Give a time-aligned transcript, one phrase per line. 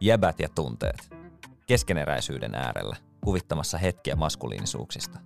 [0.00, 1.14] Jäbät ja tunteet.
[1.66, 5.18] Keskeneräisyyden äärellä, kuvittamassa hetkiä maskuliinisuuksista.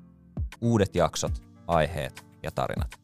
[0.60, 3.00] Uudet jaksot, aiheet ja tarinat.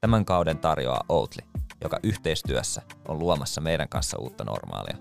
[0.00, 1.42] Tämän kauden tarjoaa Outli,
[1.84, 4.96] joka yhteistyössä on luomassa meidän kanssa uutta normaalia.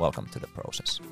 [0.00, 1.02] Welcome to the process.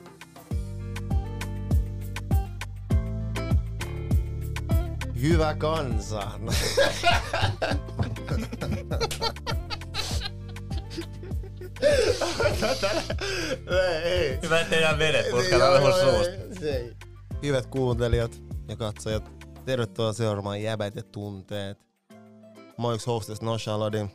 [5.21, 6.31] Hyvä kansa.
[14.05, 14.39] ei.
[14.43, 15.27] Hyvä, ettei enää vedet,
[17.43, 19.31] Hyvät kuuntelijat ja katsojat,
[19.65, 21.79] tervetuloa seuraamaan Jäbät ja tunteet.
[22.79, 24.07] Mä oon yksi hostess Noshalodi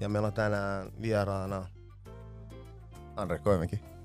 [0.00, 1.66] ja meillä on tänään vieraana
[3.16, 3.95] Andre Koimäki.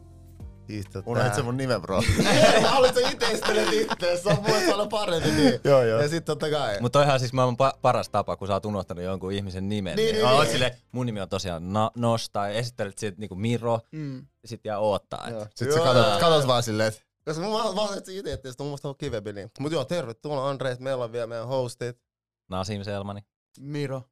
[0.71, 1.09] Siis tota...
[1.09, 2.01] Unohdit se mun nimen, bro.
[2.65, 5.59] Haluat sä itse istelet itse, se on mun olla parempi niin.
[5.63, 6.01] joo, joo.
[6.01, 6.81] Ja sit totta kai.
[6.81, 9.95] Mutta toihan siis maailman pa- paras tapa, kun sä oot unohtanut jonkun ihmisen nimen.
[9.95, 10.51] Niin, niin, niin, niin.
[10.51, 14.17] Sille, mun nimi on tosiaan no, Nosta, ja esittelet siitä niinku Miro, mm.
[14.17, 15.27] ja sit jää oottaa.
[15.27, 15.33] Et.
[15.33, 15.45] Joo.
[15.55, 15.93] Sitten sä Joo.
[15.93, 19.33] katot, katot vaan silleen, että Koska mä itse itse, että on mun mielestä on kivempi
[19.33, 19.51] niin.
[19.59, 21.97] Mut joo, tervetuloa Andre, että meillä on vielä meidän hostit.
[22.49, 23.21] Nasim Selmani.
[23.59, 24.03] Miro.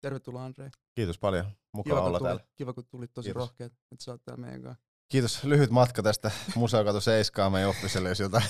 [0.00, 0.70] Tervetuloa Andre.
[0.94, 1.44] kiitos paljon.
[1.72, 2.44] Mukava Kiva, olla kun täällä.
[2.56, 3.40] kiva, kun tulit tosi Kiitos.
[3.40, 4.91] rohkeat, että sä oot täällä meidän kanssa.
[5.12, 5.44] Kiitos.
[5.44, 8.44] Lyhyt matka tästä Museokatu Seiskaan meidän officelle, jos jotain.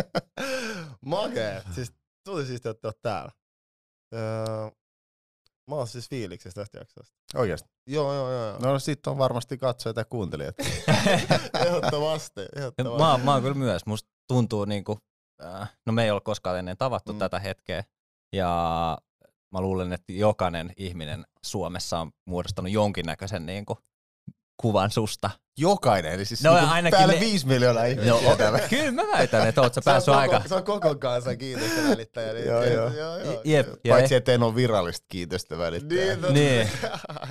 [1.04, 1.62] Makee.
[1.74, 1.92] Siis
[2.24, 3.32] tuli siistiä, että oot täällä.
[4.14, 4.70] Öö,
[5.70, 7.16] mä oon siis fiiliksessä tästä jaksosta.
[7.34, 7.68] Oikeesti.
[7.86, 8.46] Joo, joo, joo.
[8.46, 8.58] joo.
[8.58, 10.54] No sit on varmasti katsojat ja kuuntelijat.
[11.66, 13.02] ehdottomasti, ehdottomasti.
[13.02, 13.86] Mä, oon- mä oon kyllä myös.
[13.86, 14.98] Musta tuntuu niinku,
[15.44, 17.18] äh, no me ei ole koskaan ennen tavattu mm.
[17.18, 17.84] tätä hetkeä.
[18.32, 18.98] Ja
[19.52, 23.78] mä luulen, että jokainen ihminen Suomessa on muodostanut jonkinnäköisen niinku,
[24.60, 25.30] kuvan susta.
[25.58, 28.10] Jokainen, eli siis No, niinku ainakin päälle ne- viisi miljoonaa ihmistä.
[28.10, 28.58] No, täällä.
[28.70, 30.48] kyllä mä väitän, että oot sä Se on päässyt koko, aika.
[30.48, 32.32] Se on koko kansan kiitosten välittäjä.
[32.32, 32.88] Niin Joo, joo.
[32.92, 33.42] joo, joo.
[33.44, 33.66] Jep.
[33.84, 36.06] Ja Paitsi ettei ole virallista kiitosta välittäjää.
[36.06, 36.32] Niin, totta.
[36.34, 36.68] Niin.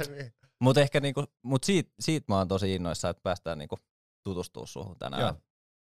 [0.18, 0.34] niin.
[0.62, 3.78] Mutta ehkä niinku, mut siitä, siitä mä oon tosi innoissaan, että päästään niinku
[4.24, 5.22] tutustumaan suhun tänään.
[5.22, 5.34] Joo.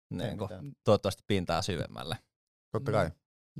[0.10, 0.48] Niinku,
[0.84, 2.18] toivottavasti pintaa syvemmälle.
[2.72, 3.12] Totta kai.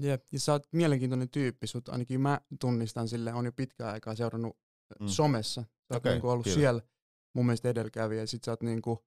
[0.02, 4.16] Jep, ja sä oot mielenkiintoinen tyyppi, sut ainakin mä tunnistan sille, on jo pitkään aikaa
[4.16, 4.58] seurannut
[5.00, 5.06] Mm.
[5.06, 5.10] mm.
[5.10, 5.62] somessa.
[5.62, 6.60] Sä oot Okei, niinku ollut kiitos.
[6.60, 6.82] siellä
[7.34, 9.06] mun mielestä edelläkävijä, ja sit sä oot niinku,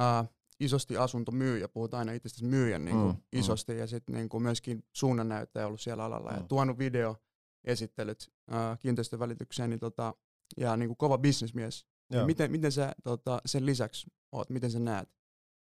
[0.00, 0.28] äh,
[0.60, 3.22] isosti asuntomyyjä, puhut aina itsestäsi myyjän niinku Mm, mm.
[3.32, 6.48] isosti, ja sit niinku myöskin suunnannäyttäjä ollut siellä alalla, ja Mm.
[6.48, 10.14] tuonut videoesittelyt äh, kiinteistövälitykseen, niin tota,
[10.56, 11.86] ja niinku kova bisnesmies.
[12.12, 15.08] Niin miten, miten sä tota, sen lisäksi oot, miten sä näet?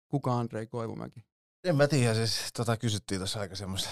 [0.09, 1.25] Kuka Andrei Koivumäki?
[1.65, 3.89] En mä tiedä, siis tota kysyttiin tuossa aika semmoista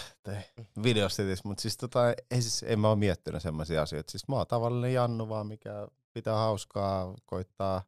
[0.83, 4.11] videosta, mutta siis tota, ei siis, en mä oo miettinyt semmoisia asioita.
[4.11, 7.83] Siis mä oon tavallinen Jannu vaan, mikä pitää hauskaa, koittaa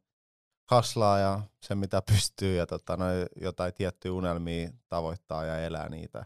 [0.71, 3.05] haslaa ja sen mitä pystyy ja tota, no,
[3.41, 6.25] jotain tiettyjä unelmia tavoittaa ja elää niitä.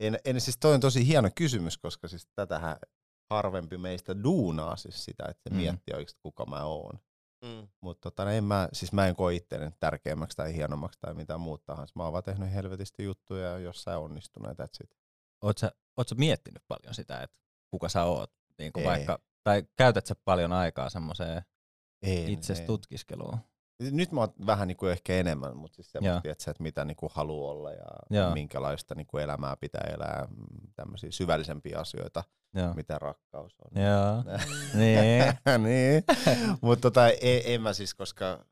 [0.00, 2.76] En, en, siis toi on tosi hieno kysymys, koska siis tätähän
[3.30, 5.56] harvempi meistä duunaa siis sitä, että se Mm.
[5.56, 6.98] miettii oikeasti kuka mä oon.
[7.44, 7.68] Mm.
[7.80, 11.64] Mutta tota, en mä, siis mä en koe itseäni tärkeämmäksi tai hienommaksi tai mitään muuta
[11.66, 11.92] tahansa.
[11.96, 14.96] Mä oon vaan tehnyt helvetisti juttuja ja jossain onnistunut ja that's it.
[15.42, 17.38] Oot sä, oot sä miettinyt paljon sitä, että
[17.70, 18.32] kuka sä oot?
[18.58, 18.84] Niin Ei.
[18.84, 21.42] vaikka, tai käytät sä paljon aikaa semmoiseen
[22.02, 23.38] En, itsestä tutkiskeluun?
[23.80, 27.52] Nyt mä oon vähän niinku ehkä enemmän, mutta siis semmoista, että, että mitä niinku haluaa
[27.52, 28.34] olla ja Joo.
[28.34, 32.24] minkälaista niinku elämää pitää elää, mm, tämmöisiä syvällisempiä asioita,
[32.54, 32.74] Joo.
[32.74, 33.82] mitä rakkaus on.
[33.82, 34.24] Joo.
[34.80, 35.34] niin.
[35.64, 36.04] niin.
[36.60, 38.44] Mutta tota, en, en mä siis, koska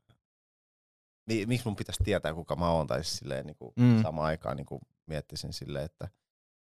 [1.27, 3.83] niin, miksi mun pitäisi tietää, kuka mä oon, tai siis silleen niinku Mm.
[3.85, 4.01] mm.
[4.01, 6.07] samaan aikaan niinku miettisin silleen, että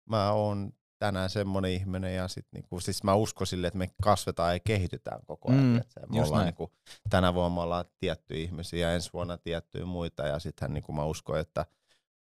[0.09, 4.55] mä oon tänään semmonen ihminen, ja sit niinku, siis mä uskon silleen, että me kasvetaan
[4.55, 5.65] ja kehitytään koko ajan.
[5.65, 5.81] Mm,
[6.13, 6.73] me ollaan niinku,
[7.11, 11.05] tänä vuonna me ollaan tiettyjä ihmisiä, ja ensi vuonna tiettyjä muita, ja sittenhän niinku mä
[11.05, 11.67] uskon, että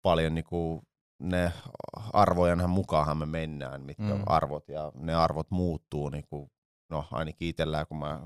[0.02, 0.82] paljon niinku
[1.18, 1.52] ne
[2.12, 4.08] arvojenhan mukaanhan me mennään, mitkä Mm.
[4.08, 4.14] mm.
[4.14, 6.50] on arvot, ja ne arvot muuttuu, niinku,
[6.90, 8.20] no ainakin itsellään, kun mä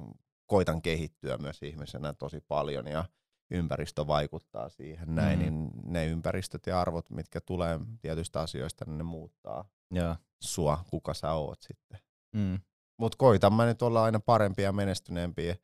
[0.46, 3.04] koitan kehittyä myös ihmisenä tosi paljon, ja
[3.50, 5.42] ympäristö vaikuttaa siihen näin, Mm.
[5.44, 10.16] niin ne ympäristöt ja arvot, mitkä tulee tietystä asioista, niin ne muuttaa Joo.
[10.40, 11.98] sua, kuka sä oot sitten.
[12.36, 12.58] Mm.
[12.98, 15.56] Mut koitan mä nyt olla aina parempia ja menestyneempiä.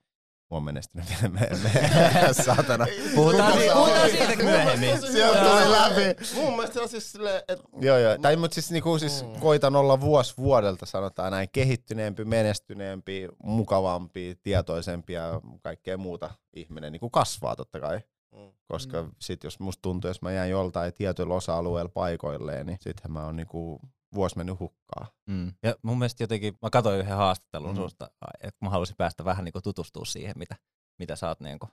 [0.50, 2.86] Mä oon menestynyt vielä me, me, saatana.
[3.14, 5.00] Puhutaan, si- puhutaan siitä myöhemmin.
[5.12, 6.24] Sieltä tuli läpi.
[6.34, 8.18] Mun mielestä se on siis silleen, että Joo, joo.
[8.18, 9.40] Tai mut siis, niinku, siis Mm.
[9.40, 17.10] koitan olla vuosi vuodelta, sanotaan näin, kehittyneempi, menestyneempi, mukavampi, tietoisempi ja kaikkea muuta ihminen niinku
[17.10, 18.00] kasvaa totta kai.
[18.32, 18.52] Mm.
[18.68, 19.10] Koska Mm.
[19.20, 23.36] sit jos musta tuntuu, jos mä jään joltain tietyllä osa-alueella paikoilleen, niin sittenhän mä oon
[23.36, 23.80] niinku
[24.16, 25.06] vuosi mennyt hukkaan.
[25.26, 25.52] Mm.
[25.62, 27.76] Ja mun mielestä jotenkin, mä katsoin yhden haastattelun Mm.
[27.76, 28.10] susta,
[28.40, 30.56] että mä halusin päästä vähän niinku tutustua siihen, mitä,
[30.98, 31.68] mitä sä oot niinku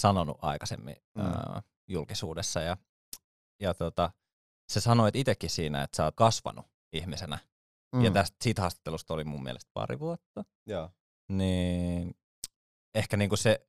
[0.00, 1.24] sanonut aikaisemmin Mm.
[1.24, 2.60] ää, julkisuudessa.
[2.60, 2.76] Ja,
[3.60, 4.10] ja tota,
[4.72, 7.38] sä sanoit itsekin siinä, että sä oot kasvanut ihmisenä.
[7.94, 8.04] Mm.
[8.04, 10.44] Ja tästä, siitä haastattelusta oli mun mielestä pari vuotta.
[10.66, 10.90] Joo.
[11.28, 12.14] Niin
[12.94, 13.66] ehkä niinku se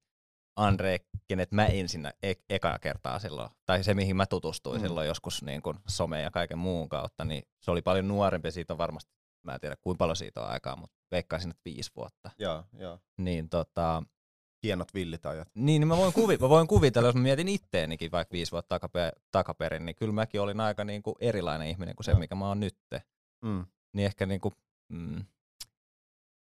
[0.56, 4.88] Andre kenet mä ensin e- ekaa kertaa silloin, tai se mihin mä tutustuin Mm.
[4.88, 8.74] silloin joskus niin kun some ja kaiken muun kautta, niin se oli paljon nuorempi, siitä
[8.74, 9.12] on varmasti,
[9.44, 12.31] mä en tiedä kuinka paljon siitä on aikaa, mutta veikkaisin, että viisi vuotta.
[12.39, 13.00] Joo, joo.
[13.18, 14.04] Niin tota,
[14.63, 15.48] Hienot villit ajat.
[15.56, 18.69] niin, niin mä, voin kuvi, mä voin kuvitella, jos mä mietin itteenikin vaikka viisi vuotta
[18.75, 22.19] takape, takaperin, niin kyllä mäkin olin aika niin kuin erilainen ihminen kuin se, Joo.
[22.19, 23.01] mikä mä oon nytte.
[23.42, 23.66] Mm.
[23.94, 24.54] Niin ehkä niin kuin,
[24.89, 25.25] mm,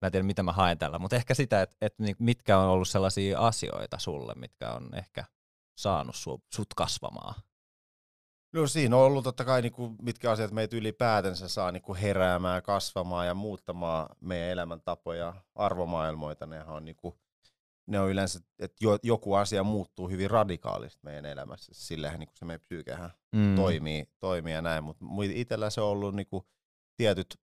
[0.03, 2.69] mä en tiedä mitä mä haen tällä, mutta ehkä sitä, että, että niin mitkä on
[2.69, 5.25] ollut sellaisia asioita sulle, mitkä on ehkä
[5.77, 7.35] saanut su, sut kasvamaan.
[8.53, 13.27] No siinä on ollut totta kai niinku, mitkä asiat meitä ylipäätänsä saa niinku heräämään, kasvamaan
[13.27, 16.45] ja muuttamaan meidän elämäntapoja, arvomaailmoita.
[16.45, 17.19] Nehän on, niinku,
[17.87, 21.71] ne on yleensä, että jo, joku asia muuttuu hyvin radikaalisti meidän elämässä.
[21.75, 23.55] Sillähän niinku se meidän psyykehän Mm.
[23.55, 26.47] toimii, toimii ja näin, mutta itsellä se on ollut niinku
[26.97, 27.39] tietyt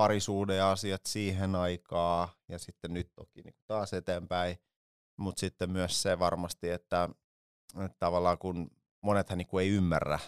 [0.00, 4.56] parisuuden asiat siihen aikaan ja sitten nyt toki niinku taas eteenpäin,
[5.16, 7.08] mutta sitten myös se varmasti, että,
[7.84, 8.70] että tavallaan kun
[9.02, 10.18] monethan niinku ei ymmärrä,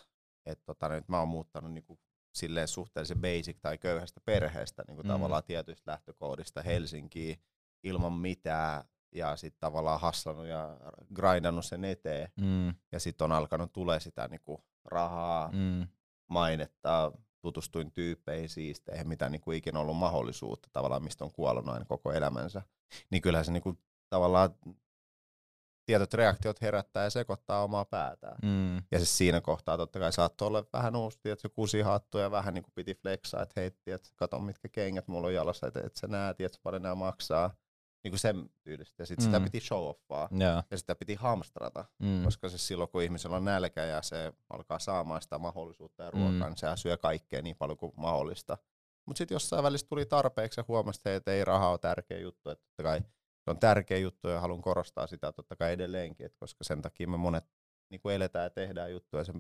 [0.47, 1.99] että tota, nyt mä oon muuttanut niinku
[2.35, 5.09] silleen suhteellisen basic tai köyhästä perheestä niinku Mm.
[5.09, 5.13] mm.
[5.13, 7.43] tavallaan tietyistä lähtökohdista Helsinkiin
[7.83, 10.77] ilman mitään ja sitten tavallaan haslannut ja
[11.15, 12.75] grindannut sen eteen Mm.
[12.93, 15.51] ja sitten on alkanut tulee sitä niinku rahaa.
[15.53, 15.87] Mm.
[16.31, 22.13] mainetta, tutustuin tyyppeihin, siisteihin, mitä niinku ikinä ollut mahdollisuutta tavallaan, mistä on kuollut aina koko
[22.13, 22.63] elämänsä.
[23.11, 23.79] Niin kyllähän se niinku
[24.09, 24.51] tavallaan
[25.87, 28.37] tietyt reaktiot herättää ja sekoittaa omaa päätään.
[28.43, 28.77] Mm.
[28.77, 32.55] Ja siis siinä kohtaa totta kai saattoi olla vähän uusi, että se kusihattu ja vähän
[32.55, 35.97] niin kuin piti flexaa, että hei, tiedät, kato mitkä kengät mulla on jalassa, että et
[35.97, 37.51] sä näet, että paljon nämä maksaa.
[38.05, 39.03] Niin kuin sen tyylistä.
[39.03, 39.29] Ja sitten mm.
[39.29, 39.45] sitä Mm.
[39.45, 40.63] piti show offaa Joo.
[40.71, 42.25] ja sitä piti hamstrata, Mm.
[42.25, 46.31] koska se silloin kun ihmisellä on nälkä ja se alkaa saamaan sitä mahdollisuutta ja ruokaa,
[46.33, 46.45] Mm.
[46.47, 48.59] niin sehän syö kaikkea niin paljon kuin mahdollista.
[49.07, 52.65] Mutta sitten jossain välissä tuli tarpeeksi ja huomasi, että ei raha ole tärkeä juttu, että
[52.65, 53.01] totta kai
[53.45, 57.09] se on tärkeä juttu ja haluan korostaa sitä totta kai edelleenkin, että koska sen takia
[57.09, 57.45] me monet
[57.91, 59.33] niin kuin eletään ja tehdään juttuja ja se,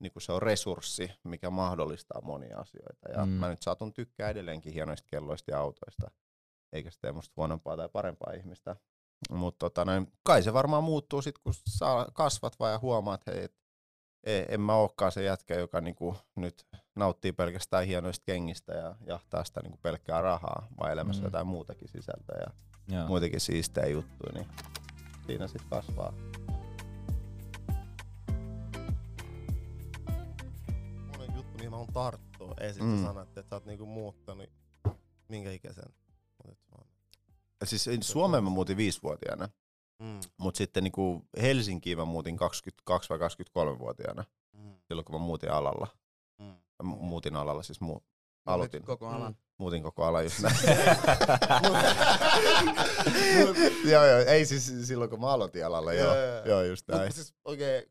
[0.00, 3.08] niin kuin se on resurssi, mikä mahdollistaa monia asioita.
[3.12, 3.32] Ja Mm.
[3.32, 3.38] mm.
[3.38, 6.10] mä nyt saatun tykkää edelleenkin hienoista kelloista ja autoista,
[6.72, 8.76] eikä se tee musta huonompaa tai parempaa ihmistä.
[9.30, 13.30] Mutta tota, noin, kai se varmaan muuttuu sitten, kun saa kasvat vaan ja huomaat, että
[13.32, 13.54] hei, et,
[14.24, 16.66] e- en mä olekaan se jätkä, joka niinku nyt
[16.96, 21.26] nauttii pelkästään hienoista kengistä ja jahtaa sitä niinku pelkkää rahaa, vaan elämässä Mm.
[21.26, 22.52] jotain muutakin sisältöä ja
[22.96, 23.08] Joo.
[23.08, 24.48] muitakin siistejä juttuja, niin
[25.26, 26.12] siinä sitten kasvaa.
[31.12, 32.54] Monen juttu, mihin mä oon tarttua.
[32.60, 32.88] Ei sit Mm.
[32.88, 33.02] mm.
[33.02, 34.50] sanoa, että sä oot niinku muuttanut
[35.28, 35.84] minkä ikäisen.
[37.64, 39.48] Siis Suomeen mä muutin viisivuotiaana,
[40.02, 40.20] Mm.
[40.38, 44.24] mutta sitten niinku Helsinkiin mä muutin 22 vai 23-vuotiaana,
[44.56, 44.74] Mm.
[44.88, 45.86] silloin kun mä muutin alalla.
[46.38, 46.44] Mm.
[46.82, 48.02] Mä mu- muutin alalla, siis mu-
[48.46, 48.82] aloitin.
[48.82, 49.36] koko alan.
[49.58, 50.56] Muutin koko alan just näin.
[53.92, 56.14] joo, joo, ei siis silloin kun mä aloitin alalla, joo.
[56.14, 56.62] Joo, joo.
[56.62, 57.02] Just näin.
[57.02, 57.82] Mut siis oikein,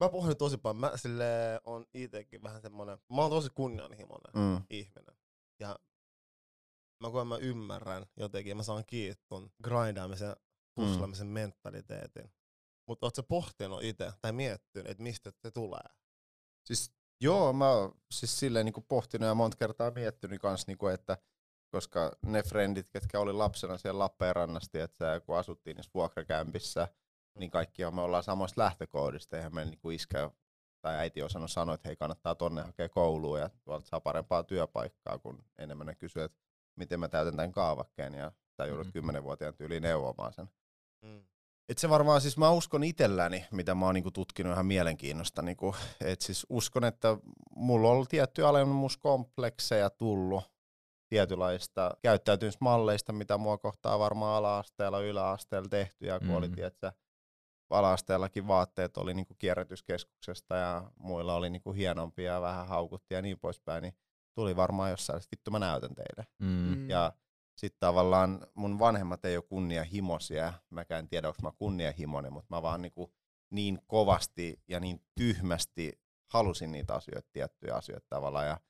[0.00, 0.80] mä pohdin tosi paljon.
[0.80, 1.24] Mä sille
[1.64, 4.62] on itekin vähän semmonen, mä oon tosi kunnianhimoinen Mm.
[4.70, 5.14] ihminen.
[5.60, 5.78] Ja
[7.02, 10.36] mä koen mä ymmärrän jotenkin, mä saan kiinni ton grindaamisen,
[10.74, 11.32] puslamisen mm.
[11.32, 12.32] mentaliteetin.
[12.88, 15.88] Mutta oot sä pohtinut itse tai miettinyt, että mistä se tulee?
[16.64, 21.18] Siis joo, mä oon siis silleen niinku pohtinut ja monta kertaa miettinyt kans, niinku, että
[21.70, 26.88] koska ne frendit, ketkä oli lapsena siellä Lappeenrannassa, että kun asuttiin niissä vuokrakämpissä,
[27.38, 29.36] niin kaikki me ollaan samoista lähtökohdista.
[29.36, 30.30] Eihän meillä niinku iskä
[30.80, 35.18] tai äiti osannut sanoa, että hei kannattaa tonne hakea kouluun ja tuolta saa parempaa työpaikkaa,
[35.18, 36.38] kun enemmän ne kysyy, että
[36.76, 38.92] miten mä täytän tämän kaavakkeen ja sä joudut Mm.
[38.92, 40.48] kymmenenvuotiaan tyyliin neuvomaan sen.
[41.02, 41.24] Mm.
[41.68, 45.74] Et se varmaan siis mä uskon itselläni, mitä mä oon niinku tutkinut ihan mielenkiinnosta, niinku,
[46.00, 47.16] että siis uskon, että
[47.56, 50.44] mulla on ollut tiettyjä alemmuuskomplekseja tullut
[51.08, 56.34] tietynlaista käyttäytymismalleista, mitä mua kohtaa varmaan ala-asteella, yläasteella tehty, ja kun mm.
[56.34, 56.54] oli, Mm.
[56.54, 56.92] tiedätkö,
[57.70, 63.38] ala-asteellakin vaatteet oli niinku kierrätyskeskuksesta ja muilla oli niinku hienompia ja vähän haukuttia ja niin
[63.38, 63.94] poispäin, niin
[64.34, 66.26] tuli varmaan jossain, että vittu mä näytän teille.
[66.38, 66.48] Mm.
[66.48, 66.90] Mm.
[66.90, 67.12] Ja
[67.56, 70.52] sitten tavallaan mun vanhemmat ei ole kunnianhimoisia.
[70.70, 73.14] Mäkään en tiedä, onko mä kunnianhimoinen, mutta mä vaan niinku
[73.50, 76.00] niin kovasti ja niin tyhmästi
[76.32, 78.46] halusin niitä asioita, tiettyjä asioita tavallaan.
[78.46, 78.60] Ja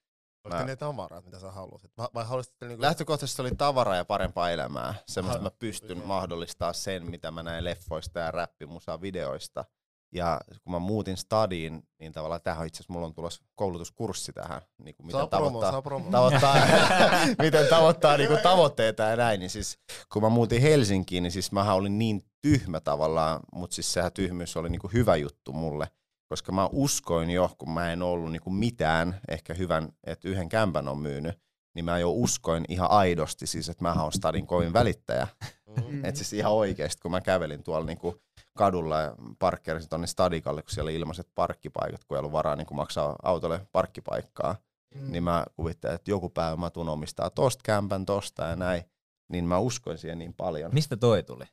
[0.45, 1.92] Oliko Mä- ne tavarat, mitä sä halusit?
[1.99, 2.83] Vai, vai halusit niinku...
[2.83, 4.95] lähtökohtaisesti oli tavaraa ja parempaa elämää.
[5.07, 6.07] Semmoista Aha, mä pystyn okei.
[6.07, 9.64] mahdollistaa sen, mitä mä näen leffoista ja räppimusa videoista.
[10.12, 14.62] Ja kun mä muutin stadiin, niin tavallaan tähän itse asiassa mulla on tulossa koulutuskurssi tähän.
[14.85, 16.11] Niin kuin miten saa promo, tavoittaa, saa promo.
[16.11, 16.57] tavoittaa,
[17.45, 19.78] miten tavoittaa niinku tavoitteita ja näin, niin siis
[20.12, 24.57] kun mä muutin Helsinkiin, niin siis mähän olin niin tyhmä tavallaan, mutta siis sehän tyhmyys
[24.57, 25.88] oli niinku hyvä juttu mulle,
[26.28, 30.88] koska mä uskoin jo, kun mä en ollut niinku mitään, ehkä hyvän, että yhden kämpän
[30.88, 31.38] on myynyt,
[31.75, 35.28] niin mä jo uskoin ihan aidosti siis, että mä oon stadin kovin välittäjä.
[35.66, 35.85] Mm.
[35.88, 36.04] Mm.
[36.04, 38.23] Et siis ihan oikeesti, kun mä kävelin tuolla niinku
[38.59, 42.66] kadulla ja parkkeerasin tonne stadikalle, kun siellä oli ilmaiset parkkipaikat, kun ei ollut varaa niin
[42.73, 44.56] maksaa autolle parkkipaikkaa.
[44.94, 45.12] Mm.
[45.12, 48.82] Niin mä kuvittelin, että joku päivä mä tuun omistaa tosta kämpän, tosta ja näin.
[49.28, 50.75] Niin mä uskoin siihen niin paljon.
[50.75, 51.44] Mistä toi tuli?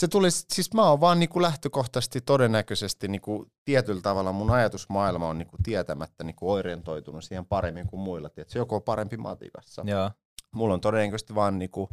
[0.00, 5.38] Se tuli, siis mä oon vaan niinku lähtökohtaisesti todennäköisesti niinku tietyllä tavalla mun ajatusmaailma on
[5.38, 8.28] niinku tietämättä niinku orientoitunut siihen paremmin kuin muilla.
[8.28, 9.82] Tiedätkö, joku on parempi matikassa.
[9.86, 10.10] Joo.
[10.54, 11.88] Mulla on todennäköisesti vaan niinku,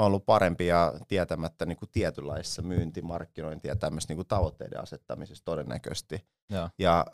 [0.00, 5.44] mä oon ollut parempi ja tietämättä niinku tietynlaisessa myynti, markkinointi ja tämmöistä niinku tavoitteiden asettamisessa
[5.44, 6.26] todennäköisesti.
[6.50, 6.68] Joo.
[6.78, 7.06] Ja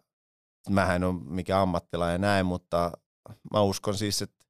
[0.71, 2.93] mähän en ole mikään ammattilainen ja näin, mutta
[3.52, 4.47] mä uskon siis, että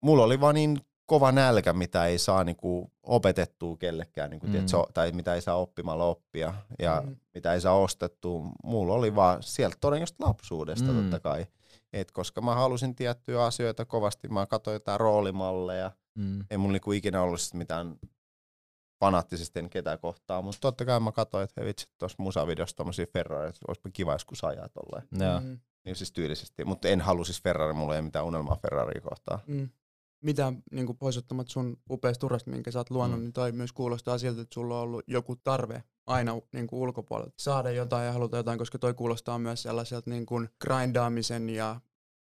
[0.00, 4.52] mulla oli vaan niin kova nälkä, mitä ei saa niinku opetettua kellekään, niinku, mm.
[4.52, 7.16] tiedätkö, tai mitä ei saa oppimalla oppia ja mm.
[7.34, 8.46] mitä ei saa ostettua.
[8.64, 11.02] Mulla oli vaan sieltä todennäköisesti lapsuudesta mm.
[11.02, 11.46] totta kai.
[11.92, 15.90] Et koska mä halusin tiettyjä asioita kovasti, mä katsoin jotain roolimalleja.
[16.14, 16.44] Mm.
[16.50, 17.96] Ei mulla niinku ikinä ollut mitään
[19.00, 23.06] fanaattisesti en ketään kohtaa, mutta totta kai mä katsoin, että hei vitsi, tuossa musavideossa tommosia
[23.12, 25.08] Ferrari, että olisipa kiva joskus ajaa tolleen.
[25.44, 25.58] Mm.
[25.84, 29.38] Niin siis tyylisesti, mutta en halua siis Ferrari, mulla ei mitään unelmaa Ferrari kohtaa.
[29.46, 29.68] Mm
[30.22, 33.22] mitä niin poisottamat sun upeasta urasta, minkä sä oot luonut, mm.
[33.22, 37.34] niin toi myös kuulostaa siltä, että sulla on ollut joku tarve aina niin kuin ulkopuolelta
[37.38, 41.80] saada jotain ja haluta jotain, koska toi kuulostaa myös sellaiselta niin kuin grindaamisen ja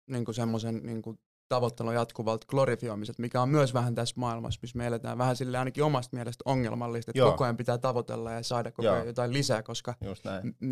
[0.09, 1.19] niin kuin semmoisen niin kuin
[1.49, 5.83] tavoittelun jatkuvalta glorifioimiset, mikä on myös vähän tässä maailmassa, missä me eletään vähän sille ainakin
[5.83, 7.31] omasta mielestä ongelmallista, että Joo.
[7.31, 9.95] koko ajan pitää tavoitella ja saada koko ajan jotain lisää, koska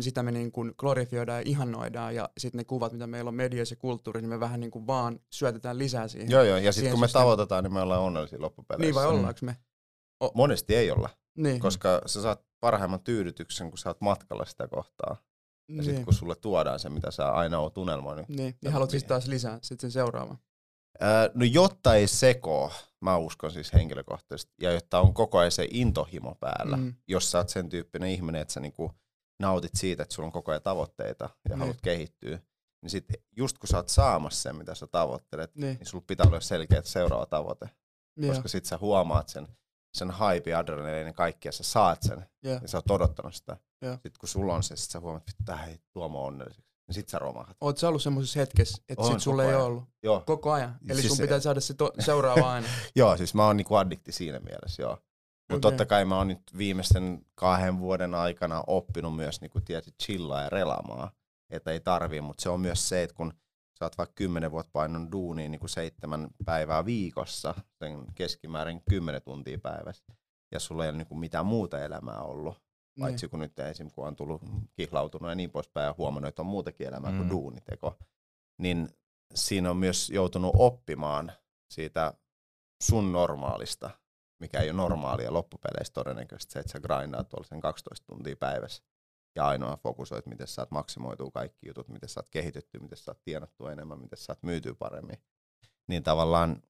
[0.00, 3.72] sitä me niin kuin glorifioidaan ja ihannoidaan ja sitten ne kuvat, mitä meillä on mediassa
[3.72, 6.30] ja kulttuuri, niin me vähän niin kuin vaan syötetään lisää siihen.
[6.30, 8.86] Joo, joo, ja sitten kun me tavoitetaan, niin me ollaan onnellisia loppupeleissä.
[8.86, 9.56] Niin vai ollaanko me?
[10.20, 11.60] O- Monesti ei olla, niin.
[11.60, 15.16] koska sä saat parhaimman tyydytyksen, kun sä oot matkalla sitä kohtaa.
[15.68, 15.84] Ja niin.
[15.84, 18.28] sitten kun sulle tuodaan se, mitä sä aina oot unelmoinut.
[18.28, 20.38] Niin, ja haluat siis taas lisää sitten sen seuraavan.
[21.34, 26.34] No jotta ei sekoo, mä uskon siis henkilökohtaisesti, ja jotta on koko ajan se intohimo
[26.34, 26.94] päällä, mm.
[27.08, 28.92] jos sä oot sen tyyppinen ihminen, että sä niinku
[29.42, 31.60] nautit siitä, että sulla on koko ajan tavoitteita ja mm.
[31.60, 32.38] haluat kehittyä,
[32.82, 33.04] niin sit
[33.36, 36.82] just kun sä oot saamassa sen, mitä sä tavoittelet, niin, niin sulla pitää olla selkeä
[36.84, 37.70] seuraava tavoite.
[38.22, 38.34] Yeah.
[38.34, 39.48] Koska sit sä huomaat sen,
[39.94, 40.64] sen hype, ja
[41.14, 42.62] kaikki, ja sä saat sen, yeah.
[42.62, 43.56] ja sä oot odottanut sitä.
[43.82, 43.94] Yeah.
[43.94, 46.94] Sitten kun sulla on se, sit sä huomaat, että tämä ei tuo mua onnelliseksi niin
[46.94, 47.56] sit sä romahdat.
[47.60, 49.84] Oot sä ollut semmoisessa hetkessä, että sit sulle ei ollut?
[50.02, 50.22] Joo.
[50.26, 50.78] Koko ajan?
[50.88, 52.68] Eli siis sun pitää saada se to- seuraava aina?
[52.96, 54.98] joo, siis mä oon niinku addikti siinä mielessä, joo.
[55.52, 55.76] Mutta okay.
[55.76, 60.48] totta kai mä oon nyt viimeisten kahden vuoden aikana oppinut myös niinku, tietysti chillaa ja
[60.48, 61.10] relaamaan,
[61.50, 63.32] että ei tarvii, mutta se on myös se, että kun
[63.78, 69.22] sä oot vaikka kymmenen vuotta painun duuniin niin kuin seitsemän päivää viikossa, sen keskimäärin kymmenen
[69.22, 70.14] tuntia päivässä,
[70.52, 72.62] ja sulla ei ole niin kuin mitään muuta elämää ollut,
[73.00, 73.30] Paitsi niin.
[73.30, 73.90] kun nyt esim.
[73.90, 74.42] kun on tullut
[74.76, 77.16] kihlautunut ja niin poispäin ja huomannut, että on muutakin elämää mm.
[77.16, 77.98] kuin duuniteko,
[78.58, 78.88] niin
[79.34, 81.32] siinä on myös joutunut oppimaan
[81.70, 82.14] siitä
[82.82, 83.90] sun normaalista,
[84.40, 88.82] mikä ei ole normaalia loppupeleissä todennäköisesti se, että sä grindaat tuolla sen 12 tuntia päivässä
[89.36, 94.00] ja ainoa fokusoit, miten saat maksimoitua kaikki jutut, miten saat kehitetty, miten saat tienattu enemmän,
[94.00, 95.22] miten saat myytyä paremmin.
[95.88, 96.62] Niin tavallaan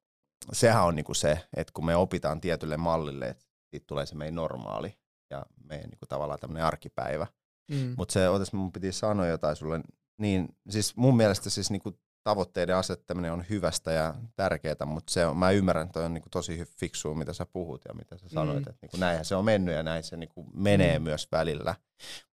[0.53, 4.35] sehän on niinku se, että kun me opitaan tietylle mallille, että siitä tulee se meidän
[4.35, 4.99] normaali,
[5.31, 7.27] ja meidän niin kuin, tavallaan tämmöinen arkipäivä.
[7.71, 7.95] Mm.
[7.99, 9.81] Mutta se, otas mun piti sanoa jotain sulle,
[10.19, 15.27] niin siis mun mielestä siis niin kuin, tavoitteiden asettaminen on hyvästä ja tärkeää, mutta se
[15.27, 18.29] on, mä ymmärrän, että on niin kuin, tosi fiksua, mitä sä puhut ja mitä sä
[18.29, 18.71] sanoit, mm.
[18.71, 21.03] että niin kuin, näinhän se on mennyt ja näin se niin kuin, menee mm.
[21.03, 21.75] myös välillä.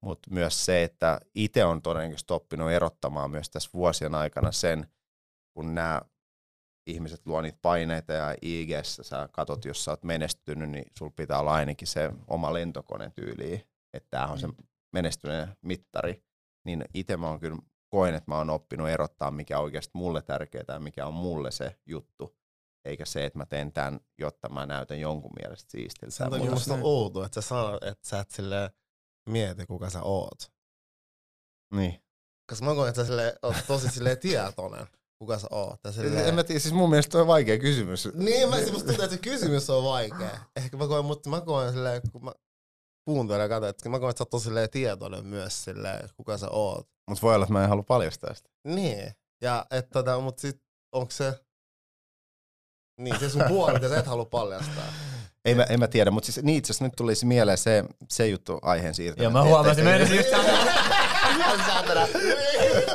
[0.01, 4.87] Mutta myös se, että itse on todennäköisesti oppinut erottamaan myös tässä vuosien aikana sen,
[5.53, 6.01] kun nämä
[6.87, 11.39] ihmiset luo niitä paineita ja ig sä katot, jos sä oot menestynyt, niin sul pitää
[11.39, 14.55] olla ainakin se oma lentokone tyyli, että tämähän on se mm.
[14.93, 16.23] menestyneen mittari.
[16.65, 17.57] Niin itse mä oon kyllä
[17.95, 21.51] koen, että mä oon oppinut erottaa, mikä on oikeasti mulle tärkeää ja mikä on mulle
[21.51, 22.37] se juttu.
[22.85, 26.15] Eikä se, että mä teen tämän, jotta mä näytän jonkun mielestä siistiltä.
[26.15, 28.71] Se on musta outoa, että sä sanot, että sä et sille
[29.29, 30.51] mieti, kuka sä oot.
[31.75, 32.03] Niin.
[32.49, 34.87] Koska mä koen, että sä sille, oot tosi sille tietoinen
[35.19, 35.79] kuka sä oot.
[35.91, 36.27] Silleen...
[36.27, 38.09] En mä tiedä, siis mun mielestä toi on vaikea kysymys.
[38.13, 40.39] Niin, mä siis musta tuntuu, että se kysymys on vaikea.
[40.55, 42.31] Ehkä mä koen, mutta mä koen silleen, kun mä
[43.05, 46.49] kuuntelen ja katson, että mä koen, että sä oot tosi tietoinen myös silleen, kuka sä
[46.49, 46.87] oot.
[47.09, 48.49] Mut voi olla, että mä en halua paljastaa sitä.
[48.63, 51.39] Niin, ja että tota, mut sit onko se,
[53.01, 54.93] niin se sun puoli, että sä et halua paljastaa.
[55.45, 58.27] Ei mä, en mä tiedä, mutta siis niin itse asiassa nyt tulisi mieleen se, se
[58.27, 59.23] juttu aiheen siirtäminen.
[59.23, 62.07] Joo, mä huomasin, mä edes just saatana.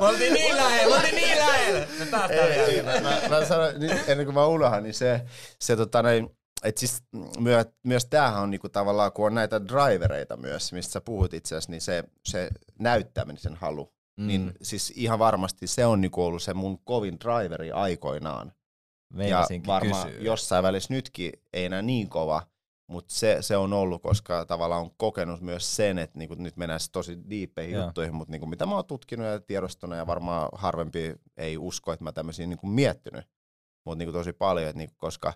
[0.01, 1.87] Mä oltiin niin lähellä, mä oltiin niin lähellä.
[1.99, 3.01] Me päästään vielä.
[3.01, 3.77] Mä, mä sanoin,
[4.07, 5.21] ennen kuin mä unohan, niin se,
[5.61, 7.03] se tota, niin, et siis
[7.39, 11.55] myö, myös tämähän on niinku tavallaan, kun on näitä drivereita myös, mistä sä puhut itse
[11.55, 12.49] asiassa, niin se, se
[12.79, 14.27] näyttämisen halu, mm.
[14.27, 18.53] niin siis ihan varmasti se on niinku ollut se mun kovin driveri aikoinaan.
[19.29, 20.23] ja varmaan kysyä.
[20.23, 22.43] jossain välissä nytkin ei enää niin kova,
[22.91, 26.81] Mutta se, se on ollut, koska tavallaan on kokenut myös sen, että niinku, nyt mennään
[26.93, 27.85] tosi diippeihin Joo.
[27.85, 32.05] juttuihin, mutta niinku, mitä mä oon tutkinut ja tiedostanut ja varmaan harvempi ei usko, että
[32.05, 33.25] mä tämmöisiä niinku, miettinyt,
[33.85, 35.33] mutta niinku, tosi paljon, että niinku, koska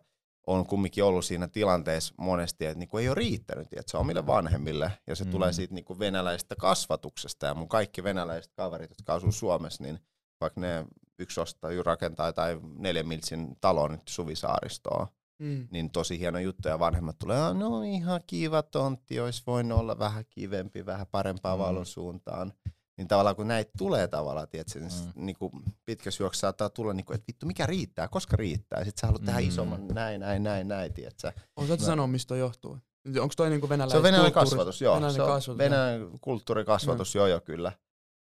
[0.46, 4.92] on kumminkin ollut siinä tilanteessa monesti, että niinku, ei ole riittänyt että se omille vanhemmille
[5.06, 5.30] ja se Mm.
[5.30, 9.98] tulee siitä niinku, venäläisestä kasvatuksesta ja mun kaikki venäläiset kaverit, jotka asuu Suomessa, niin
[10.40, 10.86] vaikka ne
[11.18, 15.06] yksi ostaa, rakentaa tai neljän miltsin talon nyt Suvisaaristoon,
[15.38, 15.68] Mm.
[15.70, 19.98] niin tosi hieno juttu ja vanhemmat tulee, "Aa, no ihan kiva tontti, olisi voinut olla
[19.98, 21.62] vähän kivempi, vähän parempaa mm.
[21.62, 22.52] valon suuntaan.
[22.96, 25.12] Niin tavallaan kun näitä tulee tavallaan, tiedätkö, niin Mm.
[25.20, 25.26] mm.
[25.26, 25.50] niinku,
[25.86, 28.78] pitkässä juoksussa saattaa tulla, niinku, että vittu mikä riittää, koska riittää.
[28.78, 29.26] Ja sit sä haluat mm.
[29.26, 29.48] tehdä Mm.
[29.48, 31.32] isomman, näin, näin, näin, näin, tiedätkö.
[31.56, 32.78] Osaatko sanoa, mistä toi johtuu?
[33.20, 34.94] Onko toi niinku venäläinen Se on venäläinen kulttuuri- kasvatus, joo.
[34.94, 37.72] Venäläinen se on kasvatus, venäläinen kulttuurikasvatus, joo joo kyllä.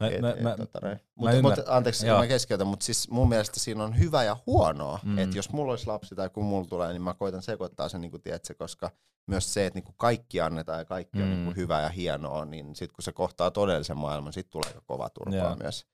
[0.01, 1.01] Mä, Et- mä, et, mä, tota noin.
[1.21, 2.17] mä mut, anteeksi, Joo.
[2.17, 4.99] kun mä keskeytän, mutta siis mun mielestä siinä on hyvä ja huonoa.
[5.03, 5.11] Mm.
[5.11, 5.19] Mm.
[5.19, 8.11] Että jos mulla olisi lapsi tai kun mulla tulee, niin mä koitan sekoittaa sen, niin
[8.11, 8.91] kuin tiedätkö, koska
[9.27, 11.23] myös se, että niin kuin kaikki annetaan ja kaikki mm.
[11.25, 11.35] on Mm.
[11.35, 14.83] niin kuin hyvää ja hienoa, niin sitten kun se kohtaa todellisen maailman, sitten tulee aika
[14.87, 15.57] kova turpaa Joo.
[15.63, 15.87] myös.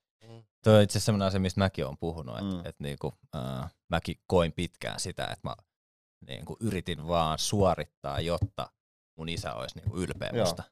[0.63, 2.57] Toi on itse asiassa sellainen asia, mistä mäkin olen puhunut, että Mm.
[2.57, 2.65] mm.
[2.65, 5.55] et niinku, äh, mäkin koin pitkään sitä, että mä
[6.27, 8.69] niinku, yritin vaan suorittaa, jotta
[9.17, 10.45] mun isä olisi niinku, ylpeä Joo.
[10.45, 10.63] musta.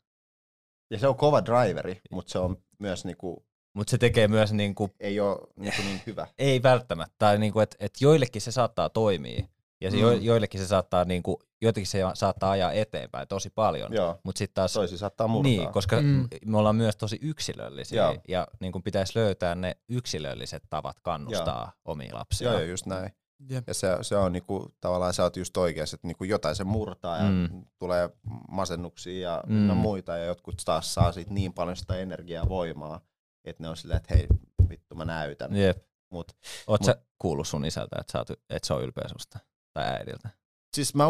[0.92, 3.38] Ja se on kova driveri, mutta se on myös niin kuin,
[3.74, 6.28] Mutta se tekee myös, niinku, ei ole niin, kuin niin hyvä.
[6.40, 9.44] ei välttämättä, tai niinku, että et joillekin se saattaa toimia,
[9.82, 10.02] ja se, Mm.
[10.04, 14.54] jo, joillekin se saattaa, niinku, joitakin se saattaa ajaa eteenpäin tosi paljon, Joo, mutta sitten
[14.56, 15.50] taas toisi saattaa murtaa.
[15.52, 16.28] Niin, koska Mm.
[16.46, 18.16] me ollaan myös tosi yksilöllisiä Joo.
[18.28, 21.82] ja niin kuin pitäisi löytää ne yksilölliset tavat kannustaa Joo.
[21.94, 22.50] omia lapsia.
[22.52, 23.10] Joo, joo, just näin.
[23.50, 23.64] Jep.
[23.68, 27.18] Ja se, se on niinku, tavallaan sä oot just oikeassa, että niinku jotain se murtaa
[27.18, 27.66] ja Mm.
[27.80, 28.10] tulee
[28.52, 29.56] masennuksia ja Mm.
[29.56, 29.78] mm.
[29.78, 33.02] muita ja jotkut taas saa siitä niin paljon sitä energiaa ja voimaa,
[33.46, 34.28] että ne on silleen, että hei
[34.70, 35.56] vittu mä näytän.
[35.56, 35.78] Jep.
[36.12, 36.32] Mut,
[36.68, 39.40] Oot Mut- sä kuullut sun isältä, että, sä oot, että se on ylpeä susta?
[39.74, 40.30] Tai äidiltä?
[40.76, 41.04] siis mä,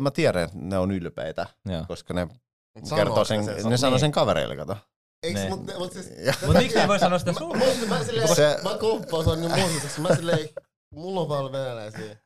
[0.00, 1.84] mä tiedän, että ne on ylpeitä, Joo.
[1.88, 4.00] koska ne Mut kertoo sen, se- ne sanoo niin.
[4.00, 4.76] sen kavereille, kato.
[5.22, 5.48] Eiks, Ne.
[5.48, 7.56] mut, mut siis, Ja- Mutta miksi ne voi sanoa sitä mä, sulle?
[7.58, 7.64] mä,
[7.96, 10.00] mä, silleen, Se- mä komppaan sen niin muistutuksi.
[10.00, 10.48] Mä silleen,
[10.92, 12.16] mulla on paljon venäläisiä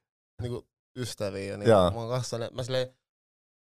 [0.42, 2.88] niinku ystäviä, niin mä oon kanssa, ne- mä silleen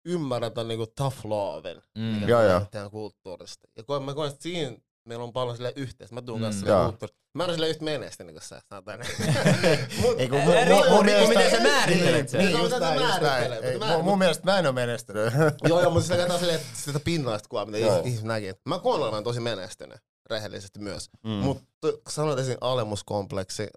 [0.07, 2.03] ymmärrän tämän niinku tough loven, Mm.
[2.03, 2.91] mikä Joo, joo.
[2.91, 3.69] kulttuurista.
[3.77, 4.77] Ja koen, mä koen, että siinä
[5.09, 6.15] meillä on paljon silleen yhteistä.
[6.15, 6.45] Mä tuun Mm.
[6.45, 7.23] kanssa kulttuurista.
[7.35, 9.01] Mä en ole silleen yhtä menestynyt kuin sä, näin.
[10.03, 12.39] Mut, Ei, kun mun- mun- mun riippuu, miten mielestä- sä määrittelet sen.
[12.41, 13.51] Niin, Niin, just näin, just näin.
[13.53, 15.33] mun- mä- Mun mielestä mä en ole menestynyt.
[15.69, 18.55] joo, joo, mutta sillä katsotaan silleen, että sitä pinnallista kuvaa, mitä ihmiset näkee.
[18.65, 19.99] Mä koen olevan tosi menestynyt,
[20.31, 21.11] rehellisesti myös.
[21.25, 21.31] Mm.
[21.31, 23.69] Mutta kun sanoit esiin alemuskompleksi,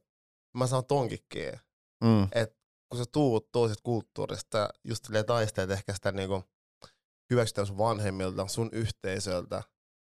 [0.56, 1.60] mä sanon tonkikkiin,
[2.04, 2.30] Mm.
[2.90, 6.44] kun sä tuut toisesta kulttuurista, just silleen taistelet ehkä sitä niinku
[7.30, 9.64] hyväksytään sun vanhemmilta, sun yhteisöltä,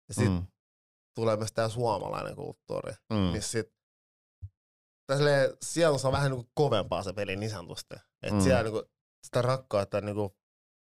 [0.09, 0.47] ja sit Mm.
[1.15, 3.17] tulee myös tää suomalainen kulttuuri, Mm.
[3.17, 3.73] missä sit
[5.07, 7.95] tai silleen, siellä on vähän niinku kovempaa se peli niin sanotusti.
[8.23, 8.41] Et Mm.
[8.41, 8.83] siellä niinku
[9.27, 10.37] sitä rakkautta niinku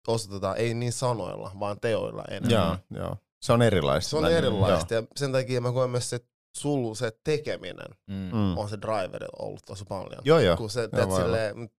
[0.08, 2.50] osoitetaan ei niin sanoilla, vaan teoilla enemmän.
[2.50, 3.16] Joo, joo.
[3.42, 4.10] Se on erilaista.
[4.10, 8.30] Se on erilaista ja sen takia mä koen myös että sul se tekeminen Mm.
[8.32, 8.58] Mm.
[8.58, 10.22] on se driveri ollut tosi paljon.
[10.24, 10.56] Joo, joo.
[10.56, 11.70] Kun se, Joo, teet silleen,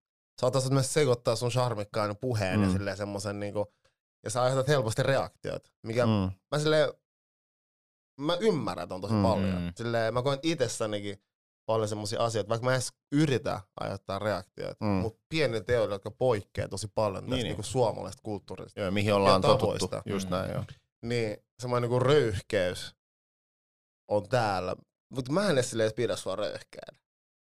[0.42, 2.64] sä otat myös sekoittaa sun charmikkaan puheen mm.
[2.64, 2.74] ja Mm.
[2.78, 3.74] silleen semmosen niinku,
[4.24, 6.12] ja sä aiheutat helposti reaktiot, mikä mm.
[6.12, 6.32] Mm.
[6.52, 6.90] mä silleen,
[8.20, 9.18] mä ymmärrän ton tosi mm.
[9.20, 9.24] Mm.
[9.24, 9.62] paljon.
[9.62, 9.72] Mm.
[9.76, 11.22] Silleen, mä koen itsessänikin
[11.66, 14.92] paljon semmosia asioita, vaikka mä edes yritä aiheuttaa reaktioita, mm.
[14.92, 14.98] Mm.
[14.98, 17.72] mutta pieni teoilla, jotka poikkeaa tosi paljon tästä Niin, niinku niin.
[17.72, 19.90] suomalaisesta kulttuurista, Joo, mihin ollaan totuttu.
[20.06, 20.36] Just Mm.
[20.36, 20.64] näin, joo.
[21.02, 22.96] niin semmoinen niinku röyhkeys
[24.10, 24.76] on täällä.
[25.16, 27.00] Mutta mä en edes silleen pidä sua röyhkeänä.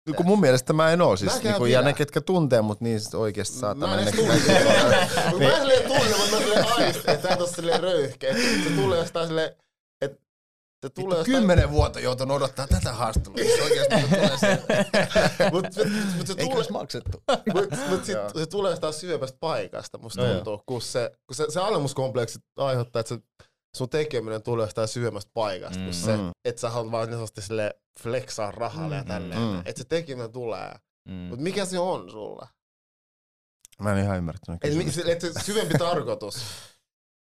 [0.08, 2.82] No, kun mun mielestä mä en oo siis, Mäkään niinku, ja ne ketkä tuntee mut
[2.82, 4.21] niin sit oikeesti saattaa Mä en mennä.
[4.21, 5.30] edes tunne.
[5.32, 8.34] Mut mä en silleen tunne, mutta mä silleen aisti, että sä et oo silleen röyhkeä.
[8.34, 9.56] Se tulee jostain silleen,
[10.01, 10.17] että
[10.84, 11.25] se tulee Vittu, jostain...
[11.25, 13.38] kymmenen vuotta joutunut odottaa tätä haastelua.
[13.38, 14.62] Se oikeesti tulee se.
[15.51, 15.86] Mut, se-
[16.17, 17.23] mut se Eikö tulee, olisi maksettu?
[17.54, 18.30] mut, mut sit, Joo.
[18.36, 22.99] se tulee jostain syvemmästä paikasta, musta No tuntuu, kun se, kun se, se alemuskompleksi aiheuttaa,
[22.99, 23.21] että se,
[23.76, 25.94] sun tekeminen tulee jostain syvemmästä paikasta, kun Mm.
[25.94, 26.32] se, Mm.
[26.46, 29.08] että sä haluat vaan niin sille flexaa rahalle ja Mm.
[29.08, 29.42] tälleen.
[29.42, 29.60] Mm.
[29.66, 30.76] Että se tekeminen tulee.
[31.08, 31.14] Mm.
[31.14, 32.48] Mut mikä se on sulla?
[33.82, 36.36] Mä en ihan ymmärtänyt Et, et se syvempi tarkoitus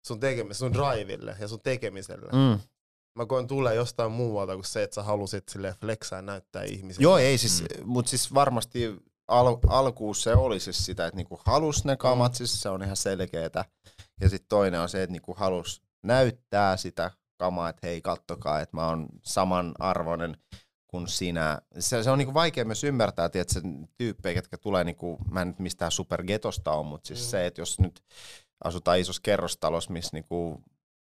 [0.07, 2.29] sun tekemiselle, sun driville ja sun tekemiselle.
[2.31, 2.59] Mm.
[3.15, 7.03] Mä koen tulee jostain muualta kuin se, että sä halusit sille flexaa ja näyttää ihmisille.
[7.03, 7.67] Joo, ei siis, mm.
[7.87, 8.95] mut siis varmasti
[9.27, 12.35] al- alkuun se oli siis sitä, että niinku halus ne kamat, mm.
[12.35, 13.65] siis se on ihan selkeetä.
[14.21, 18.77] Ja sitten toinen on se, että niinku halus näyttää sitä kamaa, että hei kattokaa, että
[18.77, 20.37] mä oon samanarvoinen
[20.87, 21.61] kuin sinä.
[21.79, 23.61] Se, se on niinku vaikea myös ymmärtää, että
[23.97, 27.25] tyyppejä, jotka tulee, niinku, mä en nyt mistään supergetosta on, mutta siis mm.
[27.25, 28.03] se, että jos nyt
[28.63, 30.63] asutaan isossa kerrostalossa, missä niinku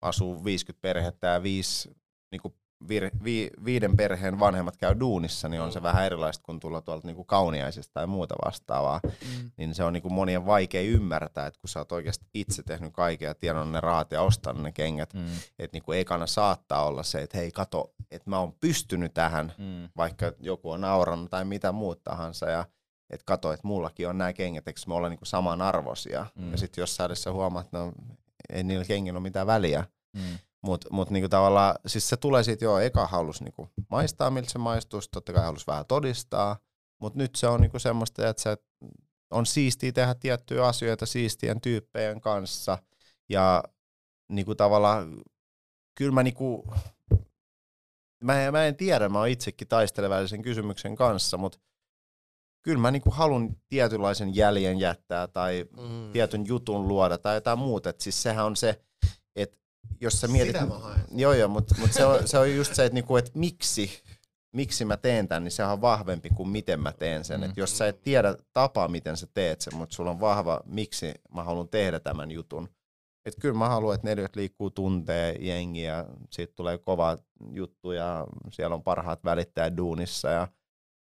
[0.02, 1.90] asuu 50 perhettä ja viisi
[2.32, 2.54] niinku
[2.88, 7.06] vir, vi, viiden perheen vanhemmat käy duunissa, niin on se vähän erilaista kuin tulla tuolta
[7.06, 9.00] niinku kauniaisista tai muuta vastaavaa.
[9.04, 9.50] Mm.
[9.56, 13.26] Niin se on niinku monien vaikea ymmärtää, että kun sä oot oikeasti itse tehnyt kaiken
[13.26, 15.26] ja tienannut ne rahat ja ostanut ne kengät, Mm.
[15.58, 19.88] että niinku ekana saattaa olla se, että hei kato, että mä oon pystynyt tähän, Mm.
[19.96, 22.64] vaikka joku on naurannut tai mitä muut tahansa ja
[23.10, 26.26] että kato, että mullakin on nämä kengät, eikö me olla niinku samanarvoisia.
[26.36, 26.44] Mm.
[26.44, 26.50] Mm.
[26.50, 27.92] Ja sitten jossain edessä huomaat, että no,
[28.52, 29.84] ei niillä kengillä ole mitään väliä.
[30.16, 30.38] Mm.
[30.62, 34.58] Mutta mut niinku tavallaan, siis se tulee siitä, joo, eka halus niinku maistaa, miltä se
[34.58, 36.56] maistuu, sit totta kai halus vähän todistaa,
[37.00, 38.56] mutta nyt se on niinku semmoista, että se
[39.30, 42.78] on siistiä tehdä tiettyjä asioita siistien tyyppejä kanssa,
[43.28, 43.64] ja
[44.28, 45.22] niinku tavallaan,
[45.94, 46.64] kyllä mä niinku,
[48.24, 51.58] mä, en- mä en tiedä, mä oon itsekin taistelevällisen kysymyksen kanssa, mutta
[52.62, 56.12] kyllä mä niinku haluan tietynlaisen jäljen jättää tai Mm.
[56.12, 57.90] tietyn jutun luoda tai jotain muuta.
[57.90, 58.80] Et siis sehän on se,
[59.36, 59.58] että
[60.00, 60.52] jos sä mietit...
[60.52, 61.00] Sitä mä haen.
[61.10, 64.02] Joo, joo, mutta mut se, on, se on just se, että niinku, et miksi,
[64.52, 67.40] miksi mä teen tämän, niin sehän on vahvempi kuin miten mä teen sen.
[67.40, 67.50] Mm.
[67.50, 71.14] Et jos sä et tiedä tapaa, miten sä teet sen, mutta sulla on vahva, miksi
[71.34, 72.68] mä haluan tehdä tämän jutun.
[73.26, 77.18] Et kyllä mä haluan, että neliöt liikkuu tuntee jengiä, ja siitä tulee kova
[77.52, 80.48] juttu ja siellä on parhaat välittäjät duunissa ja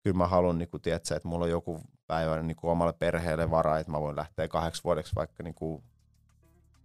[0.02, 3.92] kyllä mä haluan, niin tiedätkö, että mulla on joku päivä niin omalle perheelle varaa, että
[3.92, 5.82] mä voin lähteä kahdeksi vuodeksi vaikka niin kuin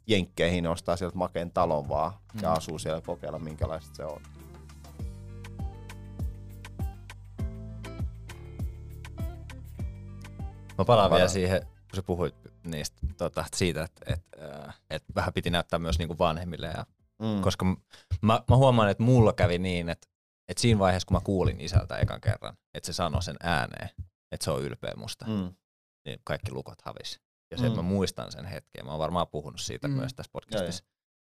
[0.08, 2.56] jenkkeihin ja ostaa sieltä makeen talon vaan ja Mm.
[2.58, 4.22] asuu siellä ja kokeilla minkälaista se on.
[10.78, 11.30] Mä palaan vielä Palaan.
[11.30, 14.22] siihen, kun sä puhuit niistä, tota, siitä, että et,
[14.68, 16.68] äh, et vähän piti näyttää myös niinku vanhemmille.
[16.68, 16.86] Ja,
[17.20, 17.42] Mm.
[17.42, 17.66] Koska
[18.22, 20.08] mä, mä huomaan, että mulla kävi niin, että,
[20.48, 23.89] että siinä vaiheessa, kun mä kuulin isältä ekan kerran, että se sanoi sen ääneen,
[24.32, 25.26] että se on ylpeä musta.
[25.26, 25.54] Mm.
[26.06, 27.20] niin kaikki lukot havisi.
[27.54, 27.86] Ja se, että Mm.
[27.86, 29.94] mä muistan sen hetken, mä oon varmaan puhunut siitä Mm.
[29.94, 30.00] mm.
[30.00, 30.84] myös tässä podcastissa.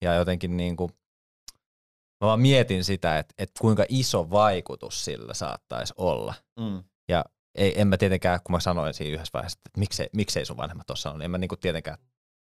[0.03, 0.91] Ja jotenkin niin kuin,
[2.21, 6.35] mä vaan mietin sitä, että, että kuinka iso vaikutus sillä saattaisi olla.
[6.61, 6.83] Mm.
[7.55, 10.91] Ei, en mä tietenkään, kun mä sanoin siinä yhdessä vaiheessa, että miksei, miksei sun vanhemmat
[10.91, 11.99] ole sanonut, niin en mä niinku tietenkään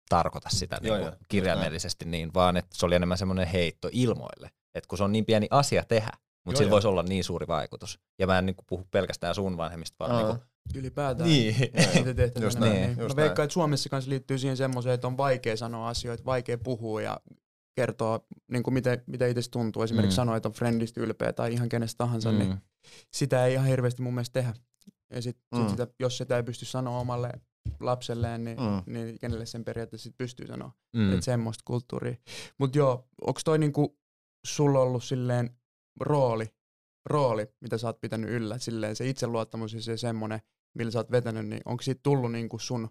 [0.08, 4.50] tarkoita sitä Joo, niinku joo, kirjaimellisesti niin, vaan että se oli enemmän semmoinen heitto ilmoille.
[4.74, 6.72] Että kun se on niin pieni asia tehdä, Joo, mutta sillä joo.
[6.74, 7.98] voisi olla niin suuri vaikutus.
[8.18, 10.22] Ja mä en niinku puhu pelkästään sun vanhemmista, vaan Aa.
[10.22, 11.28] niinku, Ylipäätään.
[11.28, 11.54] niin.
[11.94, 12.46] Niitä tehtävänä.
[12.46, 12.98] Just näin, niin.
[12.98, 16.58] just Mä veikkaan, että Suomessa kanssa liittyy siihen semmoiseen, että on vaikea sanoa asioita, vaikea
[16.58, 17.20] puhua ja
[17.76, 18.20] kertoa,
[18.52, 19.82] niin kuin miten, mitä itse tuntuu.
[19.82, 20.16] Esimerkiksi Mm.
[20.16, 22.38] sanoa, että on friendistä ylpeä tai ihan kenestä tahansa, mm.
[22.38, 22.58] niin Mm.
[23.14, 24.54] sitä ei ihan hirveästi mun mielestä tehdä.
[25.14, 25.60] Ja sit, Mm.
[25.60, 27.30] sit sitä, jos sitä ei pysty sanoa omalle
[27.80, 28.92] lapselleen, niin, Mm.
[28.94, 30.72] niin kenelle sen periaatteessa sit pystyy sanoa.
[30.96, 31.00] Mm.
[31.02, 31.12] Mm.
[31.12, 32.14] Että semmoista kulttuuria.
[32.58, 33.98] Mutta joo, onko toi niinku
[34.46, 35.50] sulla ollut silleen
[36.00, 36.46] rooli,
[37.06, 40.40] rooli, mitä sä oot pitänyt yllä, silleen se itseluottamus ja se semmonen,
[40.74, 42.88] millä sä oot vetänyt, niin onko siitä tullut niinku sun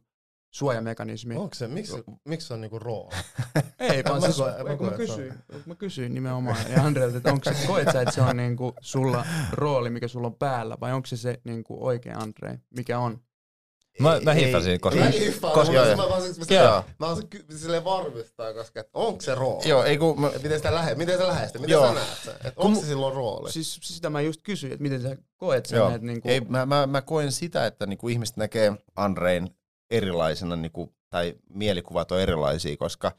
[0.53, 1.35] suojamekanismi?
[1.35, 3.15] Onko se, miksi, miksi se on niinku rooli?
[3.79, 4.93] Ei, vaan Mä siis, mä mä se on.
[4.93, 5.33] kysyin,
[5.65, 9.25] mä kysyin nimenomaan ja Andreelta, että onko se, koet sä, että se on niinku sulla
[9.51, 13.21] rooli, mikä sulla on päällä, vai onko se se niinku oikea Andre, mikä on?
[13.99, 14.99] Mä, mä Ei- hiffasin, koska...
[14.99, 16.65] Mä ei- hiffaan, koska- joo, mä vaan Joo.
[16.75, 19.69] mä, mä oon ky- silleen varmistaa, koska et onko se rooli?
[19.69, 21.87] Joo, ei kun mä, miten sitä lähe, miten sä lähestyt, miten Joo.
[21.87, 22.33] sä näet sen?
[22.43, 23.51] Et onko se silloin rooli?
[23.51, 25.89] Siis sitä mä just kysyin, että miten sä koet sen, Joo.
[25.89, 29.49] että niinku, Ei, mä, mä, mä koen sitä, että niinku ihmiset näkee Andrein
[29.91, 33.11] erilaisena, niinku, tai mielikuvat on erilaisia, koska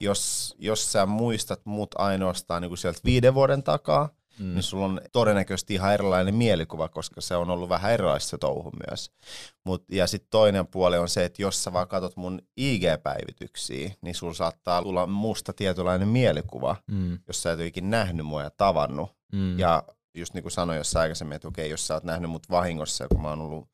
[0.00, 4.54] jos, jos sä muistat mut ainoastaan niinku sieltä viiden vuoden takaa, mm.
[4.54, 8.70] Niin sulla on todennäköisesti ihan erilainen mielikuva, koska se on ollut vähän erilaista se touhu
[8.88, 9.10] myös.
[9.64, 14.14] Mut, ja sitten toinen puoli on se, että jos sä vaan katsot mun IG-päivityksiä, niin
[14.14, 17.18] sulla saattaa tulla musta tietynlainen mielikuva, Mm.
[17.26, 19.10] jos sä et ole ikinä nähnyt mua ja tavannut.
[19.32, 19.58] Mm.
[19.58, 19.82] Ja
[20.14, 23.22] just niin kuin sanoin jossain aikaisemmin, että okei, jos sä oot nähnyt mut vahingossa, kun
[23.22, 23.68] mä oon ollut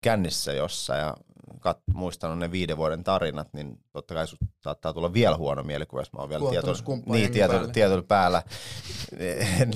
[0.00, 1.14] kännissä jossain ja
[1.60, 6.00] kat, muistanut ne viiden vuoden tarinat, niin totta kai sut saattaa tulla vielä huono mielikuva,
[6.00, 6.72] jos mä oon vielä tieto,
[7.06, 8.42] niin, tieto, tietyllä päällä.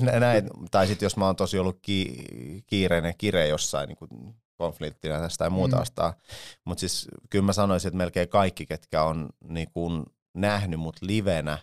[0.19, 2.25] Näin, tai sitten jos mä oon tosi ollut ki,
[2.67, 5.79] kiireinen kire jossain niin konfliktina tästä tai muuta Mm.
[5.79, 6.13] vastaan.
[6.65, 11.57] Mutta siis kyllä mä sanoisin, että melkein kaikki, ketkä on niin kuin nähnyt mut livenä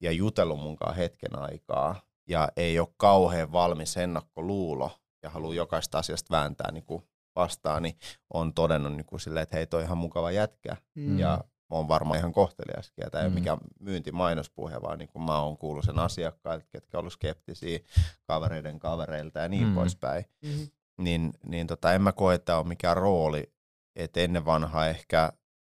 [0.00, 4.90] ja jutellut munkaan hetken aikaa ja ei ole kauhean valmis ennakkoluulo
[5.22, 7.02] ja haluaa jokaista asiasta vääntää niin kuin
[7.36, 7.96] vastaan, niin
[8.34, 11.18] on todennut niin kuin silleen, että hei, toi on ihan mukava jätkä Mm.
[11.18, 13.02] ja on varmaan ihan kohteliaskin.
[13.02, 13.32] Ja tämä ei Mm.
[13.34, 17.78] ole mikään myyntimainospuhe, vaan niin kuin mä oon kuullut sen asiakkailta, ketkä ollut skeptisiä
[18.24, 19.68] kavereiden kavereilta ja niin Mm.
[19.68, 19.74] mm.
[19.74, 20.24] poispäin.
[20.42, 20.62] Mhm.
[20.98, 23.52] Niin, niin tota, en mä koe, että on mikään rooli,
[23.96, 25.32] että ennen vanhaa ehkä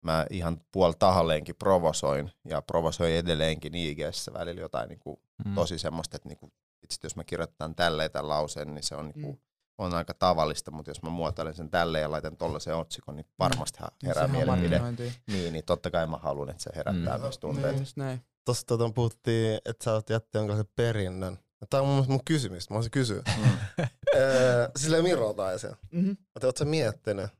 [0.04, 3.98] mä ihan puol tahalleenkin provosoin ja provosoin edelleenkin ig
[4.32, 5.54] välillä jotain niin kuin Mm.
[5.54, 9.32] tosi semmoista, että niinku, itse jos mä kirjoitan tälleen tämän lauseen, niin se on, niinku,
[9.32, 9.38] Mm.
[9.78, 13.78] On aika tavallista, mutta jos mä muotoilen sen tälleen ja laitan tollaisen otsikon, niin varmasti
[13.80, 14.06] mm.
[14.06, 14.80] herää Sehän mielipide.
[15.26, 17.22] Niin, niin totta kai mä haluan, että se herättää Mm.
[17.22, 17.72] myös tunteet.
[17.72, 18.20] Niin, just näin.
[18.44, 21.38] Tuossa tota, puhuttiin, että sä oot jättänyt jonkinlaisen perinnön
[21.70, 23.22] Tää on mun, mun kysymys, mä voisin kysyä.
[23.36, 23.58] Mm.
[24.16, 25.76] Öö, Silleen Mirotaisen.
[25.92, 26.16] Mm-hmm.
[26.34, 27.30] Mutta oot sä miettinyt,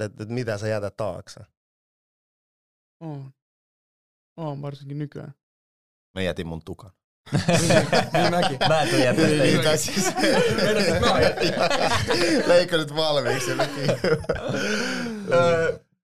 [0.00, 1.40] että et mitä sä jätät taakse?
[3.00, 3.32] On.
[4.36, 5.34] On, varsinkin nykyään.
[6.14, 6.90] Mä jätin mun tukan.
[8.12, 8.58] Niin mäkin.
[8.68, 9.60] Mä en sitä Niin, yksin.
[9.64, 10.14] tai siis-
[12.96, 13.86] valmiiksi jotenkin?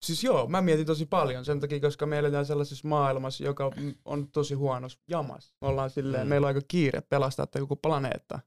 [0.03, 3.71] Siis joo, mä mietin tosi paljon sen takia, koska me eletään sellaisessa maailmassa, joka
[4.05, 5.55] on tosi huonossa jamassa.
[5.61, 6.29] Me ollaan silleen, Mm.
[6.29, 8.39] meillä on aika kiire pelastaa tämä koko planeetta.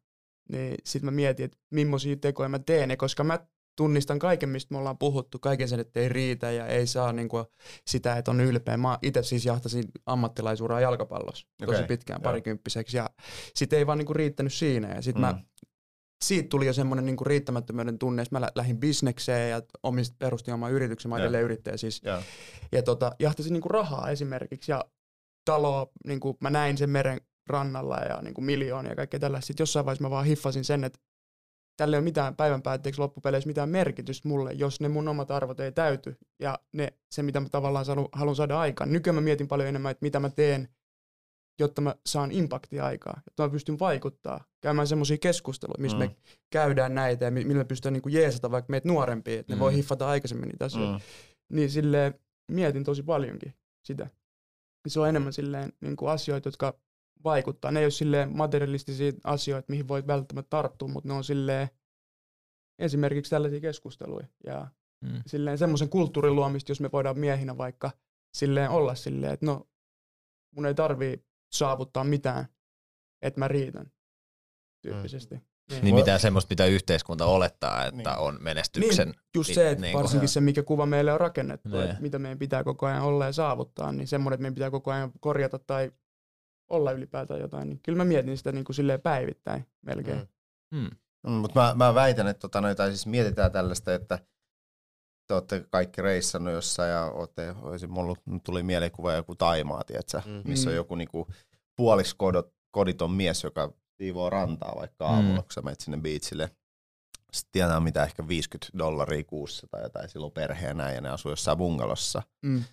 [0.52, 3.40] Niin sit mä mietin, että millaisia tekoja mä teen, ja koska mä
[3.76, 7.46] tunnistan kaiken, mistä me ollaan puhuttu, kaiken sen, että ei riitä ja ei saa niinku
[7.88, 8.78] sitä, että on ylpeä.
[8.78, 12.24] Mä itse siis jahtasin ammattilaisuuraa jalkapallossa tosi Okei, pitkään, joo.
[12.24, 13.10] parikymppiseksi, ja
[13.56, 14.96] sit ei vaan niinku riittänyt siinä.
[14.96, 15.22] Ja sit mm.
[15.22, 15.40] mä
[16.24, 20.54] siitä tuli jo semmoinen niinku riittämättömyyden tunne, että mä lä- lähdin bisnekseen ja omist, perustin
[20.54, 22.02] oman yrityksen, mä edelleen yrittäjä siis.
[22.04, 22.22] Joo.
[22.72, 24.86] Ja tota, jahtasin niinku rahaa esimerkiksi ja
[25.46, 29.48] taloa, niinku mä näin sen meren rannalla ja niinku miljoonia ja kaikkea tällaista.
[29.48, 31.00] Sitten jossain vaiheessa mä vaan hiffasin sen, että
[31.78, 35.60] tälle ei ole mitään päivän päätteeksi loppupeleissä mitään merkitystä mulle, jos ne mun omat arvot
[35.60, 38.92] ei täyty ja ne, se mitä mä tavallaan haluan, haluan saada aikaan.
[38.94, 40.68] Nykyään mä mietin paljon enemmän, että mitä mä teen,
[41.60, 46.04] jotta mä saan impaktia aikaa, jotta mä pystyn vaikuttaa, käymään semmoisia keskusteluja, missä mm.
[46.04, 46.16] Me
[46.50, 49.60] käydään näitä ja mi- millä me pystytään niinku jeesata vaikka meitä nuorempia, että ne Mm.
[49.60, 50.94] voi hiffata aikaisemmin niitä asioita.
[50.94, 51.56] Mm.
[51.56, 52.14] Niin silleen
[52.52, 54.08] mietin tosi paljonkin sitä.
[54.88, 56.80] Se on enemmän silleen niin kuin asioita, jotka
[57.24, 57.72] vaikuttaa.
[57.72, 61.70] Ne ei ole silleen materialistisia asioita, mihin voit välttämättä tarttua, mutta ne on silleen
[62.80, 64.28] esimerkiksi tällaisia keskusteluja.
[64.46, 64.68] Ja
[65.02, 65.22] Mm.
[65.28, 67.92] silleen semmoisen kulttuurin luomista, jos me voidaan miehinä vaikka
[68.34, 69.68] silleen olla silleen, että no
[70.56, 72.46] mun ei tarvii saavuttaa mitään,
[73.22, 73.92] että mä riitän
[74.82, 75.36] tyyppisesti.
[75.70, 75.84] Niin.
[75.84, 78.20] Niin mitään semmoista, mitä yhteiskunta olettaa, että Niin.
[78.20, 79.08] on menestyksen.
[79.08, 81.84] Niin, just se, että niinku- varsinkin se, mikä kuva meille on rakennettu, Ne.
[81.84, 84.92] että mitä meidän pitää koko ajan olla ja saavuttaa, niin semmoinen, että meidän pitää koko
[84.92, 85.92] ajan korjata tai
[86.70, 90.30] olla ylipäätään jotain, niin kyllä mä mietin sitä niin kuin silleen päivittäin melkein.
[90.72, 90.78] Mm.
[90.80, 90.90] Mm.
[91.28, 94.20] Mm, mutta mä, mä väitän, että tota, noita, siis mietitään tällaista, että
[95.28, 100.42] te olette kaikki reissannut jossain ja olette, olisi mulla tuli mielikuva joku Taimaa, tiedätkö, Mm.
[100.46, 100.76] missä on Mm.
[100.78, 101.28] joku niinku
[101.76, 105.44] puoliksi kodot, koditon mies, joka siivoo rantaa vaikka aamulla, Mm.
[105.44, 106.50] kun sä menet sinne beachille.
[107.32, 111.10] Sitten tienaa mitä ehkä 50 dollaria kuussa tai jotain, silloin perhe ja näin, ja ne
[111.10, 112.22] asuu jossain bungalossa.
[112.46, 112.64] Mm.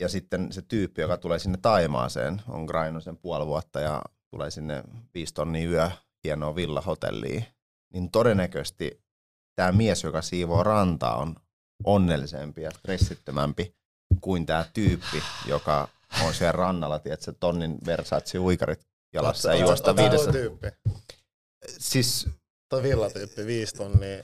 [0.00, 4.50] Ja sitten se tyyppi, joka tulee sinne Taimaaseen, on grindannut sen puoli vuotta ja tulee
[4.50, 4.84] sinne
[5.14, 5.90] viisi tonnia yö
[6.24, 7.44] hienoa villahotelliin,
[7.92, 9.02] niin todennäköisesti
[9.54, 11.36] tämä mies, joka siivoo rantaa, on
[11.84, 13.74] onnellisempi ja stressittömämpi
[14.20, 15.88] kuin tämä tyyppi, joka
[16.24, 20.32] on siellä rannalla, tiedätkö, tonnin Versace uikarit jalassa ja juosta viidessä.
[20.32, 20.66] tyyppi.
[21.66, 22.28] Siis
[22.68, 24.22] Toi villatyyppi, viisi tonnia,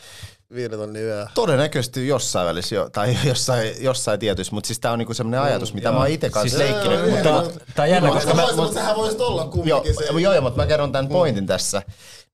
[0.55, 1.27] viiden yö.
[1.35, 5.75] todennäköisesti jossain välissä, jo, tai jossain, jossain tietyssä, mutta siis tämä on niinku sellainen ajatus,
[5.75, 5.93] mitä joo.
[5.93, 6.99] mä oon itse kanssa Siis- leikkinyt.
[6.99, 7.43] Joo, joo, mutta, joo.
[7.45, 10.05] Mutta tää on jännä, Mutta koska mä, mutta sehän voisi olla Joo, kumminkin se.
[10.05, 11.83] joo, joo, mutta mä kerron tämän pointin tässä.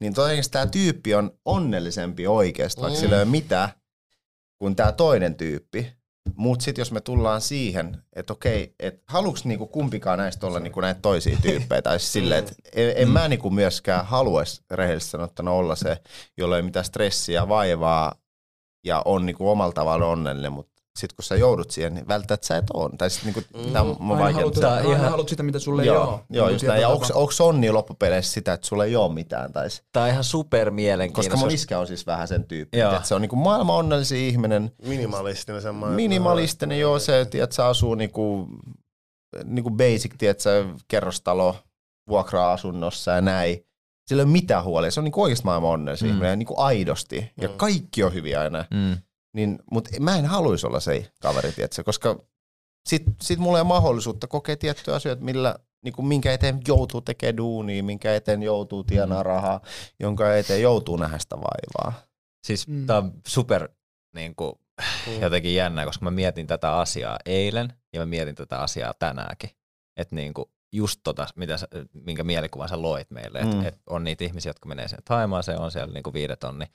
[0.01, 3.01] Niin todennäköisesti tämä tyyppi on onnellisempi oikeasti, vaikka Mm.
[3.01, 3.69] sillä ei ole mitään,
[4.59, 6.00] kuin tämä toinen tyyppi.
[6.37, 10.81] Mutta sitten jos me tullaan siihen, että okei, että haluuks niinku kumpikaan näistä olla niinku
[10.81, 15.51] näitä toisia tyyppejä, tai siis silleen, että en, en mä niinku myöskään haluaisi rehellisesti sanottuna
[15.51, 15.97] olla se,
[16.37, 18.15] jolla ei mitään stressiä, vaivaa
[18.85, 22.57] ja on niinku omalla tavalla onnellinen, mutta sitten kun sä joudut siihen, niin välttämättä sä
[22.57, 22.99] et on.
[22.99, 23.73] Tai sitten niinku, Mm.
[23.73, 26.21] tää on mun Aina, vaikea haluat, aina ihan- haluat sitä, mitä sulle ei joo, ole.
[26.31, 26.81] joo, Niin just näin.
[26.81, 29.53] Ja onko, onko onni loppupeleissä sitä, että sulla ei ole mitään?
[29.53, 31.37] Tai tää on ihan super koska mielenkiintoista.
[31.37, 32.95] mun iskä on siis vähän sen tyyppi, Joo.
[32.95, 35.97] että se on niinku maailman onnellisin ihminen, Minimalistinen semmoinen.
[35.97, 38.49] minimalistinen, joo, se, että se asuu niinku,
[39.45, 41.57] niinku basic, tiedätkö, kerrostalo,
[42.09, 43.65] vuokra-asunnossa ja näin.
[44.09, 46.11] Sillä ei ole mitään huolia, se on niinku oikeasti maailman onnellisin Mm.
[46.13, 46.17] mm.
[46.17, 47.55] ihminen, niinku aidosti, ja Mm.
[47.57, 48.65] kaikki on hyviä aina.
[48.71, 48.97] Mm.
[49.35, 52.25] Niin, mutta mä en haluaisi olla se kaveri, tiedätkö, koska
[52.88, 57.01] sit, sit mulla ei ole mahdollisuutta kokea tiettyjä asioita, millä, niin kuin minkä eteen joutuu
[57.01, 59.61] tekemään duunia, minkä eteen joutuu tienaa rahaa,
[60.01, 62.03] jonka eteen joutuu nähdä sitä vaivaa.
[62.47, 62.87] Siis Mm.
[62.87, 63.69] tää on super
[64.14, 64.53] niin kuin,
[65.07, 65.21] Mm.
[65.23, 69.51] jotenkin jännä, koska mä mietin tätä asiaa eilen ja mä mietin tätä asiaa tänäänkin.
[69.97, 73.66] Että niin kuin just tota, mitä sä, minkä mielikuvan sä loit meille, että Mm.
[73.66, 76.66] et on niitä ihmisiä, jotka menee sen Taimaaseen, on siellä niin kuin viidet tonni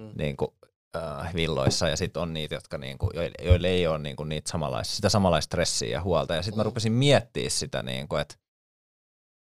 [0.00, 0.10] Mm.
[0.18, 0.50] niin kuin,
[0.96, 4.28] äh, villoissa ja sitten on niitä, jotka niin kuin, joille, joille ei ole niin kuin
[4.28, 6.34] niitä samanlaista, sitä samanlaista stressiä ja huolta.
[6.34, 6.66] Ja sitten mä Mm.
[6.66, 8.34] rupesin miettimään sitä, niin kuin, että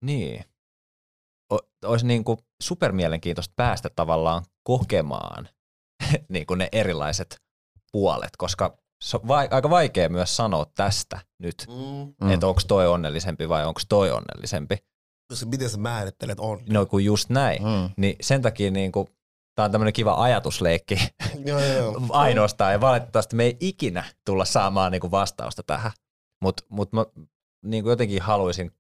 [0.04, 0.46] niin,
[1.54, 5.50] o- olisi niin kuin supermielenkiintoista päästä tavallaan kokemaan
[6.30, 7.42] niin kuin ne erilaiset
[7.92, 12.14] puolet, koska se on vai, aika vaikea myös sanoa tästä nyt, Mm.
[12.28, 12.32] mm.
[12.32, 14.78] että onko toi onnellisempi vai onko toi onnellisempi.
[15.30, 16.64] Koska miten sä määrittelet on?
[16.70, 17.64] No kun just näin.
[17.64, 17.90] Mm.
[17.98, 18.92] Niin sen takia niin
[19.56, 20.96] tää on tämmöinen kiva ajatusleikki
[21.46, 22.02] joo, joo, joo.
[22.10, 25.92] ainoastaan ja valitettavasti me ei ikinä tulla saamaan niin kuin vastausta tähän.
[26.42, 27.06] Mutta mut mä
[27.66, 28.72] niin kuin jotenkin haluaisin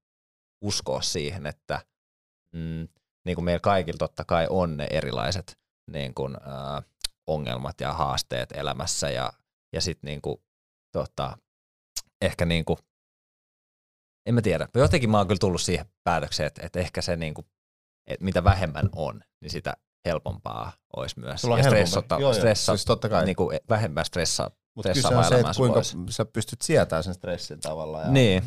[0.61, 1.81] uskoa siihen, että
[2.55, 2.87] mm,
[3.25, 5.57] niin kuin meillä kaikilla totta kai on ne erilaiset
[5.91, 6.83] niin kuin, äh,
[7.27, 9.33] ongelmat ja haasteet elämässä ja,
[9.73, 10.21] ja sitten niin
[10.91, 11.37] tota,
[12.21, 12.79] ehkä niin kuin,
[14.25, 17.33] en mä tiedä, jotenkin mä oon kyllä tullut siihen päätökseen, että, että ehkä se niin
[17.33, 17.47] kuin,
[18.07, 21.41] että mitä vähemmän on, niin sitä helpompaa olisi myös.
[21.41, 22.33] Sulla on ja stressota, Joo, joo.
[22.33, 23.25] stressa, Siis totta kai.
[23.25, 24.51] Niin kuin vähemmän stressaa.
[24.75, 25.97] Mutta kyse on se, että kuinka vois.
[26.09, 28.43] sä pystyt sietämään sen stressin tavallaan ja Niin.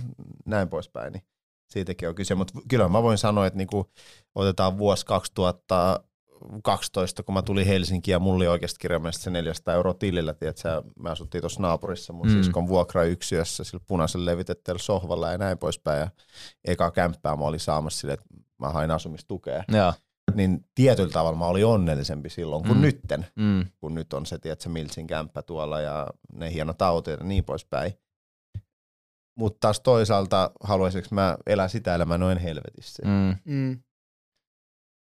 [0.46, 1.12] näin poispäin.
[1.12, 1.22] Niin
[1.70, 2.34] siitäkin on kyse.
[2.34, 3.90] Mutta kyllä mä voin sanoa, että niinku
[4.34, 9.94] otetaan vuosi 2012, kun mä tulin Helsinkiin ja mulla oli oikeasti kirjaimellisesti se 400 euroa
[9.94, 10.34] tilillä.
[10.34, 12.32] Tiedätkö, me asuttiin tuossa naapurissa mun Mm.
[12.42, 16.00] siskon vuokrayksiössä sillä punaisen levitetteellä sohvalla ja näin poispäin.
[16.00, 16.08] Ja
[16.64, 18.26] eka kämppää mä olin saamassa sille, että
[18.58, 19.64] mä hain asumistukea.
[19.68, 19.92] Joo.
[20.37, 22.83] Niin tietyllä tavalla mä olin onnellisempi silloin kuin Mm.
[22.83, 23.66] nytten Mm.
[23.81, 27.92] kun nyt on se, tiedätkö, Miltsin kämppä tuolla ja ne hienot autot ja niin poispäin.
[29.38, 33.03] Mutta taas toisaalta haluaisinko mä elää sitä elämää noin helvetissä.
[33.07, 33.37] Mm.
[33.44, 33.79] Mm.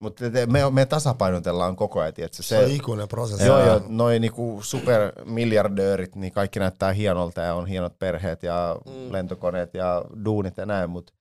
[0.02, 3.46] Mutta me, me tasapainotellaan koko ajan, tiedätkö, Se on se, ikuinen prosessi.
[3.46, 9.12] Joo, joo, noin niinku supermiljardöörit, niin kaikki näyttää hienolta ja on hienot perheet ja mm.
[9.12, 11.12] lentokoneet ja duunit ja näin, mutta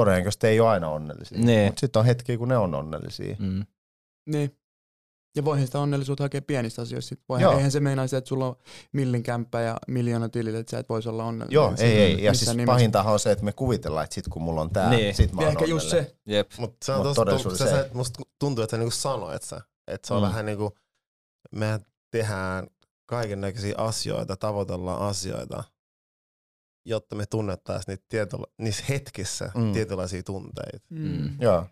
[0.00, 1.38] todennäköisesti ei ole aina onnellisia.
[1.38, 1.66] Niin.
[1.66, 3.36] Mutta sitten on hetkiä, kun ne on onnellisia.
[3.38, 3.64] Mm.
[4.26, 4.56] Niin.
[5.36, 7.14] Ja voihan sitä onnellisuutta hakea pienistä asioista.
[7.28, 7.52] Voihan, Joo.
[7.56, 8.56] eihän se meinaa se, että sulla on
[8.92, 11.54] millin kämppä ja miljoona tilillä, että sä et voisi olla onnellinen.
[11.54, 12.24] Joo, ei, ei.
[12.24, 12.66] Ja siis nimessä.
[12.72, 15.00] pahintahan on se, että me kuvitellaan, että sit kun mulla on tää, Niin.
[15.00, 15.14] niin.
[15.14, 16.16] sit mä oon ehkä just se.
[16.26, 16.50] Jep.
[16.58, 19.56] Mutta se on Mut tosta, todellisuudessa se, se, musta tuntuu, että sä niinku sanoit se.
[19.88, 20.28] Että se on Mm.
[20.28, 20.76] vähän niinku,
[21.52, 21.80] me
[22.10, 22.66] tehdään
[23.06, 25.64] kaiken näköisiä asioita, tavoitellaan asioita,
[26.86, 29.62] jotta me tunnettaisiin niitä tietyllä, niissä hetkissä mm.
[29.62, 29.72] Mm.
[29.72, 30.86] tietynlaisia tunteita.
[30.90, 31.40] Mm.
[31.40, 31.66] Joo.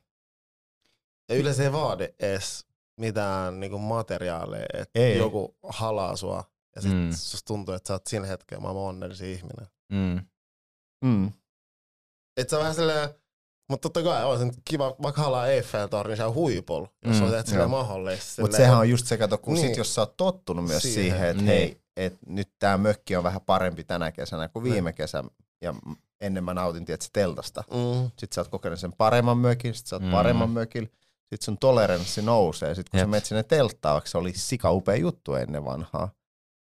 [1.29, 2.67] Ja yleensä ei vaadi edes
[3.01, 5.19] mitään niinku materiaaleja, että Ei.
[5.19, 6.45] joku halaa sua
[6.77, 6.97] ja sit Mm.
[6.99, 7.13] mm.
[7.13, 9.67] susta tuntuu, että sä oot siinä hetkellä maailman onnellisin ihminen.
[9.93, 10.21] Mm.
[11.05, 11.33] Mm.
[12.37, 13.09] Et sä vähän silleen,
[13.69, 17.27] mutta totta kai on kiva, vaikka halaa Eiffel-torni, niin se on huipulla, jos Mm, mm,
[17.27, 17.69] on tehty joo.
[17.69, 18.43] mahdollista.
[18.43, 19.67] Mutta sehän on just se, kato, kun Niin.
[19.69, 21.03] sit, jos sä oot tottunut myös Siihen.
[21.05, 21.47] siihen, että Niin.
[21.59, 24.95] hei, et nyt tää mökki on vähän parempi tänä kesänä kuin viime Niin.
[24.95, 25.25] kesä,
[25.63, 25.75] ja
[26.21, 27.65] ennen mä nautin tietysti teltasta.
[27.71, 28.11] Mm.
[28.19, 30.09] Sit sä oot kokenut sen paremman mökin, sit sä oot Mm.
[30.09, 30.13] mm.
[30.13, 30.89] paremman mökillä,
[31.31, 32.75] sit sun toleranssi nousee.
[32.75, 33.05] Sit kun Jep.
[33.07, 36.09] sä menet sinne telttaan, vaikka se oli sika upea juttu ennen vanhaa,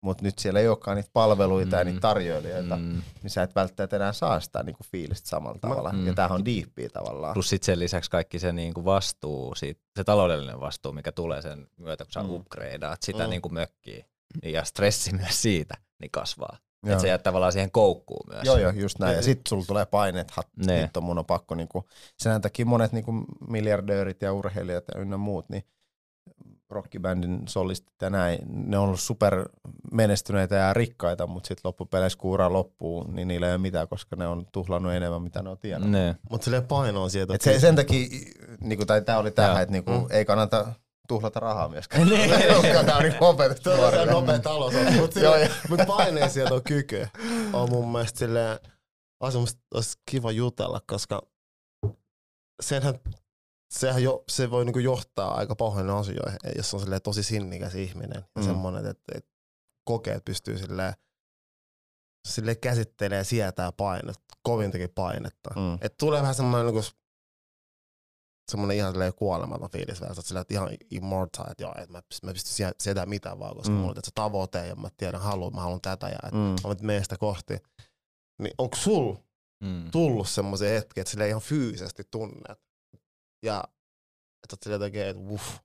[0.00, 1.78] mutta nyt siellä ei olekaan niitä palveluita mm.
[1.78, 1.88] ja Mm.
[1.88, 2.82] niitä tarjoilijoita, mm.
[2.82, 3.02] Mm.
[3.22, 5.92] niin sä et välttämättä enää saa sitä niinku fiilistä samalla tavalla.
[5.92, 6.06] mm.
[6.06, 7.34] Ja tämähän on diippiä tavallaan.
[7.34, 11.66] Plus sitten sen lisäksi kaikki se niinku vastuu, siitä, se taloudellinen vastuu, mikä tulee sen
[11.76, 12.30] myötä, kun sä Mm.
[12.30, 13.30] upgradeaat sitä Mm.
[13.30, 14.04] niinku mökkiä,
[14.42, 16.58] niin ja stressi myös siitä, niin kasvaa.
[16.86, 18.44] Että se jää tavallaan siihen koukkuun myös.
[18.44, 19.16] Joo, joo, just näin.
[19.16, 22.92] Ja sit sulla tulee paine, että nyt on mun on pakko, niinku, sen takia monet
[22.92, 23.12] niinku,
[23.48, 25.64] miljardöörit ja urheilijat ja ynnä muut, niin
[26.70, 29.48] rockibändin solistit ja näin, ne on ollut super
[29.92, 34.16] menestyneitä ja rikkaita, mutta sitten loppupeleissä kun ura loppuu, niin niillä ei ole mitään, koska
[34.16, 35.90] ne on tuhlannut enemmän, mitä ne on tienannut.
[35.92, 36.16] Ne.
[36.30, 37.34] Mutta silleen paino on sieltä.
[37.34, 38.06] Et se, sen takia,
[38.60, 40.06] niinku, tai tämä oli tähän, että niinku, Mm.
[40.10, 40.72] ei kannata
[41.08, 42.08] tuhlata rahaa myöskään.
[42.86, 44.74] Tämä on niinku opetettu Tuo on nopea talous.
[45.00, 45.20] Mutta
[45.68, 47.06] mut paineen sieltä on kyky.
[47.52, 48.58] On mun mielestä silleen,
[49.20, 51.22] olisi kiva jutella, koska
[52.62, 52.94] senhän,
[53.70, 58.24] sehän jo, se voi niinku johtaa aika pahoin asioihin, jos on tosi sinnikäs ihminen.
[58.36, 58.46] Ja Mm.
[58.46, 59.30] semmoinen, että, että
[59.84, 60.92] kokee, että pystyy silleen,
[62.28, 65.50] silleen käsittelee ja sietää painetta, kovintakin painetta.
[65.56, 65.78] Mm.
[65.80, 66.90] Et tulee vähän semmoinen niinku,
[68.50, 72.02] semmoinen ihan silleen kuolematon fiilis vähän, oot silleen, että ihan immortal, että joo, että mä,
[72.22, 73.74] mä pystyn sie- sietämään mitään vaan, koska Mm.
[73.76, 76.40] mulla on tässä tavoite ja mä tiedän, haluan, mä haluan tätä ja että Mm.
[76.64, 77.54] mä nyt menen sitä kohti.
[78.42, 79.14] Niin onko sul
[79.64, 79.90] Mm.
[79.90, 82.58] tullut semmoisia hetkiä, että sille ihan fyysisesti tunnet
[83.42, 83.64] ja
[84.44, 85.58] että oot silleen jotenkin, että uff,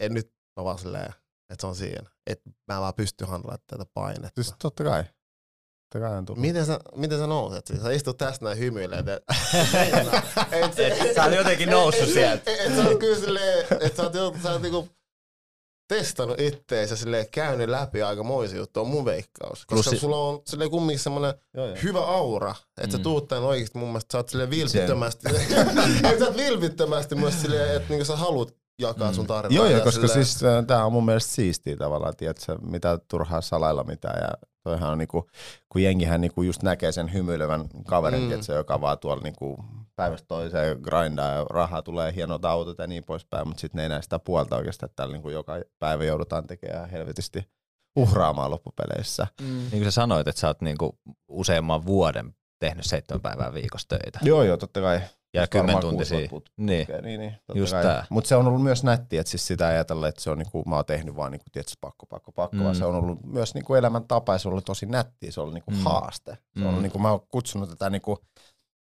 [0.00, 1.14] en nyt mä vaan silleen,
[1.50, 4.42] että se on siinä, että mä vaan pystyn handlaamaan tätä painetta.
[4.42, 5.04] Siis totta kai.
[5.04, 6.40] Totta kai on tullut.
[6.40, 7.66] Miten sä, miten sä nouset?
[7.82, 9.06] Sä istut tästä näin hymyilet.
[9.08, 9.22] Et,
[10.78, 12.50] et, Et sä oot jotenkin noussut sieltä.
[12.50, 14.88] Et, et, sä oot kyllä silleen, että sä oot, sä oot niinku
[15.96, 19.66] testannut ittees ja silleen käynyt läpi aika moisia juttuja, on mun veikkaus.
[19.66, 21.12] Koska Plus- sulla on silleen kumminkin
[21.54, 21.68] joo.
[21.82, 22.90] hyvä aura, että Mm.
[22.90, 25.28] sä tuut tän oikeesti mun mielestä, sä oot silleen vilpittömästi,
[26.12, 29.14] et sä oot vilpittömästi myös silleen, että niinku sä haluat jakaa Mm.
[29.14, 29.56] sun tarinaa.
[29.56, 33.40] Joo, joo, ja koska silleen- siis tämä on mun mielestä siistiä tavallaan, tiedätkö, mitä turhaa
[33.40, 34.20] salailla mitään.
[34.22, 35.26] Ja toihan on niinku,
[35.68, 38.28] kun jengihän niinku just näkee sen hymyilevän kaverin, Mm.
[38.28, 39.64] tiedätkö, joka vaan tuolla niinku
[39.96, 43.88] päivästä toiseen grindaa ja rahaa tulee, hienot autot ja niin poispäin, mutta sitten ne ei
[43.88, 47.48] näe sitä puolta oikeastaan, että täällä niinku joka päivä joudutaan tekemään helvetisti
[47.96, 49.26] uhraamaan loppupeleissä.
[49.40, 49.46] Mm.
[49.46, 50.98] Niin kuin sä sanoit, että sä oot niinku
[51.28, 54.18] useamman vuoden tehnyt seitsemän päivää viikossa töitä.
[54.22, 55.00] Joo, joo, totta kai.
[55.34, 56.18] Ja kymmentuntisia.
[56.56, 56.86] Niin.
[57.02, 58.06] Niin, niin, totta Just tää.
[58.10, 60.76] Mutta se on ollut myös nättiä, että siis sitä ajatella, että se on niinku, mä
[60.76, 62.62] oon tehnyt vaan niinku, tietysti, pakko, pakko, pakko, Mm.
[62.62, 65.42] vaan se on ollut myös niinku elämäntapa ja se on ollut tosi nättiä, se on
[65.42, 65.76] ollut niinku Mm.
[65.84, 66.32] haaste.
[66.32, 66.82] Se on ollut, Mm.
[66.82, 68.18] niinku, mä oon kutsunut tätä niinku,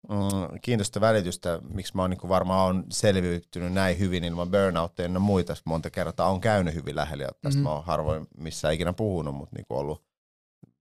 [0.09, 5.20] mm, kiintosta välitystä, miksi mä oon niin varmaan on selviytynyt näin hyvin ilman burnoutteja ja
[5.20, 5.55] muita.
[5.64, 7.62] Monta kertaa on käynyt hyvin lähellä ja tästä mm-hmm.
[7.62, 10.03] mä oon harvoin missään ikinä puhunut, mutta niin ollut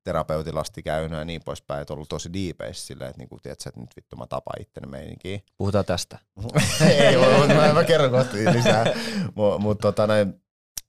[0.06, 3.96] terapeutilasti käynyt ja niin poispäin, että ollut tosi diipeissä silleen, että, niinku, tiedätkö, että nyt
[3.96, 5.44] vittu mä tapaan itteni meininkiin.
[5.58, 6.20] Puhutaan tästä.
[6.90, 8.86] Ei, mä, mä, kerron kohta lisää.
[9.36, 10.42] Mutta mut, tota, näin,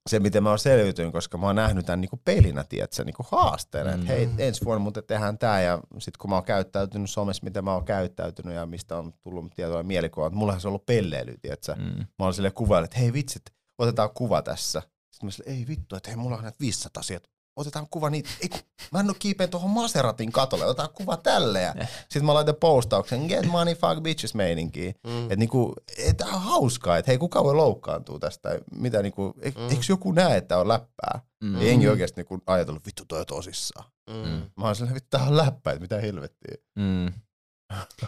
[0.06, 3.90] se, miten mä oon selviytynyt, koska mä oon nähnyt tämän niinku pelinä, tiedätkö, niinku haasteena,
[3.90, 3.94] mm.
[3.94, 7.64] että hei, ensi vuonna muuten tehdään tämä, ja sitten kun mä oon käyttäytynyt somessa, miten
[7.64, 11.74] mä oon käyttäytynyt, ja mistä on tullut tietoa mielikuva, että mulla on ollut pelleily, tiedätkö.
[11.74, 11.98] Mm.
[11.98, 13.42] Mä oon silleen kuvailla, että hei vitsit,
[13.78, 14.82] otetaan kuva tässä.
[15.10, 18.30] Sitten mä silleen, ei vittu, että hei, mulla on näitä 500 asiat, otetaan kuva niitä,
[18.42, 18.60] ei kun,
[18.92, 23.26] mä en ole kiipeen tuohon Maseratin katolle, otetaan kuva tälle ja sitten mä laitan postauksen,
[23.26, 24.94] get money, fuck bitches meininkiin.
[25.06, 25.22] Mm.
[25.22, 29.68] Että niinku, et, on hauskaa, että hei kuka voi loukkaantua tästä, mitä niinku, e, mm.
[29.70, 31.20] eikö joku näe, että on läppää?
[31.44, 31.60] Mm.
[31.60, 33.90] Ei enkin oikeasti niinku ajatellut, vittu toi tosissaan.
[34.10, 34.50] Mm.
[34.56, 36.54] Mä oon silleen, vittu tää on läppää, että mitä helvettiä.
[36.78, 37.12] Mm.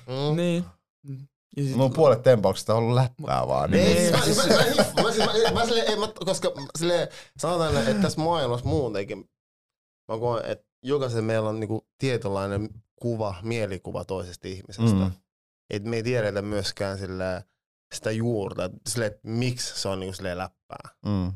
[0.07, 0.37] mm.
[0.37, 0.65] niin.
[1.57, 3.71] Ja Mun puolet tempauksista on ollut läppää vaan.
[3.71, 3.87] Niin.
[3.87, 4.25] Ei, mä, mä,
[5.03, 9.29] mä, mä, mä, silleen, mä, koska silleen, sanotaan, että tässä maailmassa muutenkin
[10.09, 14.97] mä koen, että jokaisen meillä on niinku tietynlainen kuva, mielikuva toisesta ihmisestä.
[14.97, 15.11] Mm.
[15.71, 17.45] Et me ei tiedetä myöskään sille,
[17.95, 20.89] sitä juurta, sille, että miksi se on niinku sille läppää.
[21.07, 21.33] Mm.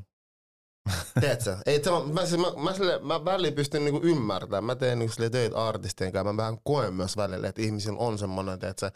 [1.20, 1.56] Tiedätkö?
[1.66, 4.64] Ei, mä, mä, mä, mä, sille, mä väliin pystyn niinku ymmärtämään.
[4.64, 6.32] Mä teen niinku töitä artistien kanssa.
[6.32, 8.92] Mä vähän koen myös välillä, että ihmisillä on semmoinen, että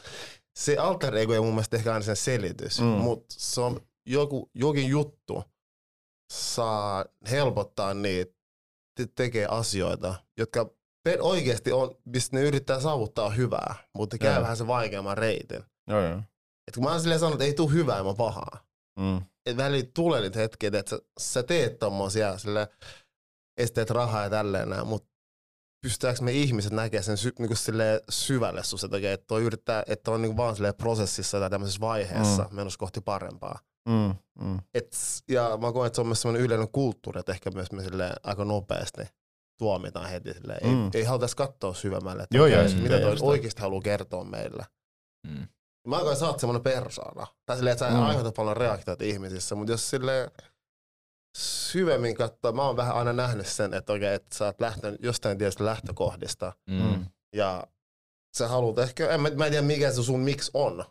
[0.57, 2.87] se alter ego ei mun mielestä ehkä aina sen selitys, mm.
[2.87, 5.45] mutta se on joku, jokin juttu
[6.33, 8.36] saa helpottaa niitä
[9.15, 10.71] tekee asioita, jotka
[11.21, 15.63] oikeasti on, mistä ne yrittää saavuttaa hyvää, mutta käy vähän se vaikeamman reitin.
[15.87, 16.23] Joo, joo.
[16.69, 18.67] Et kun mä oon silleen sanonut, että ei tule hyvää ilman pahaa.
[18.99, 19.23] Mm.
[19.47, 22.69] Et väliin tulee niitä hetkiä, että sä, sä teet tommosia sille
[23.57, 25.09] esteet rahaa ja tälleen näin, mutta
[25.83, 27.51] pystytäänkö me ihmiset näkemään sen sy, niin
[28.09, 32.57] syvälle susta, että, että on, yrittää, että on niin vaan prosessissa tai tämmöisessä vaiheessa mm.
[32.57, 33.59] menossa kohti parempaa.
[33.87, 34.15] Mm,
[34.45, 34.59] mm.
[34.75, 34.97] Et,
[35.29, 37.83] ja mä koen, että se on myös sellainen yleinen kulttuuri, että ehkä myös me
[38.23, 39.03] aika nopeasti
[39.59, 40.35] tuomitaan heti.
[40.35, 40.67] Silleen.
[40.67, 40.85] Mm.
[40.85, 44.67] Ei, ei haluta katsoa syvemmälle, että Joo, okay, mitä toi oikeasti haluaa kertoa meille.
[45.27, 45.49] Mm.
[45.87, 47.27] Mä koen, että sä oot semmoinen persoona.
[47.47, 48.03] Tai silleen, että sä mm.
[48.03, 50.31] aiheutat paljon reaktioita ihmisissä, mutta jos sille
[51.37, 55.39] syvemmin katsoa, mä oon vähän aina nähnyt sen, että, okay, että sä oot lähtenyt jostain
[55.39, 56.53] tietystä lähtökohdista.
[56.71, 57.07] Mm.
[57.35, 57.67] Ja
[58.37, 60.85] sä haluat ehkä, en, mä, mä en tiedä mikä se sun miksi on,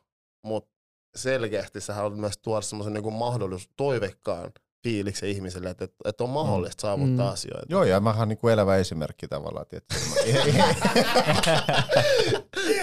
[0.43, 0.74] mutta
[1.15, 4.51] selkeästi sä haluat myös tuoda semmoisen niin mahdollisuus toivekkaan
[4.85, 7.33] fiiliksen ihmiselle, että, että on mahdollista saavuttaa mm.
[7.33, 7.65] asioita.
[7.69, 9.65] Joo, ja mähän niin kuin elävä esimerkki tavallaan.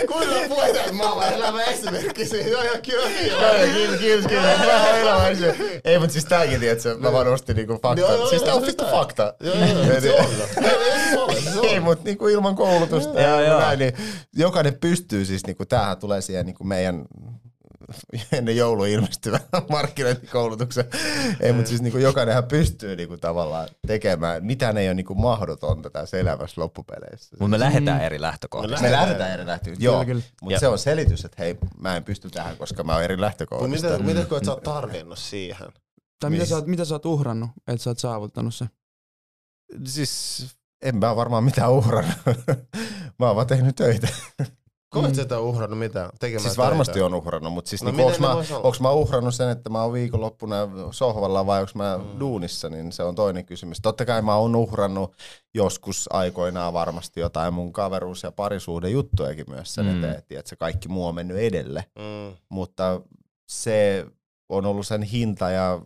[0.08, 2.48] Kuinka puhutaan, että mä oon elävä esimerkki siitä?
[2.48, 3.08] Joo, joo, kyllä.
[3.74, 4.58] Kiitos, kiitos, kiitos.
[4.66, 5.80] Mä oon elävä esimerkki.
[5.84, 8.28] Ei, mutta siis tääkin, tiedätkö, mä vaan nostin niinku fakta.
[8.28, 9.34] Siis tää on vittu fakta.
[9.40, 10.24] Joo, joo,
[11.70, 13.92] Ei, mutta niinku ilman koulutusta ja näin, niin
[14.36, 17.04] jokainen pystyy siis, niinku, tämähän tulee siihen niinku meidän
[18.32, 20.84] ennen joulua ilmestyvän markkinointikoulutuksen.
[21.40, 24.44] Ei, mutta siis niin kuin jokainenhan pystyy niin kuin tavallaan tekemään.
[24.44, 27.36] Mitään ei ole niin kuin mahdotonta tässä elämässä loppupeleissä.
[27.40, 28.82] Mutta me lähdetään eri lähtökohdista.
[28.82, 30.04] Me lähdetään eri lähtökohdista, joo.
[30.42, 33.88] Mutta se on selitys, että hei, mä en pysty tähän, koska mä oon eri lähtökohdista.
[33.88, 35.68] Mitä, mitä koet sä oot tarvinnut siihen?
[36.20, 38.66] Tai mitä sä, oot, mitä sä oot uhrannut, että sä oot saavuttanut se?
[39.84, 40.46] Siis
[40.82, 42.16] en mä varmaan mitään uhrannut.
[43.18, 44.08] mä oon vaan tehnyt töitä.
[44.92, 45.14] Koet mm.
[45.14, 48.80] sitä uhrannut mitään tekemään Siis varmasti on uhrannut, mutta siis no niinku, onko mä, onks
[48.80, 50.56] mä uhrannut sen, että mä oon viikonloppuna
[50.90, 52.20] sohvalla vai onko mä mm.
[52.20, 53.80] duunissa, niin se on toinen kysymys.
[53.82, 55.16] Totta kai mä oon uhrannut
[55.54, 59.98] joskus aikoinaan varmasti jotain mun kaveruus- ja parisuuden juttujakin myös sen mm.
[59.98, 61.84] eteen, että se kaikki muu on mennyt edelle.
[61.98, 62.36] Mm.
[62.48, 63.00] Mutta
[63.48, 64.06] se
[64.48, 65.80] on ollut sen hinta ja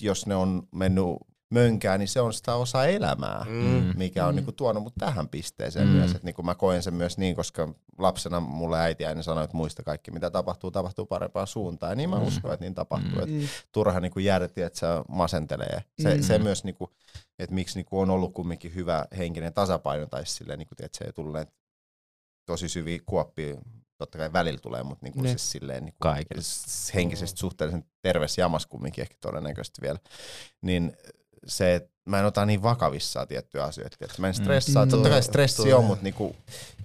[0.00, 1.04] jos ne on mennyt
[1.50, 3.92] mönkää, niin se on sitä osa elämää, mm.
[3.96, 4.36] mikä on mm.
[4.36, 5.94] niinku tuonut mut tähän pisteeseen mm.
[5.94, 6.14] myös.
[6.14, 7.68] Et niinku mä koen sen myös niin, koska
[7.98, 11.92] lapsena mulle äiti aina sanoi, että muista kaikki, mitä tapahtuu, tapahtuu parempaan suuntaan.
[11.92, 12.26] Ja niin mä mm.
[12.26, 13.26] uskon, että niin tapahtuu.
[13.26, 13.42] Mm.
[13.42, 15.84] Et turha niinku järti, että se masentelee.
[16.02, 16.22] Se, mm.
[16.22, 16.90] se myös, niinku,
[17.38, 21.12] että miksi niinku on ollut kumminkin hyvä henkinen tasapaino, tai silleen, niinku, että se ei
[21.12, 21.36] tullut
[22.46, 23.56] tosi syviä kuoppia
[23.98, 25.28] totta kai välillä tulee, mutta niinku ne.
[25.28, 26.08] siis silleen niinku
[26.94, 29.98] henkisesti suhteellisen terveys jamas kumminkin ehkä todennäköisesti vielä,
[30.62, 30.96] niin
[31.46, 33.96] se, että mä en ota niin vakavissaan tiettyjä asioita.
[34.00, 34.84] Että mä en stressaa.
[34.84, 34.90] Mm.
[34.90, 35.78] Totta kai stressi tuo.
[35.78, 36.36] on, mutta niinku,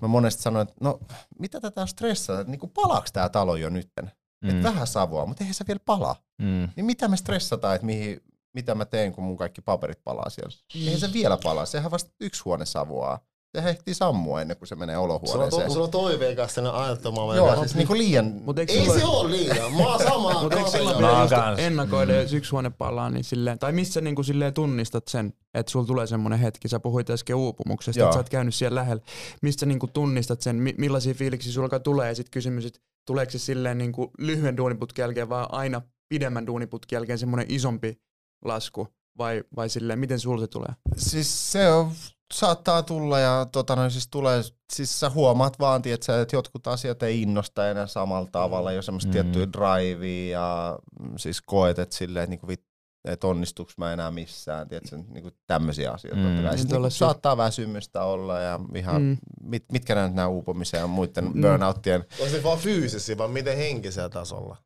[0.01, 0.99] mä monesti sanon, että no
[1.39, 4.12] mitä tätä on stressaa, että niinku, palaaks tää talo jo nytten?
[4.43, 4.49] Mm.
[4.49, 6.16] Että vähän savua, mutta eihän se vielä pala.
[6.41, 6.70] Mm.
[6.76, 8.22] Niin mitä me stressataan, että mihin,
[8.53, 10.55] mitä mä teen, kun mun kaikki paperit palaa siellä?
[10.76, 10.82] Mm.
[10.82, 13.20] Eihän se vielä palaa, sehän vasta yksi huone savuaa.
[13.56, 15.68] Se ehtii sammua ennen kuin se menee Sulla on, olohuoneeseen.
[15.68, 17.36] to, sulla on toiveikas sellainen ajattoma.
[17.36, 18.26] Joo, siis niinku liian...
[18.26, 19.74] Mut Ei sulla- se ole liian.
[19.74, 20.34] Mä oon samaa.
[20.43, 24.16] Mutta eikö silloin pidä just ennakoida, jos yksi huone palaa, niin silleen, tai missä niin
[24.16, 28.08] kuin silleen tunnistat sen, että sulla tulee semmoinen hetki, sä puhuit äsken uupumuksesta, Joo.
[28.10, 29.04] että sä oot käynyt siellä lähellä,
[29.41, 33.32] mistä niin kuin tunnistat sen, mi- millaisia fiiliksiä sulla tulee, ja sitten kysymys, että tuleeko
[33.32, 38.02] se silleen niin kuin lyhyen duuniputken jälkeen, vai aina pidemmän duuniputken jälkeen semmoinen isompi
[38.45, 38.88] lasku,
[39.22, 40.69] vai, vai silleen, miten sulla se tulee?
[40.97, 41.91] Siis se on,
[42.34, 44.41] saattaa tulla ja tota noin, siis tulee,
[44.74, 49.07] siis sä huomaat vaan, tietsä, että jotkut asiat ei innosta enää samalla tavalla, jos semmoista
[49.09, 49.11] Mm.
[49.13, 52.63] tiettyä drivea ja mm, siis koet, että silleen, että niinku vit,
[53.05, 56.19] että onnistuks mä enää missään, tietsä, niinku tämmöisiä asioita.
[56.19, 56.43] Mm.
[56.43, 56.55] Kai.
[56.55, 59.17] Niin niinku saattaa väsymystä olla ja ihan, Mm.
[59.43, 61.41] mit, mitkä nämä, nämä uupumisen ja muiden Mm.
[61.41, 64.57] burnouttien Onko ne vaan fyysisiä vai miten henkisellä tasolla?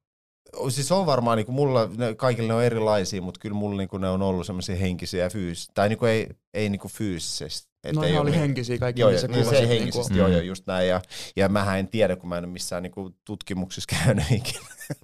[0.70, 4.10] Siis on varmaan, niinku mulla, ne, kaikille ne on erilaisia, mutta kyllä mulla niinku ne
[4.10, 7.76] on ollut semmoisia henkisiä ja fyysisiä, tai niinku ei, ei niinku fyysisesti.
[7.84, 10.40] Et No ei oli niinku- henkisiä kaikki, Joo, missä niin se henkisesti, niinku- joo, joo,
[10.42, 10.48] Mm.
[10.48, 10.88] just näin.
[10.90, 11.02] Ja,
[11.36, 14.60] ja mähän en tiedä, kun mä en ole missään niinku tutkimuksissa käynyt ikinä.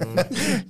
[0.06, 0.16] Mm.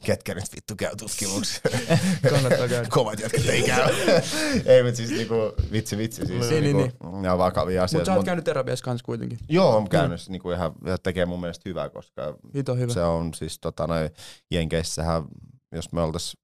[0.06, 1.62] Ketkä nyt vittu käy tutkimuksissa?
[2.30, 2.88] kannattaa käydä.
[2.90, 3.94] Kovat jätkät ei käy.
[4.66, 5.36] ei, mutta siis niinku,
[5.72, 6.50] vitsi vitsi siis.
[6.50, 8.06] Niin, niin, niinku, Ne on vakavia Mutta asioita.
[8.12, 9.38] sä oot käynyt terapiassa kanssa kuitenkin.
[9.50, 10.32] Joo, on käynyt mm.
[10.32, 12.94] niinku ihan, ja tekee mun mielestä hyvää, koska Hito hyvä.
[12.94, 14.10] se on siis tota noin,
[14.52, 15.24] Jenkeissähän,
[15.72, 16.38] jos me oltais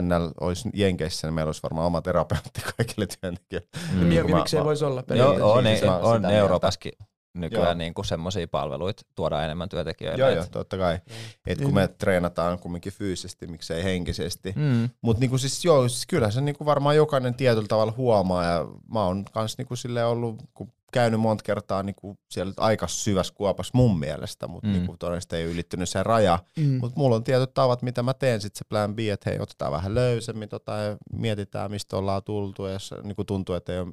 [0.00, 3.68] NL olisi Jenkeissä, niin meillä olisi varmaan oma terapeutti kaikille työntekijöille.
[3.92, 3.98] Mm.
[4.30, 4.36] Mm.
[4.36, 5.54] Miksi ei voisi olla Niin, Joo, periaatteessa?
[5.58, 5.64] on,
[5.98, 6.38] siis oon on mieltä.
[6.38, 6.92] Euroopaskin
[7.34, 7.74] nykyään Joo.
[7.74, 10.20] niinku semmoisia palveluita tuodaan enemmän työntekijöille.
[10.20, 10.98] Joo, joo, totta kai.
[11.46, 11.74] Et kun Niin.
[11.74, 14.52] me treenataan kumminkin fyysisesti, miksei henkisesti.
[14.56, 14.88] Mm.
[15.02, 19.04] Mutta niinku siis joo, siis kyllä se niinku varmaan jokainen tietyllä tavalla huomaa ja mä
[19.04, 23.98] oon kans niinku silleen ollut, kun käynyt monta kertaa niinku siellä aika syvässä kuopassa mun
[23.98, 24.72] mielestä, mutta Mm.
[24.72, 24.78] mm.
[24.78, 26.38] niinku todennäköisesti ei ylittynyt se raja.
[26.56, 26.78] Mm.
[26.80, 29.72] Mutta mulla on tietyt tavat, mitä mä teen sitten se plan B, että hei, otetaan
[29.72, 32.66] vähän löysemmin tota, ja mietitään, mistä ollaan tultu.
[32.66, 33.92] Ja jos niinku tuntuu, että ei ole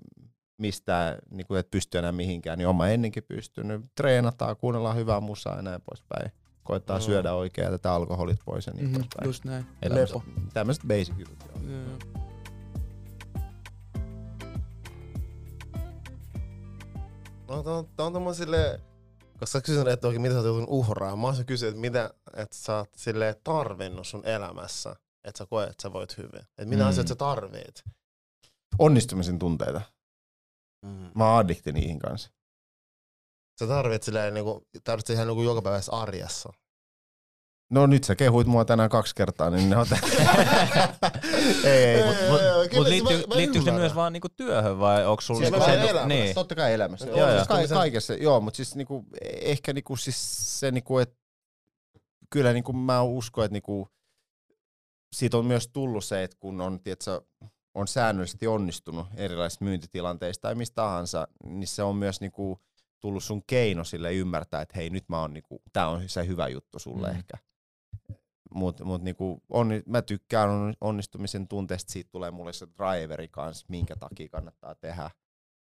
[0.57, 3.81] mistään, niinku, että pysty enää mihinkään, niin oma ennenkin pystynyt.
[3.95, 6.31] Treenataan, kuunnellaan hyvää musaa ja näin poispäin.
[6.63, 7.01] Koittaa Mm.
[7.01, 7.05] mm.
[7.05, 9.27] syödä oikein ja tätä alkoholit pois ja niin Mhm, poispäin.
[9.29, 9.65] just näin.
[9.89, 10.23] Lepo.
[10.53, 11.37] Tämmöiset basic jutut.
[11.69, 11.73] Joo.
[11.79, 12.30] Joo.
[17.51, 18.81] On, tää on silleen,
[19.31, 21.19] koska sä kysynyt, että oikein mitä sä oot joutunut uhraamaan.
[21.19, 25.69] Mä oon kysynyt, että mitä että sä oot silleen tarvinnut sun elämässä, että sä koet,
[25.69, 26.41] että sä voit hyvin.
[26.41, 26.89] Että mitä Mm.
[26.89, 27.83] asioita sä tarvit.
[28.79, 29.81] Onnistumisen tunteita.
[30.85, 31.11] Mm.
[31.15, 32.29] Mä oon addikti niihin kanssa.
[33.59, 36.53] Sä tarvit silleen, niinku, tarvitset ihan niinku jokapäiväisessä arjessa.
[37.71, 39.85] No nyt sä kehuit mua tänään kaksi kertaa, niin ne on
[41.63, 44.29] ei, ei, mut, Mut, Joo, mut kyllä liittyy, mä- mä liittyykö se myös vaan niinku
[44.29, 46.07] työhön vai onko sulla Siis niinku sen, elämässä.
[46.07, 47.05] niin, totta kai elämässä.
[47.05, 47.45] Joo, Joo, joo.
[47.45, 49.05] siis ka- kaikessa, joo, mutta siis niinku,
[49.41, 51.15] ehkä niinku, siis se, niinku, että
[52.29, 53.87] kyllä niinku, mä uskon, että niinku,
[55.15, 57.21] siitä on myös tullut se, että kun on, tiedätkö,
[57.73, 62.59] on säännöllisesti onnistunut erilaisissa myyntitilanteissa tai mistä tahansa, niin se on myös niinku,
[62.99, 66.47] tullut sun keino sille ymmärtää, että hei nyt mä oon, niinku, tää on se hyvä
[66.47, 67.15] juttu sulle mm.
[67.17, 67.50] ehkä.
[68.53, 73.65] Mutta mut niinku, onni, mä tykkään on- onnistumisen tunteesta, siitä tulee mulle se driveri kanssa,
[73.69, 75.11] minkä takia kannattaa tehdä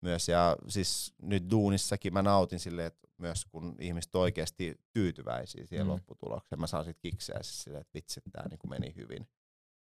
[0.01, 0.27] myös.
[0.29, 5.91] Ja siis nyt duunissakin mä nautin silleen, että myös kun ihmiset oikeasti tyytyväisiä siihen Mm.
[5.91, 9.27] lopputulokseen, mä saan sit kikseä siis silleen, että vitsi, tää niinku meni hyvin.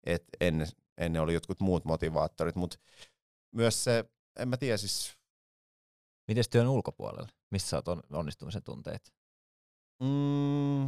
[0.06, 0.66] Et ennen,
[0.98, 2.76] ennen oli jotkut muut motivaattorit, mutta
[3.54, 4.04] myös se,
[4.38, 5.14] en mä tiedä siis,
[6.28, 7.28] Mites työn ulkopuolella?
[7.50, 9.14] Missä sä oot on, onnistumisen tunteet?
[10.00, 10.84] mm,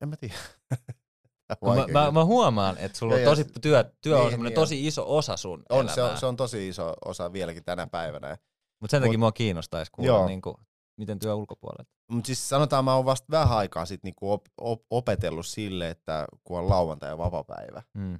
[0.00, 0.34] en mä tiedä.
[1.64, 4.86] Mä, mä, mä, huomaan, että sulla on tosi, työ, työ on Niin, semmoinen niin tosi
[4.86, 6.12] iso osa sun on, se, elämää.
[6.12, 8.36] on, se on tosi iso osa vieläkin tänä päivänä.
[8.80, 10.26] Mutta sen takia mut- mua kiinnostaisi kuulla, Joo.
[10.26, 10.60] niinku,
[10.98, 11.84] miten työ ulkopuolella.
[12.10, 16.26] Mutta siis sanotaan, mä oon vasta vähän aikaa sit niinku op, op, opetellut sille, että
[16.44, 18.18] kun on lauantai ja vapapäivä, Mm.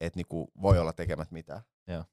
[0.00, 1.60] että niinku voi olla tekemät mitään.
[1.88, 2.04] Joo.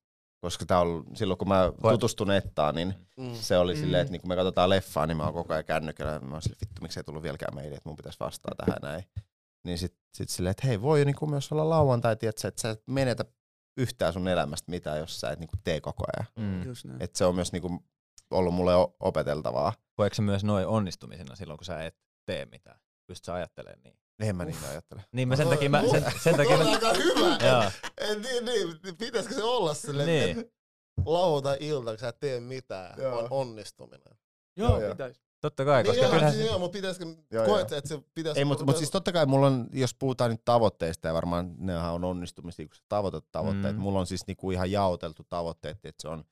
[0.41, 3.33] Koska tää on, silloin kun mä tutustun nettaan, niin Mm.
[3.33, 3.79] se oli Mm.
[3.79, 6.19] silleen, että niinku me katsotaan leffaa, niin mä oon koko ajan kännykällä.
[6.19, 9.03] Mä oon silleen, vittu, miksi ei tullut vieläkään meille, että mun pitäisi vastaa tähän näin.
[9.63, 12.83] Niin sit, sit silleen, että hei, voi niinku myös olla lauantai, tietsä, että sä et
[12.87, 13.25] menetä
[13.77, 16.27] yhtään sun elämästä mitään, jos sä et niinku tee koko ajan.
[16.39, 16.63] Mm.
[16.65, 17.03] Just näin.
[17.03, 17.83] Et se on myös niinku
[18.31, 19.73] ollut mulle opeteltavaa.
[19.95, 21.95] Koetko se myös noin onnistumisena silloin, kun sä et
[22.25, 22.79] tee mitään?
[23.07, 23.97] Pystyt sä ajattelemaan niin?
[24.19, 25.05] En mä niin ajattele.
[25.11, 27.37] Niin mä sen takia, mä, sen, sen takia on mä, aika hyvä.
[27.49, 27.71] Joo.
[27.97, 30.39] En, niin, niin, pitäisikö se olla silleen, Niin.
[30.39, 30.53] että
[31.05, 33.19] lauantai-ilta, kun sä et tee mitään, Joo.
[33.19, 34.17] on onnistuminen.
[34.57, 34.91] Joo, joo.
[34.91, 35.21] pitäis.
[35.43, 37.77] Totta kai, koska niin, kyllähän siis, se, joo, mutta pitäisikö, Joo, koet, joo.
[37.77, 38.39] että se pitäisi...
[38.39, 41.93] Ei, mutta mut siis totta kai mulla on, jos puhutaan nyt tavoitteista, ja varmaan nehän
[41.93, 43.75] on onnistumisia, kun sä tavoitat tavoitteet.
[43.75, 43.81] Mm.
[43.81, 46.23] Mulla on siis niinku ihan jaoteltu tavoitteet, että se on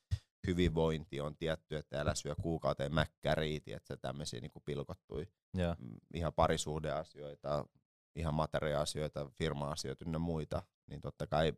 [0.47, 5.76] hyvinvointi, on tietty, että älä syö kuukauteen mäkkäriä, että tämmöisiä niinku pilkottui joo.
[5.80, 7.66] mm, ihan parisuhdeasioita,
[8.16, 11.53] ihan materia-asioita, firma-asioita ynnä muita, niin totta kai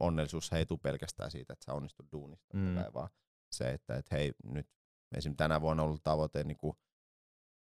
[0.00, 2.76] onnellisuus ei tule pelkästään siitä, että sä onnistut duunista, Mm.
[2.94, 3.08] vaan
[3.52, 4.66] se, että et hei, nyt
[5.16, 5.36] esim.
[5.36, 6.76] tänä vuonna on ollut tavoite niin kuin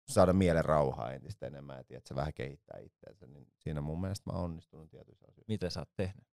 [0.08, 4.30] saada mielen rauhaa entistä enemmän ja tiedät, se vähän kehittää itseänsä, niin siinä mun mielestä
[4.30, 5.52] mä oon onnistunut tietyissä asioissa.
[5.52, 6.24] Miten sä oot tehnyt?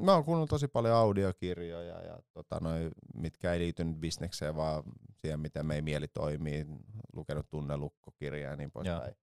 [0.00, 4.82] Mä oon kuunnellut tosi paljon audiokirjoja, ja tota, noi, mitkä ei liity nyt bisnekseen, vaan
[5.20, 6.66] siihen, miten meidän mieli toimii.
[7.12, 9.14] Lukenut tunnelukkokirjaa ja niin poispäin.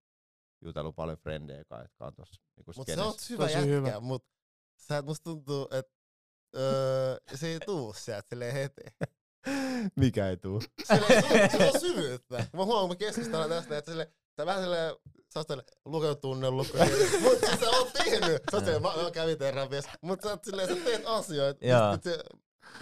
[0.61, 3.99] Jutellut paljon frendejä, jotka on tuossa niinku Mut sä oot hyvä Tosi jätkä, hyvä.
[3.99, 4.25] mut
[4.77, 5.93] sä, musta tuntuu, että
[6.55, 8.81] öö, se ei tuu sieltä silleen heti.
[9.95, 10.61] Mikä ei tuu?
[10.61, 12.45] Sillä on, sillä on syvyyttä.
[12.53, 14.95] Mä huomaan, kun me keskustellaan tästä, että sille, sä vähän silleen,
[15.33, 15.47] sä oot
[15.85, 16.77] lukenut tunnelukko,
[17.21, 18.41] mut siis sä oot tehnyt.
[18.51, 21.65] Sä oot silleen, mä, mä kävin terapiassa, mut sä oot silleen, sä teet asioita.
[21.65, 21.97] Joo.
[22.01, 22.19] Se,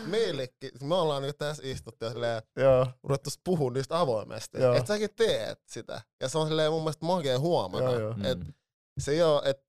[0.05, 2.87] meillekin, me ollaan nyt tässä istuttu ja silleen, Joo.
[3.03, 4.61] ruvettu puhua niistä avoimesti.
[4.61, 4.75] Joo.
[4.75, 6.01] Että säkin teet sitä.
[6.21, 7.83] Ja se on silleen mun mielestä makea huomata.
[7.83, 8.15] Joo, joo.
[8.23, 8.53] Et Mm.
[8.99, 9.63] se ei oo, että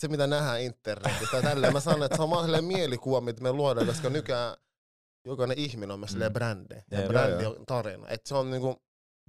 [0.00, 3.52] se mitä nähdään internetissä tai tälleen, mä sanon, että se on vaan mielikuva, mitä me
[3.52, 4.56] luodaan, koska nykyään
[5.24, 6.32] jokainen ihminen on myös Mm.
[6.32, 6.74] brändi.
[6.90, 7.08] Ja Jep.
[7.08, 8.08] brändi on tarina.
[8.08, 8.82] Et se on niinku,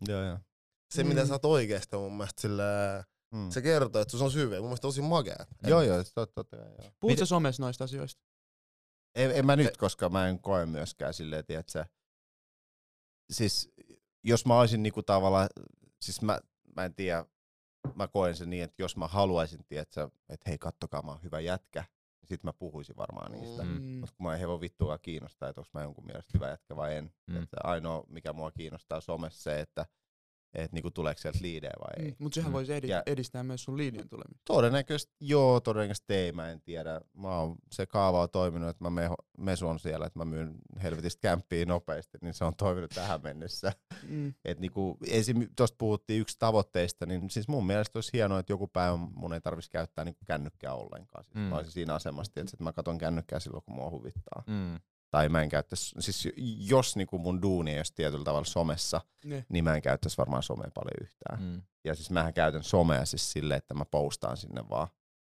[0.07, 0.37] Joo, joo.
[0.93, 1.27] se mitä Mm.
[1.27, 3.49] sä oot oikeesti mun mielestä silleen, Mm.
[3.49, 4.55] se kertoo, että se on syvä.
[4.55, 5.45] Mun mielestä tosi makea.
[5.67, 6.91] Joo, joo, totta, totta kai, joo.
[6.99, 8.21] Puhut sä somessa noista asioista?
[9.15, 11.85] En, en mä nyt, koska mä en koe myöskään silleen, tiedätkö,
[13.31, 13.69] siis
[14.23, 15.49] jos mä olisin niinku tavallaan,
[16.01, 16.39] siis mä,
[16.75, 17.25] mä en tiedä,
[17.95, 21.39] mä koen sen niin, että jos mä haluaisin, tiedätkö, että hei kattokaa mä oon hyvä
[21.39, 21.83] jätkä,
[22.23, 23.63] niin sit mä puhuisin varmaan niistä.
[23.63, 23.69] Mm.
[23.69, 23.81] Mm.
[23.81, 23.99] Mm.
[23.99, 26.95] Mutta kun mä en hevon vittuakaan kiinnostaa, että onko mä jonkun mielestä hyvä jätkä vai
[26.95, 27.13] en.
[27.27, 27.43] Mm.
[27.43, 29.85] Että ainoa, mikä mua kiinnostaa somessa se, että
[30.55, 32.11] et niinku tuleeko sieltä liidejä vai ei.
[32.11, 32.15] Mm.
[32.19, 32.53] Mutta sehän Mm.
[32.53, 34.41] voisi edi- Ja- edistää myös sun liinien tulemista.
[34.45, 37.01] Todennäköisesti joo, todennäköisesti ei, mä en tiedä.
[37.13, 41.19] Mä oon, se kaava on toiminut, että mä meho, mesun siellä, että mä myyn helvetistä
[41.21, 43.71] kämppiä nopeasti, niin se on toiminut tähän mennessä.
[44.09, 44.33] Mm.
[44.45, 45.47] Et niinku, esim.
[45.55, 49.41] tuosta puhuttiin yksi tavoitteista, niin siis mun mielestä olisi hienoa, että joku päivä mun ei
[49.41, 51.23] tarvitsisi käyttää niinku kännykkää ollenkaan.
[51.23, 51.41] Siis Mm.
[51.41, 51.47] mm.
[51.47, 54.43] Mä olisin siinä asemassa, että mä katon kännykkää silloin, kun mua huvittaa.
[54.47, 54.79] Mm.
[55.13, 56.27] Tai mä en käyttäisi, siis
[56.59, 59.45] jos niinku mun duuni ei olisi tietyllä tavalla somessa, Ne.
[59.49, 61.41] niin mä en käyttäisi varmaan somea paljon yhtään.
[61.43, 61.61] Mm.
[61.83, 64.87] Ja siis mähän käytän somea siis silleen, että mä postaan sinne vaan.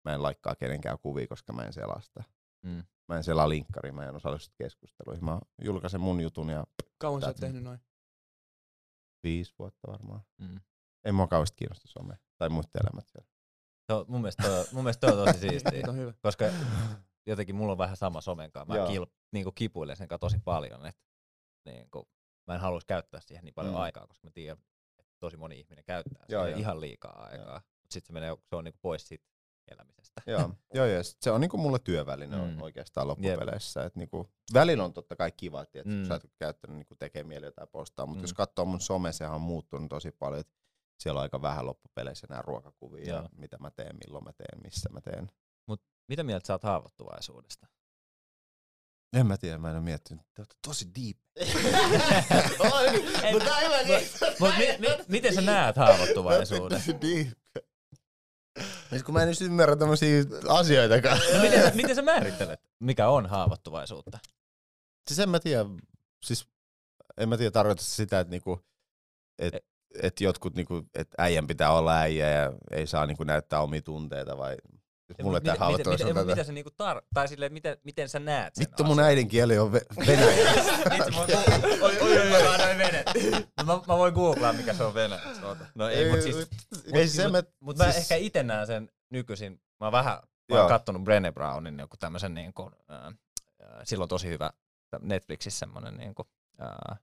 [0.05, 2.23] Mä en laikkaa kenenkään kuvia, koska mä en selasta.
[2.61, 2.83] Mm.
[3.07, 5.25] Mä en selaa linkkari, mä en osallistu keskusteluihin.
[5.25, 6.63] Mä julkaisen mun jutun ja
[6.97, 7.79] Kauan sä oot tehnyt noin?
[9.23, 10.21] viisi vuotta varmaan.
[10.37, 10.59] Mm.
[11.05, 13.29] Ei mua kauheasti kiinnosta some tai muut elämät siellä.
[13.87, 15.83] Se on, mun, mielestä toi, mun mielestä toi on tosi siistiä,
[16.21, 16.45] koska
[17.25, 18.73] jotenkin mulla on vähän sama somen kanssa.
[18.73, 18.87] Mä Joo.
[18.87, 21.01] kil, niin kuin kipuilen sen kanssa tosi paljon, että
[21.65, 22.05] niin kuin,
[22.47, 23.79] mä en haluaisi käyttää siihen niin paljon Mm.
[23.81, 24.57] aikaa, koska mä tiedän,
[24.99, 27.61] että tosi moni ihminen käyttää Joo, siihen ihan liikaa aikaa.
[27.81, 29.25] Mutta sitten se, menee, se on niin kuin pois siitä
[29.71, 30.21] elämisestä.
[30.27, 31.01] joo, joo, joo.
[31.03, 32.61] Se on niinku mulle työväline Mm.
[32.61, 33.85] oikeastaan loppupeleissä.
[33.85, 36.05] Et niinku, välillä on totta kai kiva, että Mm.
[36.05, 38.23] sä oot käyttänyt niinku tekee mieli jotain postaa, mutta Mm.
[38.23, 40.43] jos katsoo mun some, sehän on muuttunut tosi paljon.
[40.99, 44.89] Siellä on aika vähän loppupeleissä nämä ruokakuvia ja mitä mä teen, milloin mä teen, missä
[44.89, 45.31] mä teen.
[46.11, 47.67] Mitä mieltä sä oot haavoittuvaisuudesta?
[49.13, 50.25] En mä tiedä, mä en ole miettinyt.
[50.33, 51.17] Te ootte tosi deep.
[53.33, 53.99] Mutta on hyvä
[54.39, 56.81] Mut mi, mi, miten sä näet haavoittuvaisuuden?
[56.87, 57.27] Deep.
[58.89, 61.19] Siis kun mä en edes ymmärrä tämmöisiä asioitakaan.
[61.33, 64.19] No, miten, miten sä määrittelet, mikä on haavoittuvaisuutta?
[65.07, 65.65] Siis en mä tiedä,
[66.23, 66.47] siis
[67.17, 68.65] en mä tiedä tarkoita sitä, että niinku,
[69.39, 69.53] et,
[70.01, 74.37] et jotkut niinku, et äijän pitää olla äijä ja ei saa niinku näyttää omia tunteita
[74.37, 74.57] vai
[75.15, 76.31] siis mulle Mut tää miten, haavoittuvaisuus miten, miten, tätä.
[76.31, 79.07] miten, sä niinku tar- tai silleen, miten, miten sä näet sen Vittu mun asian?
[79.07, 80.51] äidinkieli on ve- venäjä.
[80.97, 81.21] Itse mä,
[81.81, 83.05] oi, oi, oi, noin venet.
[83.65, 84.93] Mä, mä voin googlaa, mikä se on.
[85.43, 85.65] Oota.
[85.75, 86.35] No ei, mut siis,
[86.93, 89.51] ei siis mä, mut mä siis- ehkä itse näen sen nykyisin.
[89.79, 90.19] Mä oon vähän,
[90.51, 93.13] mä oon kattonut Brené Brownin joku tämmösen niin kuin, äh,
[93.83, 94.51] silloin tosi hyvä
[95.01, 96.27] Netflixissä semmonen niin kuin,
[96.61, 96.99] äh,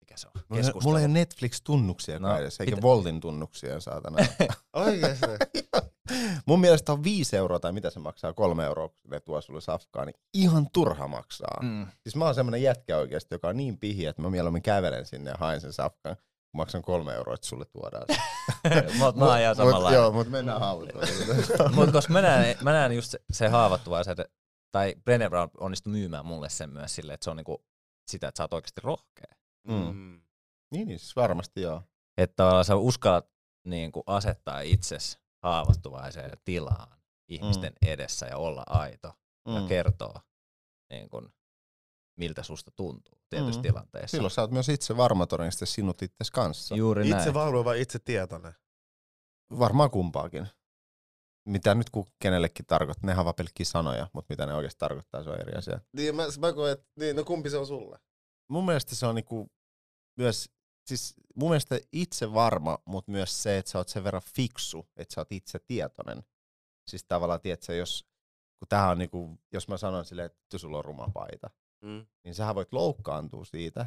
[0.00, 0.82] mikä se on, keskustelu.
[0.82, 4.16] mulla ei ole Netflix-tunnuksia No, no, edes, eikä mitä- Voltin tunnuksia saatana.
[4.72, 5.26] Oikeesti.
[6.46, 9.60] Mun mielestä on viisi euroa tai mitä se maksaa, kolme euroa, kun ne tuo sulle
[9.60, 11.58] safkaa, niin ihan turha maksaa.
[11.62, 11.68] Mm.
[11.68, 11.86] Mm.
[12.02, 15.30] Siis mä oon semmonen jätkä oikeesti, joka on niin pihi, että mä mieluummin kävelen sinne
[15.30, 18.20] ja haen sen safkan, kun maksan kolme euroa, että sulle tuodaan se.
[18.98, 21.74] mä, mä oon ihan Mut- samalla Joo, mutta mennään haavoittuvaisuuteen.
[21.76, 24.24] Mutta koska mä näen, mä näen just se, se haavoittuvaisuuden,
[24.72, 27.64] tai Brené Brown onnistui myymään mulle sen myös silleen, että se on niinku
[28.10, 29.34] sitä, että sä oot oikeasti rohkea.
[29.68, 30.20] Mm.
[30.70, 31.82] Niin, niin, siis varmasti joo.
[32.18, 33.30] Että tavallaan sä uskallat
[33.64, 37.88] niinku asettaa itsesi haavoittuvaiseen tilaan ihmisten mm.
[37.88, 39.12] edessä ja olla aito
[39.48, 39.54] mm.
[39.54, 40.20] ja kertoa
[40.90, 41.32] niin kun,
[42.18, 43.62] miltä susta tuntuu tietyissä Mm.
[43.62, 43.68] mm.
[43.68, 44.16] tilanteissa.
[44.16, 46.76] Silloin sä oot myös itse varma todennäköisesti sinut itses kanssa.
[46.76, 47.34] Juuri Itse näin.
[47.34, 48.52] valvo vai itse tietoinen?
[49.58, 50.48] Varmaan kumpaakin.
[51.48, 55.24] Mitä nyt kun kenellekin tarkoittaa, nehän on vaan pelkkiä sanoja, mutta mitä ne oikeasti tarkoittaa,
[55.24, 55.80] se on eri asia.
[55.92, 57.98] Niin mä, mä koen, että niin, no kumpi se on sulle?
[58.48, 59.50] Mun mielestä se on niinku
[60.18, 60.50] myös,
[60.96, 65.14] siis mun mielestä itse varma, mutta myös se, että sä oot sen verran fiksu, että
[65.14, 66.22] sä oot itse tietoinen.
[66.90, 68.06] Siis tavallaan, tiedätkö, jos,
[68.58, 71.50] kun tämähän on niinku, jos mä sanon silleen, että sulla on ruma paita,
[71.84, 72.06] Mm.
[72.24, 73.86] niin sähän voit loukkaantua siitä,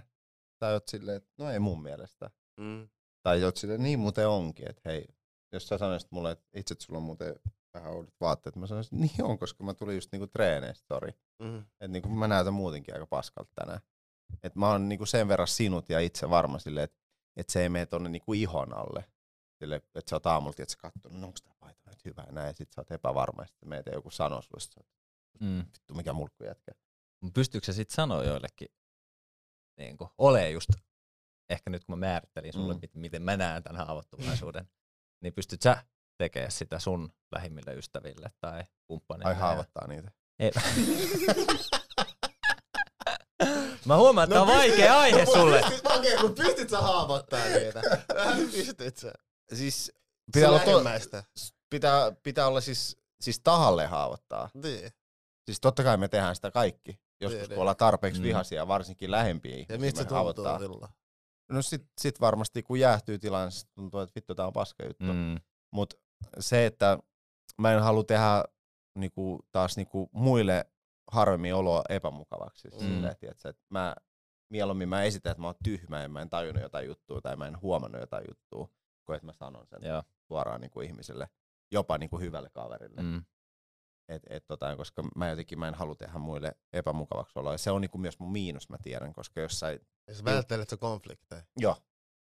[0.59, 2.29] tai oot silleen, että no ei mun mielestä.
[2.59, 2.89] Mm.
[3.23, 5.05] Tai oot silleen, niin muuten onkin, että hei,
[5.51, 7.35] jos sä sanoisit mulle, että itse että sulla on muuten
[7.73, 11.11] vähän oudot vaatteet, mä sanoisin, niin on, koska mä tulin just niinku treeneistä, sori.
[11.39, 11.57] Mm.
[11.59, 13.79] Että niinku mä näytän muutenkin aika paskalta tänään.
[14.43, 16.97] Että mä oon niinku sen verran sinut ja itse varma silleen, että
[17.36, 19.05] et se ei mene tonne niinku ihon alle.
[19.59, 22.47] Sille, että sä oot aamulta, että sä katsoo, no onko tää paita nyt hyvä näin,
[22.47, 24.88] ja sit sä oot epävarma, ja sitten meitä joku sanoo sulle, että sä oot,
[25.39, 25.65] Mm.
[25.73, 26.71] vittu mikä mulkku jätkä.
[27.34, 28.67] Pystyykö se sitten sanoa joillekin,
[29.77, 30.69] niin kuin, ole just,
[31.49, 32.79] ehkä nyt kun mä määrittelin sulle, Mm.
[32.93, 32.99] mm.
[33.01, 34.69] miten mä näen tämän haavoittuvaisuuden,
[35.21, 35.84] niin pystyt sä
[36.17, 39.34] tekemään sitä sun lähimmille ystäville tai kumppaneille?
[39.34, 40.11] Ai haavoittaa niitä.
[40.39, 40.51] Ei.
[43.86, 45.61] mä huomaan, että no, on vaikea aihe sulle.
[45.97, 47.81] Okei, mutta pystyt sä haavoittaa niitä?
[48.51, 49.13] Pystyt sä.
[49.53, 49.91] Siis
[50.34, 50.84] Pitää olla, to,
[51.69, 54.49] pitää, pitää olla siis, siis tahalle haavoittaa.
[54.53, 54.91] Niin.
[55.45, 56.99] Siis totta kai me tehdään sitä kaikki.
[57.21, 57.59] Joskus Niin, kun niin.
[57.61, 58.23] ollaan tarpeeksi Mm.
[58.23, 60.59] vihaisia, varsinkin lähempiä ihmisiä, Ja mistä se tuntuu haavoittaa.
[60.59, 60.91] silloin?
[61.51, 65.03] No sit, sit varmasti kun jäähtyy tilanne, sit tuntuu, että vittu tää on paska juttu.
[65.13, 65.38] Mm.
[65.73, 65.93] Mut
[66.39, 66.97] se, että
[67.61, 68.43] mä en halua tehdä
[68.97, 70.65] niinku, taas niinku, muille
[71.11, 72.67] harvemmin oloa epämukavaksi.
[72.67, 72.73] Mm.
[72.75, 72.79] Mm.
[72.79, 73.95] Silleen, tiiätsä, että mä,
[74.49, 77.47] mieluummin mä esitän, että mä oon tyhmä ja mä en tajunnut jotain juttua tai mä
[77.47, 78.69] en huomannut jotain juttua,
[79.05, 80.03] kuin että mä sanon sen Joo.
[80.27, 81.29] suoraan niinku ihmiselle,
[81.71, 83.01] jopa niinku hyvälle kaverille.
[83.01, 83.25] Mm.
[84.09, 87.51] Et, et, tota, koska mä jotenkin mä en halua tehdä muille epämukavaksi oloa.
[87.51, 90.77] Ja se on niinku myös mun miinus, mä tiedän, koska jossain, Ja sä välttelet sä
[90.77, 91.43] konflikteja.
[91.59, 91.77] joo,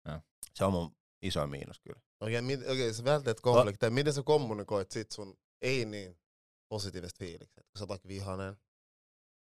[0.07, 0.19] Joo.
[0.53, 2.01] se on mun iso miinus kyllä.
[2.19, 3.91] Okei, mit, okei sä välttelet konflikteja.
[3.91, 6.19] Miten sä kommunikoit sit sun ei niin
[6.69, 7.63] positiiviset fiilikset?
[7.63, 8.55] Kun sä oot vaikka vihanen.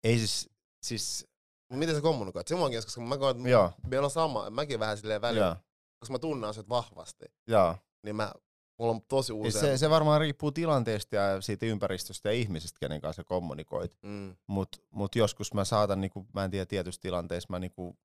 [0.06, 0.50] Ei siis,
[0.84, 1.28] siis
[1.70, 2.48] Mut Miten sä kommunikoit?
[2.48, 4.50] Se mua kiinnostaa, koska mä koen, että joo, meillä on sama.
[4.50, 5.56] Mäkin vähän silleen välillä, joo,
[6.00, 7.26] koska mä tunnen asiat vahvasti.
[7.48, 7.78] joo.
[8.04, 8.32] Niin mä,
[8.80, 9.74] mulla on tosi Siis usein.
[9.74, 13.98] se, se varmaan riippuu tilanteesta ja siitä ympäristöstä ja ihmisistä, kenen kanssa kommunikoit.
[14.02, 14.36] Mm.
[14.48, 17.98] Mutta mut joskus mä saatan, niinku, mä en tiedä tietyissä tilanteissa, mä, niinku,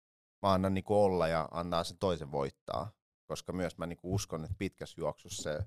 [0.43, 2.93] mä annan niinku olla ja antaa sen toisen voittaa.
[3.27, 5.59] Koska myös mä niinku uskon, että pitkässä juoksussa se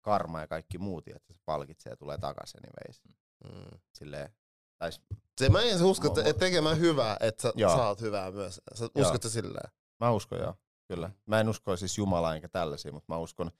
[0.00, 3.02] karma ja kaikki muut, että se palkitsee ja tulee takaisin anyways.
[3.44, 3.78] Mm.
[3.92, 4.30] Silleen,
[4.78, 4.90] tai
[5.38, 7.76] Se mä en usko, että et tekemään hyvää, että sä Joo.
[7.76, 8.60] saat hyvää myös.
[8.74, 9.06] Sä Joo.
[9.06, 9.70] uskot silleen.
[10.00, 10.54] mä uskon joo,
[10.88, 11.10] kyllä.
[11.26, 13.50] Mä en usko siis Jumalaa enkä tällaisia, mutta mä uskon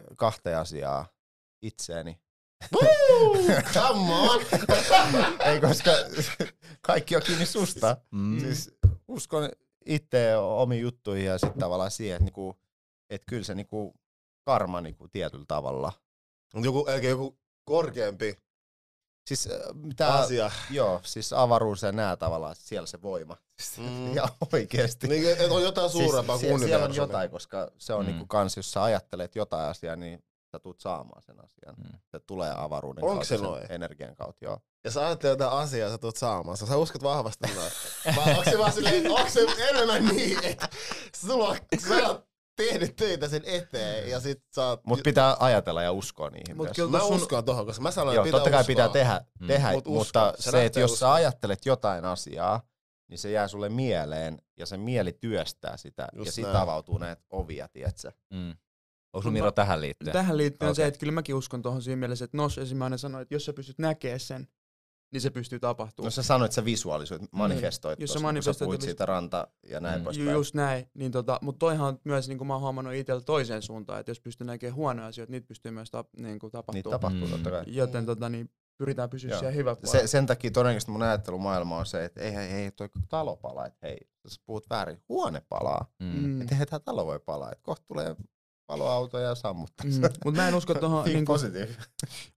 [0.00, 1.06] ö, kahteen asiaa
[1.62, 2.20] itseeni.
[3.74, 4.40] Come on!
[5.46, 5.90] Ei, koska
[6.80, 7.96] kaikki on kiinni susta.
[8.10, 8.40] Mm.
[8.40, 8.70] Siis
[9.08, 9.48] uskon
[9.86, 12.56] itse omiin juttuihin ja sitten tavallaan siihen, että niinku,
[13.10, 13.94] et kyllä se niinku
[14.44, 15.92] karma niinku tietyllä tavalla.
[16.54, 18.43] Mut joku, eli joku korkeampi
[19.26, 20.50] Siis äh, mitä, asia.
[20.70, 23.36] joo, siis avaruus ja nää tavallaan, siellä se voima.
[23.78, 24.14] Mm.
[24.16, 25.08] Ja oikeesti.
[25.08, 28.06] Niin, et on jotain suurempaa siis, kuin sie- Siellä on jotain, koska se on Mm.
[28.06, 31.74] niinku kans, jos sä ajattelet jotain asiaa, niin sä tulet saamaan sen asian.
[31.76, 31.98] Mm.
[32.10, 33.66] Se tulee avaruuden Onko kautta, se sen noin?
[33.72, 34.58] energian kautta, joo.
[34.84, 36.56] Ja sä ajattelet jotain asiaa, sä tulet saamaan.
[36.56, 37.70] Sä, sä uskot vahvasti noin.
[38.16, 40.68] Vai onko se vaan silleen, onko se enemmän niin, että
[41.16, 41.56] sulla,
[41.88, 42.20] sä
[42.56, 44.80] tehnyt töitä sen eteen ja sit sä oot...
[44.86, 48.14] Mut pitää ajatella ja uskoa niihin Mut kyllä Mä sun- uskon tohon, koska mä sanoin,
[48.14, 48.66] Joo, että pitää totta kai uskoa.
[48.74, 49.46] pitää tehdä, Mm.
[49.46, 49.98] tehdä Mut usko.
[49.98, 51.08] mutta Se se, että jos uskoa.
[51.08, 52.62] sä ajattelet jotain asiaa,
[53.10, 56.62] niin se jää sulle mieleen ja se mieli työstää sitä Just ja sitten näin.
[56.62, 58.12] avautuu näitä ovia, tietsä.
[58.30, 58.50] Mm.
[59.12, 60.12] Onko sun Miro tähän liittyen?
[60.12, 60.74] Tähän liittyen okay.
[60.84, 63.52] se, että kyllä mäkin uskon tuohon siinä mielessä, että Nos ensimmäinen sanoi, että jos sä
[63.52, 64.48] pystyt näkemään sen,
[65.14, 66.06] niin se pystyy tapahtumaan.
[66.06, 68.02] No sä sanoit, että sä visualisoit, manifestoit, Niin.
[68.02, 68.18] Jos sä
[68.58, 70.00] kun puhuit vis- siitä ranta ja näin Mm.
[70.00, 70.04] mm.
[70.04, 70.30] Poispäin.
[70.30, 73.62] just näin, niin tota, mutta toihan on myös, niin kuin mä oon huomannut itsellä toiseen
[73.62, 76.74] suuntaan, että jos pystyy näkemään huonoja asioita, niitä pystyy myös tap, niin kuin tapahtua.
[76.74, 77.30] Niitä tapahtuu Mm.
[77.30, 77.64] totta kai.
[77.66, 79.38] Joten tota, niin pyritään pysyä Joo.
[79.38, 82.88] siellä hyvä Se, sen takia todennäköisesti mun ajattelumaailma on se, että ei, ei, ei toi
[83.08, 85.86] talo palaa, että hei, sä puhut väärin, huone palaa.
[86.00, 86.06] Mm.
[86.06, 86.40] Mm.
[86.42, 88.16] Että eihän tää talo voi palaa, että kohta tulee
[88.66, 90.00] paloauto ja sammuttaa Mm.
[90.24, 91.40] Mutta mä en usko tuohon, niin kuin,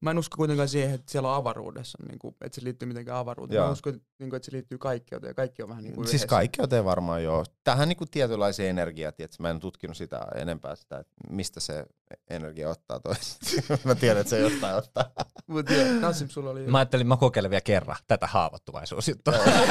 [0.02, 3.18] mä en usko kuitenkaan siihen, että siellä on avaruudessa, niin kuin, että se liittyy mitenkään
[3.18, 3.56] avaruuteen.
[3.56, 3.66] Joo.
[3.66, 6.14] Mä uskon, niin kuin, että se liittyy kaikkeuteen ja kaikki on vähän niin kuin Siis
[6.22, 6.28] yhdessä.
[6.28, 7.46] kaikkeuteen varmaan joo.
[7.64, 9.38] Tähän niinku tietynlaisia energiaa, tiedätkö?
[9.44, 11.86] mä en tutkinut sitä enempää sitä, että mistä se
[12.30, 13.38] energia ottaa toista.
[13.84, 15.12] mä tiedän, että se jostain ottaa.
[15.48, 16.68] Mut joo, Nassim, sulla oli...
[16.68, 19.34] Mä ajattelin, mä kokeilen vielä kerran tätä haavoittuvaisuusjuttua.
[19.34, 19.68] Kokeile.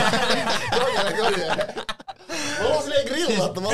[0.71, 1.86] Mä oon
[3.53, 3.69] grillattu, mä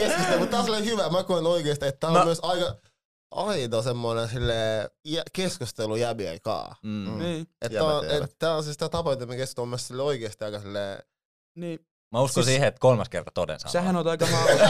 [0.00, 1.08] keskistä, mutta tää on hyvä.
[1.10, 2.76] Mä koen oikeesti, että tää on Mä- myös aika
[3.30, 6.76] aito semmonen silleen jä- keskustelu jäbien kaa.
[6.82, 7.18] Mm.
[7.18, 8.30] Niin, Että Jäbät on, eivät.
[8.30, 10.98] et tää on siis tää tapa, että me keskustelu on myös silleen oikeesti aika silleen...
[11.56, 11.78] niin.
[12.12, 13.72] Mä uskon Siis- siihen, että kolmas kerta toden sanoo.
[13.72, 14.68] Sähän on aika haavoittuva.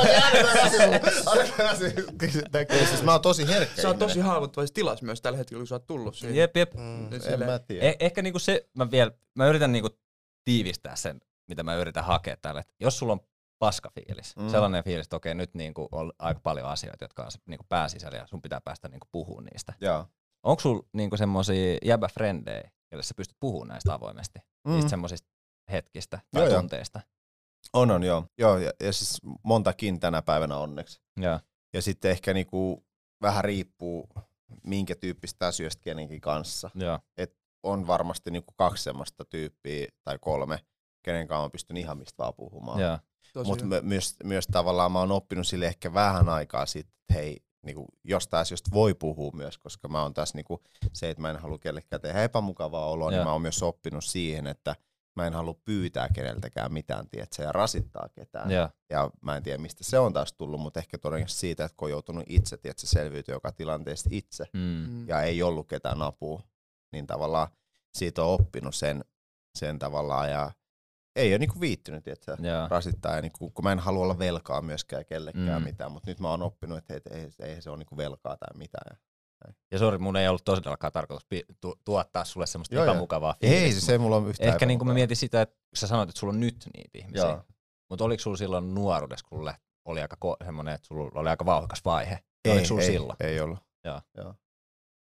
[2.88, 5.74] siis mä oon tosi herkkä Sä oot tosi haavoittuvassa tilassa myös tällä hetkellä, kun sä
[5.74, 6.36] oot tullut siihen.
[6.36, 6.74] Jep, jep.
[6.74, 7.12] Mm.
[7.12, 7.90] Ja En mä tiedä.
[7.92, 9.88] Eh- ehkä niinku se, mä vielä, mä yritän niinku
[10.44, 12.60] tiivistää sen, mitä mä yritän hakea täällä.
[12.60, 13.20] Et jos sulla on
[13.66, 14.48] paska fiilis, Mm.
[14.48, 18.18] sellainen fiilis, että okei, nyt niinku on aika paljon asioita, jotka on se niinku pääsisällä
[18.18, 19.72] ja sun pitää päästä niinku puhumaan niistä.
[19.80, 20.06] Joo.
[20.42, 24.38] Onko sulla niinku semmosia jäbä-frendejä, joille sä pystyt puhumaan näistä avoimesti?
[24.66, 24.72] Mm.
[24.72, 25.28] Niistä semmoisista
[25.72, 26.60] hetkistä tai Joo, joo.
[26.60, 27.00] tunteista?
[27.72, 28.24] On, on, joo.
[28.38, 31.00] joo ja, ja siis montakin tänä päivänä onneksi.
[31.16, 31.40] Joo.
[31.74, 32.84] Ja sitten ehkä niinku
[33.22, 34.08] vähän riippuu,
[34.66, 36.70] minkä tyyppistä asioista kenenkin kanssa.
[36.74, 36.98] Joo.
[37.62, 40.58] On varmasti niinku kaksi semmoista tyyppiä tai kolme,
[41.02, 42.80] kenen kanssa mä pystyn ihan mistä vaan puhumaan.
[42.80, 42.98] Joo.
[43.44, 47.86] Mutta myös, myös tavallaan mä oon oppinut sille ehkä vähän aikaa sitten, että hei, niinku,
[48.04, 50.62] jostain asioista voi puhua myös, koska mä oon tässä niinku,
[50.92, 53.24] se, että mä en halua kellekään tehdä epämukavaa oloa, niin Joo.
[53.24, 54.76] mä oon myös oppinut siihen, että
[55.16, 58.50] mä en halua pyytää keneltäkään mitään, tiedätkö, ja rasittaa ketään.
[58.50, 58.68] Joo.
[58.90, 61.86] Ja mä en tiedä, mistä se on taas tullut, mutta ehkä todennäköisesti siitä, että kun
[61.86, 64.60] on joutunut itse, tiedätkö, selviytyä joka tilanteesta itse, Mm.
[64.60, 65.08] Mm.
[65.08, 66.42] ja ei ollut ketään apua,
[66.92, 67.48] niin tavallaan
[67.94, 69.04] siitä on oppinut sen,
[69.58, 70.50] sen tavallaan, ja
[71.16, 72.68] ei ole niinku viittynyt, tiedätkö, Joo.
[72.68, 75.64] rasittaa, ja niinku, kun mä en halua olla velkaa myöskään kellekään Mm.
[75.64, 77.00] mitään, mutta nyt mä oon oppinut, että ei,
[77.40, 78.96] ei, ei se ole niinku velkaa tai mitään.
[79.72, 83.50] Ja sori, mun ei ollut tosiaankaan tarkoitus pi- tu- tuottaa sulle semmoista Joo, epämukavaa Ei,
[83.50, 83.80] fiilistä.
[83.80, 86.18] se, se mulla on yhtään Ehkä niin kuin mä mietin sitä, että sä sanoit, että
[86.20, 87.38] sulla on nyt niitä ihmisiä.
[87.90, 89.50] Mutta oliko sulla silloin nuoruudessa, kun
[89.84, 92.18] oli aika ko- semmoinen, että sulla oli aika vauhkas vaihe?
[92.44, 93.16] Ei, oliko sulla ei, silloin?
[93.20, 93.58] Ei ollut.
[93.84, 94.00] Joo.
[94.16, 94.34] Joo.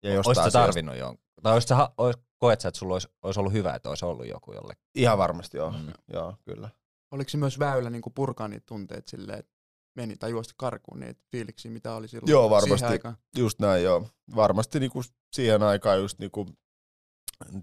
[0.02, 1.24] Ja jostain sä tarvinnut jonkun?
[1.42, 4.26] Tai olisitko sä, olis, koet sä, että sulla olisi, olisi ollut hyvä, että olisi ollut
[4.26, 4.74] joku jolle?
[4.94, 5.70] Ihan varmasti joo.
[5.70, 5.92] Mm.
[6.12, 6.68] Joo, kyllä.
[7.10, 9.52] Oliko se myös väylä niin kuin purkaa niitä tunteita silleen, että
[9.96, 12.78] meni tai juosta karkuun niitä fiiliksiä, mitä oli silloin Joo, varmasti.
[12.78, 13.16] siihen aikaan?
[13.36, 14.08] Just näin, joo.
[14.36, 16.46] Varmasti niinku siihen aikaan just niinku,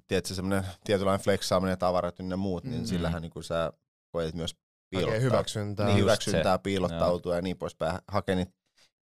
[0.08, 2.86] tiedätkö, semmoinen tietynlainen flexaaminen ja tavarat ynnä muut, niin Mm.
[2.86, 3.74] sillähän niinku sä
[4.12, 4.66] koet myös Hakee
[5.06, 5.20] piilottaa.
[5.22, 5.86] hyväksyntää.
[5.86, 6.62] Niin hyväksyntää, se.
[6.64, 8.00] piilottautua ja niin poispäin.
[8.08, 8.52] Hakee niitä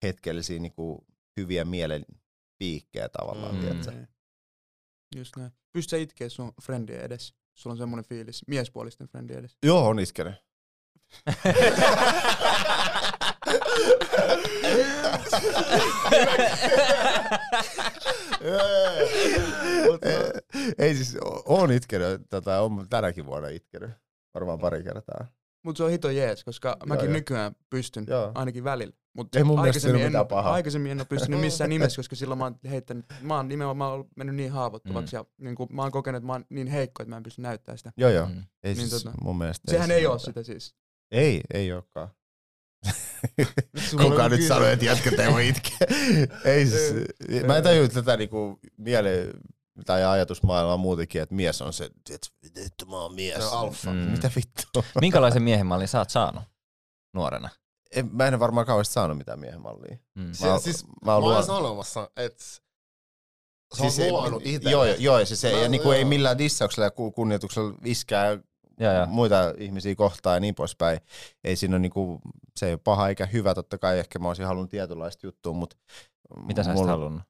[0.04, 1.06] hetkellisiä niinku,
[1.38, 2.06] hyviä mielen
[2.58, 3.62] piikkejä tavallaan, Mm.
[3.62, 3.92] tiedätkö?
[3.92, 4.08] Niin.
[5.16, 5.52] Just näin.
[5.74, 7.34] Pystyt sä itkeä sun friendien edes?
[7.54, 9.58] Sulla on semmoinen fiilis, miespuolisten friendien edes.
[9.64, 10.34] Joo, on iskenyt.
[19.86, 20.00] No-
[20.78, 23.90] ei siis, o- oon itkenyt, tota, on tänäkin vuonna itkenyt.
[24.34, 25.26] Varmaan pari kertaa.
[25.66, 27.14] Mutta se on hito jees, koska mäkin joo.
[27.14, 28.32] nykyään pystyn, Joo.
[28.36, 28.94] ainakin välillä.
[29.18, 30.54] Mut Ei mun mielestä aikaisemmin, siinä mitään pahaa.
[30.54, 34.36] aikaisemmin en ole pystynyt missään nimessä, koska silloin mä oon heittänyt, mä oon nimenomaan mennyt
[34.36, 35.20] niin haavoittuvaksi Mm.
[35.20, 37.42] ja niin kuin, mä oon kokenut, että mä oon niin heikko, että mä en pysty
[37.42, 37.92] näyttämään sitä.
[37.98, 38.26] Joo, joo.
[38.26, 38.44] Mm.
[38.64, 39.72] Ei Niin siis tota, mun mielestä.
[39.72, 40.76] Sehän siinä ei ole sitä siis.
[41.12, 42.08] Ei, ei olekaan.
[44.02, 45.78] Kuka nyt sanoi, että jätkät ei voi itkeä?
[46.54, 46.94] ei siis,
[47.48, 49.34] mä en tajua tätä niinku miele
[49.86, 53.38] tai ajatusmaailmaa muutenkin, että mies on se, että vittu mä oon mies.
[53.38, 53.94] Se on alfa.
[53.94, 53.98] Mm.
[54.00, 54.84] Mitä vittua?
[55.02, 56.44] Minkälaisen miehen mallin sä oot saanut
[57.14, 57.50] nuorena?
[57.96, 59.98] En, mä en varmaan kauheasti saanut mitään miehen mallia.
[60.16, 60.34] Mm.
[60.34, 62.62] Se, Mä- siis, mä mä olen sanomassa, että sä
[63.74, 64.70] Siis ei- luonut itse.
[64.70, 66.10] Joo, joo, siis ei, Mä- ja niinku ei joo.
[66.10, 68.38] millään dissauksella ja ku- kunnioituksella iskää
[68.80, 69.06] Joo, joo.
[69.06, 71.00] muita ihmisiä kohtaan ja niin poispäin.
[71.44, 72.20] Ei siinä ole niinku,
[72.56, 75.76] se ei ole paha eikä hyvä, totta kai ehkä mä olisin halunnut tietynlaista juttua, mutta
[76.46, 77.24] Mitä sä olisit halunnut?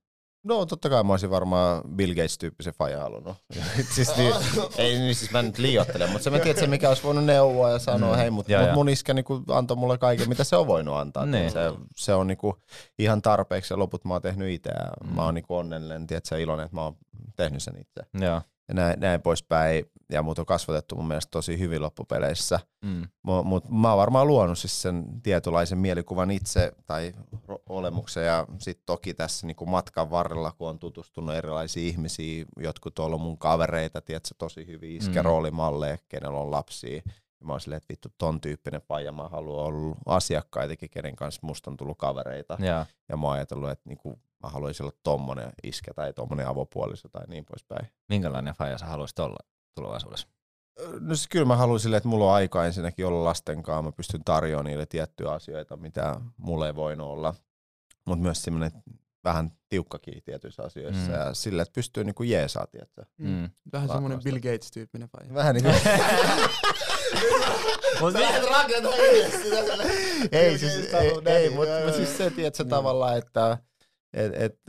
[0.44, 3.36] No totta kai mä olisin varmaan Bill Gates-tyyppisen fajan halunnut.
[3.96, 4.34] siis niin,
[4.78, 7.80] ei niin, siis mä nyt liioittelen, mutta se mä tiedän, mikä olisi voinut neuvoa ja
[7.80, 8.18] sanoa, Mm.
[8.18, 11.26] hei, mutta mut mun iskä niinku antoi mulle kaiken, mitä se on voinut antaa.
[11.26, 11.52] Niin.
[11.52, 11.60] Se,
[11.96, 12.56] se on niinku
[13.00, 14.70] ihan tarpeeksi ja loput mä oon tehnyt itse
[15.04, 15.10] Mm.
[15.10, 15.16] mm.
[15.16, 16.96] mä oon niinku onnellinen, tiedätkö, iloinen, että mä oon
[17.36, 18.26] tehnyt sen itse.
[18.26, 18.42] Joo.
[18.68, 19.86] Ja näin, näin poispäin.
[20.12, 22.60] Ja mut on kasvatettu mun mielestä tosi hyvin loppupeleissä.
[22.86, 23.08] Mm.
[23.44, 27.14] Mutta mä oon varmaan luonut siis sen tietynlaisen mielikuvan itse tai
[27.70, 33.06] olemuksen ja sitten toki tässä niinku matkan varrella, kun on tutustunut erilaisiin ihmisiin, jotkut on
[33.06, 35.30] ollut mun kavereita, tiedätkö, tosi hyviä iskä Mm.
[36.10, 37.02] kenellä on lapsia.
[37.40, 41.40] Ja mä oon silleen, että vittu ton tyyppinen paija, mä haluan olla asiakkaitakin, kenen kanssa
[41.44, 42.58] musta on tullut kavereita.
[42.60, 42.86] Joo.
[43.10, 47.28] Ja mä oon ajatellut, että niinku, mä haluaisin olla tommonen iskä tai tommonen avopuoliso tai
[47.28, 47.88] niin poispäin.
[48.10, 49.38] Minkälainen faija sä haluaisit olla
[49.76, 50.28] tulevaisuudessa?
[51.00, 53.92] No siis kyllä mä haluan silleen, että mulla on aika ensinnäkin olla lasten kanssa, mä
[53.92, 57.34] pystyn tarjoamaan niille tiettyjä asioita, mitä mulla ei voinut olla.
[58.06, 58.72] Mutta myös semmoinen
[59.24, 61.08] vähän tiukkakin tietyissä asioissa Mm.
[61.08, 61.14] mm.
[61.14, 63.06] ja sille, että pystyy niinku jeesaa, tiedätkö?
[63.18, 63.28] Mm.
[63.30, 63.50] Mm.
[63.74, 64.30] Vähän semmoinen Varmasti.
[64.32, 65.34] Bill Gates-tyyppinen faija.
[65.34, 65.76] Vähän niin kuin...
[68.02, 69.90] Mut silleen.
[70.32, 72.70] ei, siis, ei, ei mutta mut siis se, tiedätkö, Mm.
[72.70, 73.58] tavallaan, että
[74.14, 74.60] et, et,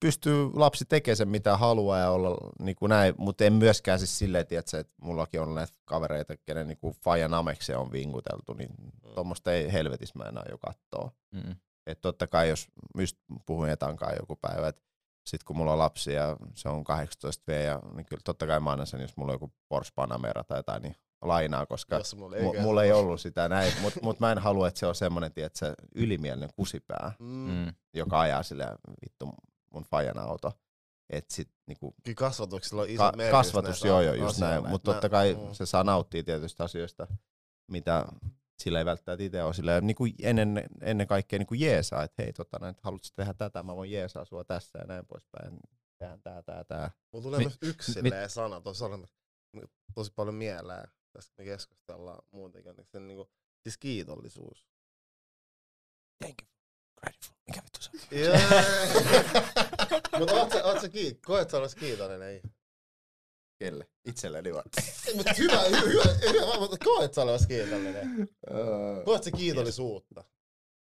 [0.00, 4.18] pystyy lapsi tekemään sen mitä haluaa ja olla niin kuin näin, mutta en myöskään siis
[4.18, 8.70] silleen, tiedätkö, että mullakin on näitä kavereita, kenen niin kuin fajan amekseen on vinguteltu, niin
[9.14, 11.10] tuommoista ei helvetissä mä enää jo kattoo.
[11.30, 11.56] Mm.
[11.86, 14.82] Että totta kai, jos just puhuin etankaan joku päivä, että
[15.26, 18.60] sit kun mulla on lapsi ja se on 18 V, ja, niin kyllä totta kai
[18.60, 22.16] mä annan sen, jos mulla on joku Porsche Panamera tai jotain, niin lainaa, koska Jos
[22.16, 22.62] mulla ei käy.
[22.62, 25.74] mulla ei ollut sitä näin, mutta mut mä en halua, että se on semmoinen, tiedätkö,
[25.94, 27.26] ylimielinen kusipää, Mm.
[27.50, 27.74] Mm.
[27.94, 28.64] joka ajaa sille
[29.04, 29.28] vittu
[29.74, 30.52] mun fajan auto.
[31.10, 34.60] Et sit niinku, Kyllä kasvatuksella on iso ka- merkitys kasvatus, joo joo, just asioilla.
[34.60, 35.52] näin, mutta totta kai mm.
[35.54, 37.06] se saa nauttia tietystä asioista,
[37.70, 38.04] mitä
[38.62, 39.54] sillä ei välttämättä itse ole.
[39.54, 43.34] Sillä niin kuin ennen, ennen kaikkea niin kuin jeesaa, että hei, tota, näin, haluatko tehdä
[43.34, 45.58] tätä, mä voin jeesaa sua tässä ja näin poispäin.
[45.98, 46.90] Tehdään tää, tää, tää.
[47.12, 48.84] Mulla tulee Mi- myös yksi mi- silleen sana, tosi,
[49.94, 50.88] tosi paljon mieleen.
[51.12, 53.30] Podcast, me keskustellaan muutenkin, niin sen niinku,
[53.62, 54.66] siis kiitollisuus.
[56.18, 56.48] Thank you.
[57.00, 57.34] Grateful.
[57.46, 57.90] Mikä vittu se
[58.30, 58.40] on?
[60.18, 62.28] Mutta oot sä, oot sä kiit- koet sä olet kiitollinen?
[62.28, 62.42] Ei.
[63.58, 63.88] Kelle?
[64.04, 64.64] Itselleni vaan.
[65.16, 68.28] Mutta hyvä, hyvä, hyvä, hyvä, mutta koet sä olevasi kiitollinen?
[69.04, 70.24] Koet sä kiitollisuutta?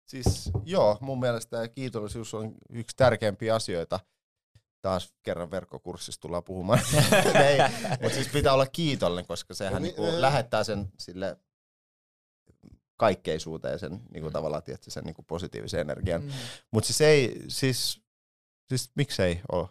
[0.05, 3.99] Siis joo, mun mielestä kiitollisuus on yksi tärkeimpiä asioita.
[4.81, 6.79] Taas kerran verkkokurssissa tullaan puhumaan.
[8.01, 11.37] Mutta siis pitää olla kiitollinen, koska sehän No niinku niin, lähettää sen sille
[12.97, 16.21] kaikkeisuuteen sen niinku tavallaan tietysti sen niinku positiivisen energian.
[16.21, 16.31] Mm.
[16.71, 18.01] Mutta siis ei, siis,
[18.67, 19.67] siis miksei ole?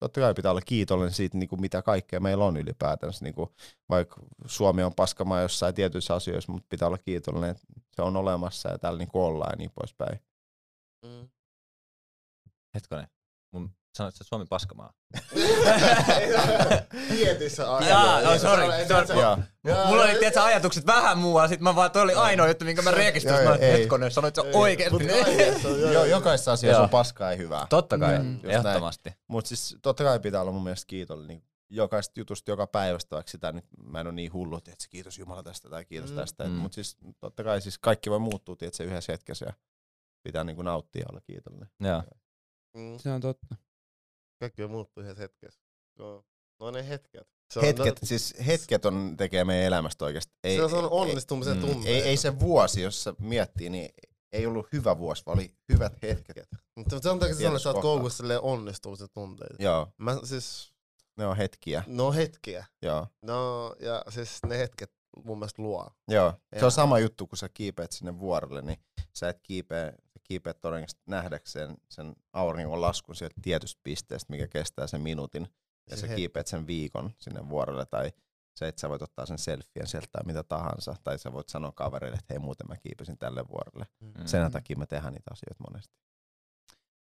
[0.00, 3.24] Totta kai pitää olla kiitollinen siitä, niinku mitä kaikkea meillä on ylipäätänsä.
[3.24, 3.54] Niinku,
[3.88, 7.62] vaikka Suomi on paskamaa jossain tietyissä asioissa, mutta pitää olla kiitollinen, että
[7.96, 10.20] se on olemassa ja täällä niinku ollaan ja niin poispäin.
[11.04, 11.28] Mm.
[12.74, 13.06] Hetkonen.
[13.52, 14.92] Mun sanoit, että Suomi paskamaa.
[17.08, 17.76] Tietyissä Jaa,
[18.16, 18.50] asioissa.
[18.50, 19.14] oh, sorry, Sä- sä-.
[19.14, 19.36] Jaa,
[19.88, 22.82] Mulla oli jaa, tietysti ajatukset vähän muualla, sit mä vaan, toi oli ainoa juttu, minkä
[22.82, 23.48] mä rekisteröin.
[23.48, 24.92] Mä hetkonen, sanoit sä oikeesti.
[24.92, 25.02] mut
[25.64, 26.04] on- joo, Jo, joo.
[26.04, 27.66] jokaisessa asiassa on paskaa ja hyvää.
[27.70, 28.32] Totta kai, Mm.
[28.32, 28.54] Just näin.
[28.56, 29.10] ehdottomasti.
[29.28, 33.30] Mutta siis totta kai pitää olla mun mielestä kiitollinen niin jokaisesta jutusta joka päivästä, vaikka
[33.30, 36.16] sitä nyt mä en ole niin hullu, että se kiitos Jumala tästä tai kiitos Mm.
[36.16, 36.44] tästä.
[36.44, 36.50] Mm.
[36.50, 39.52] Mutta siis totta kai siis kaikki voi muuttua tietysti yhdessä hetkessä ja
[40.22, 41.68] pitää niin kuin nauttia ja olla kiitollinen.
[41.80, 42.02] Joo.
[42.76, 42.98] Mm.
[42.98, 43.46] Se on totta.
[44.42, 45.60] Kaikki on muuttuu yhdessä hetkessä.
[45.98, 46.24] No,
[46.60, 47.28] no ne hetket.
[47.52, 50.32] Se on, Hetket, siis hetket on, tekee meidän elämästä oikeasti.
[50.44, 51.60] Ei, se on onnistumisen Mm.
[51.60, 51.88] tunne.
[51.90, 53.90] Ei, ei se vuosi, jos se miettii, niin
[54.32, 56.48] ei ollut hyvä vuosi, vaan oli hyvät hetket.
[56.76, 59.62] Mutta sen takia sä sanoit, että sä oot koukussa onnistumisen tunteita.
[59.62, 60.72] Joo, Mä siis,
[61.18, 61.84] ne on hetkiä.
[61.86, 62.66] no hetkiä.
[62.82, 63.06] Joo.
[63.22, 64.92] No, ja siis ne hetket
[65.24, 65.90] mun mielestä luo.
[66.08, 66.64] Joo, se Joo.
[66.64, 68.78] on sama juttu, kun sä kiipeät sinne vuorelle, niin
[69.14, 69.92] sä et kiipeä,
[70.32, 75.48] sä kiipeät todennäköisesti nähdäkseen sen auringon laskun sieltä tietystä pisteestä, mikä kestää sen minuutin,
[75.90, 78.12] ja Se sä kiipeät sen viikon sinne vuorelle, tai
[78.56, 81.72] se, että sä voit ottaa sen selfien sieltä tai mitä tahansa, tai sä voit sanoa
[81.72, 83.86] kavereille, että hei muuten mä kiipesin tälle vuorelle.
[84.00, 84.26] Mm.
[84.26, 85.94] Sen takia me tehdään niitä asioita monesti.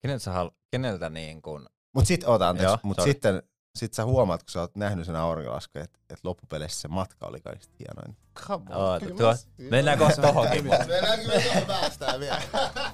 [0.02, 3.12] Keneltä, sä halu- keneltä niin kun, Mut sit, oota anteeksi, Joo, mut sorry.
[3.12, 3.42] sitten
[3.74, 7.40] sit sä huomaat, kun sä oot nähnyt sen auringonlaskun, että et loppupeleissä se matka oli
[7.40, 8.16] kaikista hienoin.
[8.40, 10.66] Come Oota, kyllä tuo- mennään kohta tohonkin.
[10.66, 12.42] mutta- Mennäänkö me tuohon päästään vielä?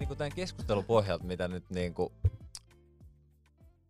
[0.00, 2.12] niinku tämän keskustelun pohjalta, mitä nyt niinku,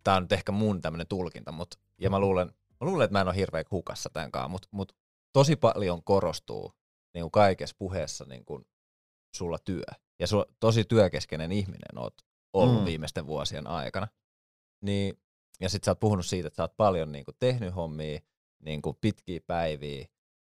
[0.05, 2.47] tää on nyt ehkä mun tämmönen tulkinta, mut, ja mä luulen,
[2.81, 4.93] mä luulen, että mä en ole hirveän hukassa tämän kanssa, mut, mut
[5.33, 6.73] tosi paljon korostuu
[7.15, 8.63] niinku kaikessa puheessa niinku
[9.37, 9.85] sulla työ.
[10.21, 12.15] Ja sulla tosi työkeskeinen ihminen oot
[12.53, 12.85] ollut Mm.
[12.85, 14.09] viimeisten vuosien aikana.
[14.81, 15.21] Niin,
[15.61, 18.21] ja sit sä oot puhunut siitä, että sä oot paljon niinku tehnyt hommia,
[18.59, 20.07] niinku pitkiä päiviä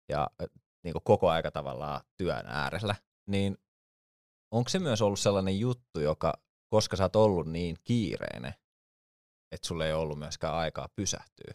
[0.09, 0.29] ja
[0.83, 2.95] niinku koko aika tavallaan työn äärellä.
[3.27, 3.57] Niin
[4.51, 6.33] onko se myös ollut sellainen juttu, joka,
[6.69, 8.53] koska sä oot ollut niin kiireinen,
[9.51, 11.53] että sulle ei ollut myöskään aikaa pysähtyä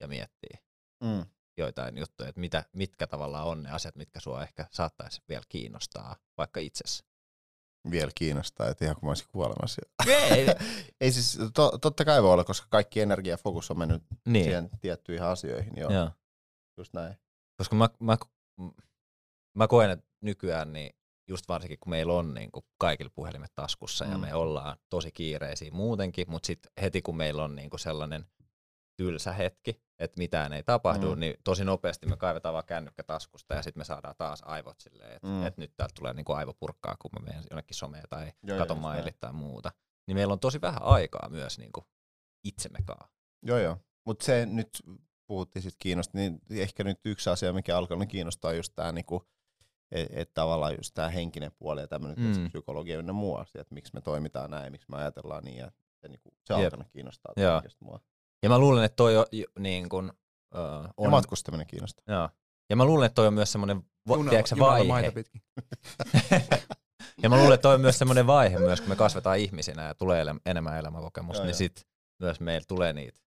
[0.00, 0.58] ja miettiä
[1.04, 1.26] Mm.
[1.56, 6.16] joitain juttuja, että mitä, mitkä tavallaan on ne asiat, mitkä sua ehkä saattaisi vielä kiinnostaa
[6.38, 7.04] vaikka itsessä.
[7.90, 9.82] Vielä kiinnostaa, että ihan kun mä olisin kuolemassa.
[10.06, 10.46] Ei,
[11.00, 14.44] Ei siis, to, totta kai voi olla, koska kaikki energia ja fokus on mennyt niin,
[14.44, 15.72] siihen tiettyihin asioihin.
[15.76, 16.10] Joo, joo.
[16.76, 17.16] just näin.
[17.56, 18.16] Koska mä, mä,
[19.56, 20.96] mä koen, että nykyään niin
[21.28, 24.12] just varsinkin kun meillä on niin kuin kaikilla puhelimet taskussa mm.
[24.12, 28.26] ja me ollaan tosi kiireisiä muutenkin, mutta sitten heti kun meillä on niin kuin sellainen
[28.96, 31.20] tylsä hetki, että mitään ei tapahdu, mm.
[31.20, 35.12] Niin tosi nopeasti me kaivetaan vaan kännykkä taskusta ja sitten me saadaan taas aivot silleen,
[35.12, 35.46] että Mm.
[35.46, 38.78] et nyt täältä tulee niin kuin aivopurkkaa, kun mä menen jonnekin someen tai Joo, katon
[38.78, 39.72] mailit tai muuta.
[40.06, 41.84] Niin meillä on tosi vähän aikaa myös niin kuin
[42.44, 43.08] itsemmekaan.
[43.42, 43.78] Joo, joo.
[44.06, 44.82] Mutta se nyt
[45.26, 49.28] puhuttiin sit kiinnosta, niin ehkä nyt yksi asia, mikä alkanut kiinnostaa, just tämä niinku,
[49.94, 52.48] että et tavallaan just tämä henkinen puoli ja tämmöinen Mm.
[52.48, 55.70] psykologia ja muu asia, että miksi me toimitaan näin, miksi me ajatellaan niin, ja
[56.00, 57.54] se, niinku, se alkanut kiinnostaa Joo.
[57.56, 58.00] oikeasti mua.
[58.42, 59.26] Ja mä luulen, että toi on,
[59.58, 62.14] niin kuin, uh, Ja on matkustaminen kiinnostaa.
[62.14, 62.28] Joo.
[62.70, 63.76] Ja mä luulen, että toi on myös semmoinen
[64.08, 64.88] va- Junalla- tiedätkö, vaihe.
[64.88, 65.42] maita pitkin.
[67.22, 69.94] ja mä luulen, että toi on myös semmoinen vaihe myös, kun me kasvetaan ihmisinä ja
[69.94, 71.56] tulee ele- enemmän elämänkokemusta, Joo, niin joo.
[71.58, 71.86] sit
[72.20, 73.20] myös meillä tulee niitä,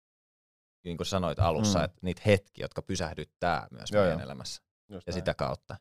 [0.85, 1.83] niin kuin sanoit alussa, Mm.
[1.83, 1.85] mm.
[1.85, 4.25] että niitä hetkiä, jotka pysähdyttää myös Joo, meidän joo.
[4.25, 4.63] elämässä.
[4.91, 5.21] Just Ja näin.
[5.21, 5.77] sitä kautta.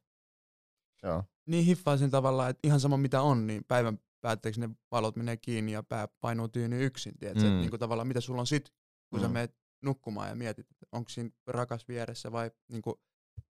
[1.05, 1.23] Joo.
[1.45, 5.71] Niin hiffaisin tavallaan, että ihan sama mitä on, niin päivän päätteeksi ne valot menee kiinni
[5.71, 7.17] ja pää painuu tyyny yksin.
[7.19, 7.43] Tiedätkö?
[7.43, 7.49] Mm.
[7.49, 7.59] Mm.
[7.59, 8.69] Niin kuin tavallaan mitä sulla on sit,
[9.09, 9.23] kun mm.
[9.23, 12.95] sä meet nukkumaan ja mietit, että onko siinä rakas vieressä vai niin kuin,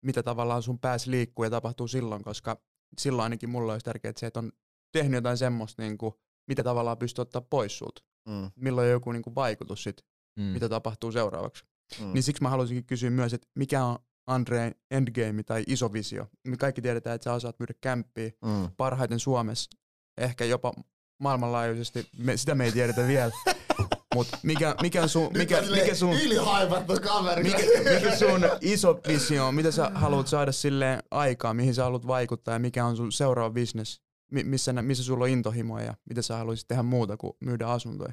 [0.02, 2.62] mitä tavallaan sun päässä liikkuu ja tapahtuu silloin, koska
[2.98, 4.52] silloin ainakin mulla olisi tärkeää se, että on
[4.92, 6.14] tehnyt jotain semmoista, niin kuin,
[6.48, 8.02] mitä tavallaan pystyy ottaa pois sulta.
[8.28, 8.50] Mm.
[8.56, 10.06] Milloin on joku niin kuin, vaikutus sit,
[10.38, 10.42] mm.
[10.44, 11.64] mitä tapahtuu seuraavaksi.
[12.00, 12.12] Mm.
[12.12, 16.26] Niin siksi mä haluaisinkin kysyä myös, että mikä on Andreen endgame tai iso visio?
[16.46, 18.68] Me kaikki tiedetään, että sä osaat myydä kämppiä Mm.
[18.76, 19.70] parhaiten Suomessa,
[20.18, 20.72] ehkä jopa
[21.20, 23.30] maailmanlaajuisesti, me, sitä me ei tiedetä vielä.
[24.14, 26.14] Mut mikä, mikä, on sun, mikä, mikä sun,
[27.42, 27.58] mikä,
[27.94, 29.54] mikä sun iso visio on?
[29.54, 33.50] Mitä sä haluat saada sille aikaa, mihin sä haluat vaikuttaa ja mikä on sun seuraava
[33.50, 34.00] business?
[34.32, 38.12] Mi- missä, missä sulla on intohimoja ja mitä sä haluaisit tehdä muuta kuin myydä asuntoja?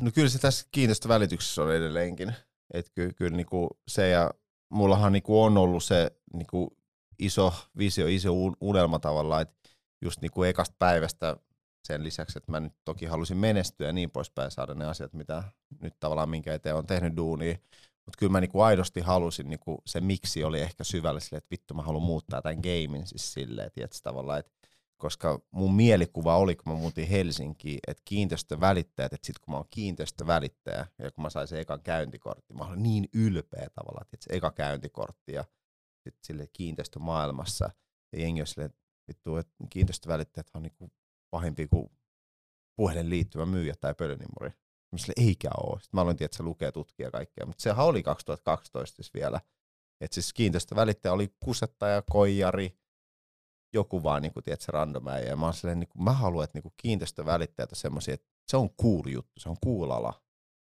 [0.00, 2.34] No kyllä se tässä kiinteistövälityksessä on edelleenkin.
[2.74, 4.30] Että kyllä, kyllä niinku se ja
[4.68, 6.76] mullahan niinku on ollut se niinku
[7.18, 9.70] iso visio, iso un- unelma tavallaan, että
[10.02, 11.36] just niinku ekasta päivästä
[11.84, 15.42] sen lisäksi, että mä nyt toki halusin menestyä ja niin poispäin saada ne asiat, mitä
[15.82, 17.56] nyt tavallaan minkä eteen on tehnyt duunia.
[18.06, 21.74] Mutta kyllä mä niinku aidosti halusin, niinku se miksi oli ehkä syvällä silleen, että vittu
[21.74, 24.63] mä haluan muuttaa tämän gamein siis silleen, että tavallaan, että
[25.04, 29.66] koska mun mielikuva oli, kun mä muutin Helsinkiin, että kiinteistövälittäjät, että sit kun mä oon
[29.70, 34.36] kiinteistövälittäjä ja kun mä sain sen ekan käyntikortti, mä olin niin ylpeä tavallaan, että se
[34.36, 35.44] eka käyntikortti ja
[36.04, 37.70] sit sille kiinteistömaailmassa
[38.12, 40.90] ja jengi on silleen, että että kiinteistövälittäjät on niinku
[41.30, 41.90] pahempi kuin
[42.76, 44.50] puhelin liittyvä myyjä tai pölynimuri.
[44.92, 45.78] Mä sille eikä oo.
[45.78, 49.40] Sitten mä aloin tietää, että se lukee tutkia kaikkea, mutta sehän oli 2012 siis vielä.
[50.00, 52.78] Että siis kiinteistövälittäjä oli kusettaja, koijari,
[53.74, 55.28] joku vaan niin kuin, tiedätkö, random äijä.
[55.28, 58.26] Ja mä, oon silleen, niin kuin, mä haluan, että niin kuin kiinteistövälittäjät on semmoisia, että
[58.48, 60.22] se on cool juttu, se on cool ala.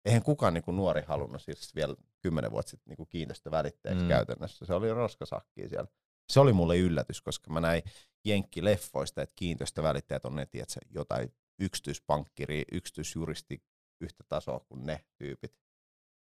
[0.06, 4.10] Eihän kukaan niin kuin nuori halunnut siis vielä kymmenen vuotta sitten niin kuin kiinteistövälittäjäksi mm.
[4.10, 4.66] käytännössä.
[4.66, 5.88] Se oli roskasakki siellä.
[6.32, 7.84] Se oli mulle yllätys, koska mä näin
[8.26, 13.64] jenkkileffoista, että kiinteistövälittäjät on ne, tiedätkö, jotain yksityispankkiri, yksityisjuristi
[14.02, 15.54] yhtä tasoa kuin ne tyypit.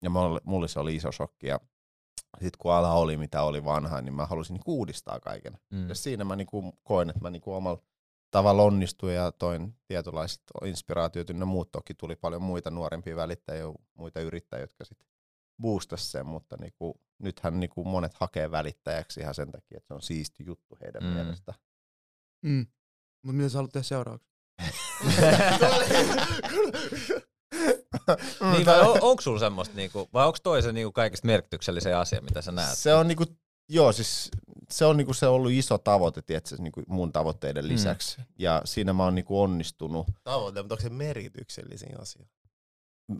[0.01, 1.47] Ja mulle, mulle se oli iso shokki.
[1.47, 1.59] Ja
[2.33, 5.57] sitten kun ala oli mitä oli vanha, niin mä halusin niinku uudistaa kaiken.
[5.69, 5.89] Mm.
[5.89, 7.83] Ja siinä mä niinku koen, että mä niinku omalla
[8.31, 11.71] tavalla onnistuin ja toin tietynlaiset inspiraatiot ynnä muut.
[11.71, 13.63] Toki tuli paljon muita nuorempia välittäjiä,
[13.97, 15.07] muita yrittäjiä, jotka sitten
[15.61, 20.01] boostas sen, mutta niinku, nythän niinku monet hakee välittäjäksi ihan sen takia, että se on
[20.01, 21.09] siisti juttu heidän mm.
[21.09, 21.53] mielestä.
[22.41, 22.67] Mm.
[23.23, 24.29] Mutta mitä sä haluat tehdä seuraavaksi?
[28.51, 32.21] niin, vai on, onko sulla semmoista, niinku, vai onko toi se niinku kaikista merkityksellisin asia,
[32.21, 32.77] mitä sä näet?
[32.77, 33.25] Se on niinku,
[33.69, 34.31] joo siis
[34.69, 37.69] se on niinku se ollut iso tavoite, tiedätkö, niinku mun tavoitteiden Mm.
[37.69, 38.21] lisäksi.
[38.39, 40.07] Ja siinä mä oon niinku onnistunut.
[40.23, 42.25] Tavoite, mutta onko se merkityksellisin asia?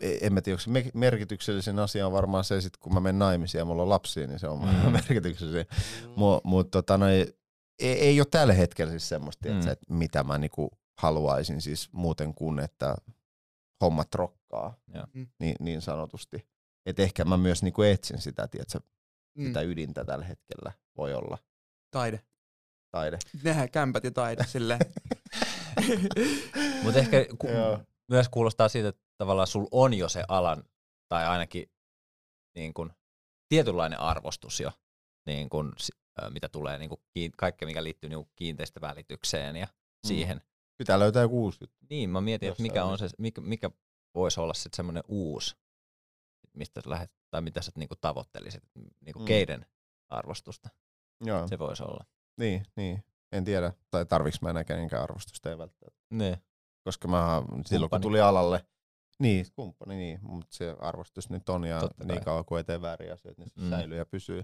[0.00, 3.00] E- En mä tiedä, onko se me- merkityksellisin asia on varmaan se, sit kun mä
[3.00, 4.66] menen naimisiin ja mulla on lapsia, niin se on Mm.
[4.86, 4.92] mm.
[4.92, 5.66] merkityksellisin.
[6.16, 7.32] Mutta mut, tota, no, ei,
[7.78, 9.54] ei ole tällä hetkellä siis semmoista, Mm.
[9.54, 9.60] mm.
[9.68, 12.96] että mitä mä niinku haluaisin siis muuten kuin, että
[13.80, 15.06] hommat rokkaa, Joo.
[15.12, 15.26] Mm.
[15.38, 16.48] niin, niin sanotusti.
[16.86, 18.80] Et ehkä mä myös niinku etsin sitä, tiedätkö,
[19.38, 19.42] Mm.
[19.44, 21.38] mitä ydintä tällä hetkellä voi olla
[21.90, 22.20] Taide.
[22.90, 23.18] taide.
[23.42, 24.80] Nehän kämpät ja taide silleen.
[26.82, 27.46] Mutta ehkä ku,
[28.08, 30.64] myös kuulostaa siitä, että tavallaan sul on jo se alan,
[31.08, 31.70] tai ainakin
[32.56, 32.92] niin kun,
[33.48, 34.72] tietynlainen arvostus jo,
[35.26, 35.72] niin kun,
[36.30, 39.66] mitä tulee niin kun, kiin, kaikkea, mikä liittyy niin kiinteistövälitykseen ja
[40.06, 40.40] siihen.
[40.80, 41.76] Pitää löytää joku uusi juttu.
[41.90, 43.70] Niin, mä mietin, että mikä, on se, mikä, mikä
[44.14, 45.56] voisi olla sitten semmoinen uusi,
[46.52, 48.62] mistä sä lähdet, tai mitä sä niinku tavoittelisit,
[49.00, 49.24] niinku Mm.
[49.24, 49.66] keiden
[50.08, 50.68] arvostusta
[51.24, 52.04] Joo, se voisi olla.
[52.36, 53.04] niin, niin.
[53.32, 56.00] En tiedä, tai tarviks mä enää kenenkään arvostusta, ei välttämättä.
[56.10, 56.36] Niin.
[56.84, 58.02] Koska mä silloin kun Kumppani.
[58.02, 58.66] tuli alalle,
[59.18, 62.06] niin, kumppani, niin, mutta se arvostus nyt on ja Totta kai.
[62.16, 63.70] niin kauan kuin eteen väärin asioita, niin se Mm.
[63.70, 64.42] säilyy ja pysyy.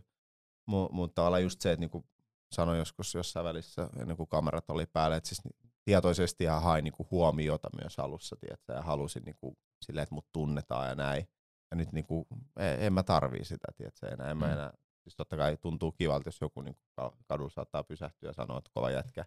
[0.70, 2.05] Mu- mutta tavallaan just se, että niinku
[2.53, 5.43] sanoin joskus jossain välissä, ennen kuin kamerat oli päällä, että siis
[5.87, 10.89] tietoisesti ihan hain niinku huomiota myös alussa, tiedätkö, ja halusin niinku silleen, että mut tunnetaan
[10.89, 11.28] ja näin.
[11.70, 12.26] Ja nyt niinku,
[12.59, 14.30] en, en mä tarvii sitä, tiedätkö, enää.
[14.30, 14.53] En mä Mm.
[14.53, 14.72] enää
[15.03, 18.70] siis totta kai tuntuu kivalta, jos joku niinku ka- kadulla saattaa pysähtyä ja sanoa, että
[18.74, 19.24] kova jätkä.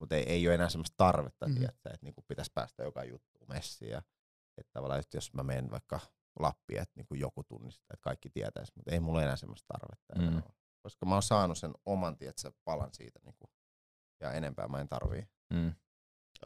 [0.00, 1.54] Mutta ei, ei ole enää semmoista tarvetta, mm.
[1.54, 3.90] tiedätkö, että niinku pitäisi päästä joka juttu messiin.
[3.90, 4.02] Ja,
[4.56, 6.00] että tavallaan just jos mä menen vaikka
[6.40, 10.14] Lappiin, että niinku joku tunnistaa, että kaikki tietäisi, mutta ei mulla enää semmoista tarvetta.
[10.16, 10.36] enää Mm.
[10.36, 10.54] ole.
[10.82, 13.20] Koska mä oon saanut sen oman, tiedätkö, palan siitä.
[13.24, 13.50] Niinku,
[14.20, 15.28] ja enempää mä en tarvii.
[15.52, 15.74] Mm.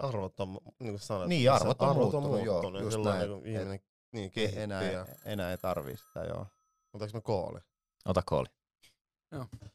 [0.00, 1.28] Arvot on, niin kuin sanoit.
[1.28, 3.30] Niin, arvot on muuttunut, joo, muuttunut, just silloin näin.
[3.30, 3.80] Niin, ihminen,
[4.12, 4.62] niin Ei, kehittyy.
[4.62, 6.46] enää, Ja, enää ei tarvii sitä, joo.
[6.92, 7.60] otaks me kooli?
[8.04, 8.46] Ota kooli.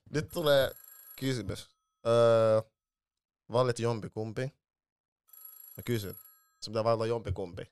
[0.09, 0.71] Nyt tulee
[1.19, 1.69] kysymys.
[2.07, 2.61] Öö,
[3.51, 4.41] valit jompikumpi.
[5.77, 6.15] Mä kysyn.
[6.61, 7.71] Se pitää valita jompikumpi.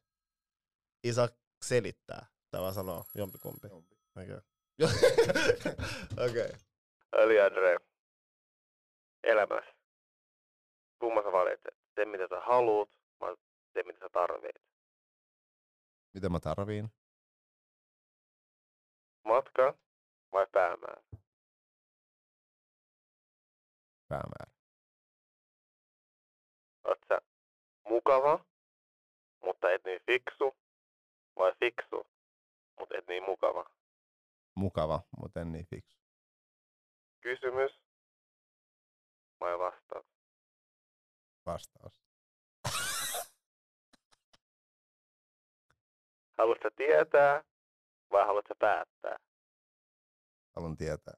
[1.03, 1.29] Ei saa
[1.65, 2.25] selittää.
[2.51, 3.67] Tää vaan sanoo jompikumpi.
[4.15, 4.37] Okei.
[6.29, 6.51] Okei.
[7.13, 7.77] Eli Andre.
[9.23, 9.73] Elämässä.
[10.99, 11.82] Kumma sä valitset?
[11.95, 12.89] Se mitä sä haluut,
[13.19, 13.35] vai
[13.73, 14.55] se mitä sä tarvit?
[16.13, 16.89] Mitä mä tarviin?
[19.25, 19.77] Matka
[20.31, 21.03] vai päämäärä?
[24.07, 24.51] Päämäärä.
[26.83, 27.21] Oot sä
[27.89, 28.45] mukava,
[29.43, 30.57] mutta et niin fiksu,
[31.35, 32.07] vai fiksu,
[32.79, 33.69] mutta et niin mukava?
[34.55, 35.97] Mukava, mutta en niin fiksu.
[37.21, 37.71] Kysymys
[39.39, 40.12] vai vastaus?
[41.45, 42.01] Vastaus.
[46.37, 47.43] Haluatko tietää
[48.11, 49.17] vai haluatko päättää?
[50.55, 51.13] Haluan tietää.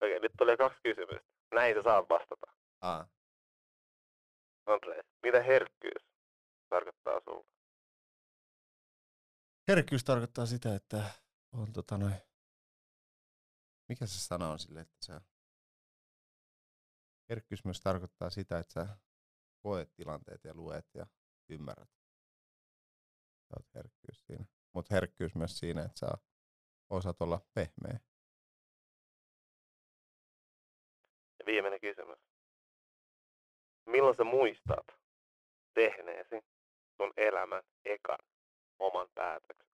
[0.00, 1.28] Okei, nyt tulee kaksi kysymystä.
[1.54, 2.46] Näin sä saat vastata.
[2.80, 3.08] Aa.
[4.66, 6.06] Andre, mitä herkkyys
[6.68, 7.46] tarkoittaa sulle?
[9.68, 11.04] Herkkyys tarkoittaa sitä, että
[11.52, 12.14] on tota noin...
[13.88, 15.20] Mikä se sana on sille, että sä...
[17.30, 18.96] Herkkyys myös tarkoittaa sitä, että sä
[19.62, 21.06] koet tilanteet ja luet ja
[21.48, 21.90] ymmärrät.
[23.48, 24.44] Sä oot herkkyys siinä.
[24.74, 26.06] Mutta herkkyys myös siinä, että sä
[26.90, 28.00] osaat olla pehmeä.
[31.38, 32.18] Ja viimeinen kysymys.
[33.86, 34.86] Milloin sä muistat
[35.74, 36.40] tehneesi
[36.96, 38.18] sun elämän ekan
[38.78, 39.70] oman päätöksen?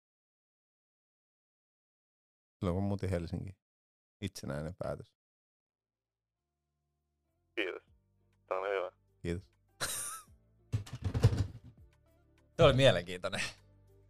[2.58, 3.56] Silloin kun muutin Helsinki.
[4.20, 5.13] Itsenäinen päätös.
[8.48, 8.90] Tämä oli hyvä.
[9.22, 9.44] Kiitos.
[12.56, 13.40] Tuo oli mielenkiintoinen.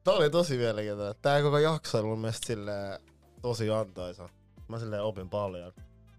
[0.05, 1.15] Tämä oli tosi mielenkiintoinen.
[1.23, 3.01] Tää koko jakso oli mun mielestä silleen
[3.43, 4.29] tosi antoisa.
[4.69, 5.73] Mä silleen opin paljon.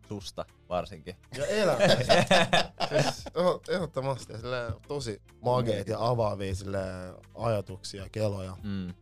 [0.08, 1.16] Susta varsinkin.
[1.38, 2.26] Ja elämästä.
[2.90, 3.24] siis,
[3.70, 4.38] ehdottomasti.
[4.38, 8.58] Silleen, tosi mageet ja avaavia silleen, ajatuksia ja keloja.
[8.64, 8.94] Mm.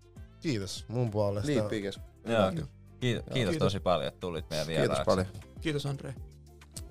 [0.42, 1.48] Kiitos mun puolesta.
[1.48, 2.06] Liippii keskus.
[2.26, 2.52] Joo.
[2.52, 2.70] Kiitos,
[3.00, 3.58] kiitos, Kiitos.
[3.58, 4.96] tosi paljon, että tulit meidän vieraaksi.
[4.96, 5.28] Kiitos paljon.
[5.62, 6.14] Kiitos Andre.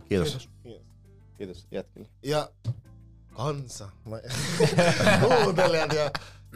[0.09, 0.28] Kiitos.
[0.28, 0.49] Kiitos.
[0.62, 0.91] Kiitos
[1.70, 2.09] jätkille.
[2.23, 2.51] Ja
[3.36, 3.89] kansa,
[5.28, 6.10] kuuntelijat ja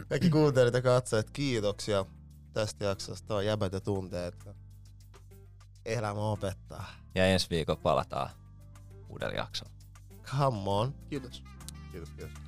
[0.09, 2.05] kaikki kuuntelijat ja katsojat, kiitoksia
[2.53, 3.27] tästä jaksosta.
[3.27, 4.35] Tämä on jäbät ja tunteet.
[5.85, 6.85] Elämä opettaa.
[7.15, 8.29] Ja ensi viikolla palataan
[9.09, 9.71] uudella jaksolla.
[10.23, 10.95] Come on.
[11.09, 11.43] Kiitos.
[11.91, 12.46] Kiitos, kiitos.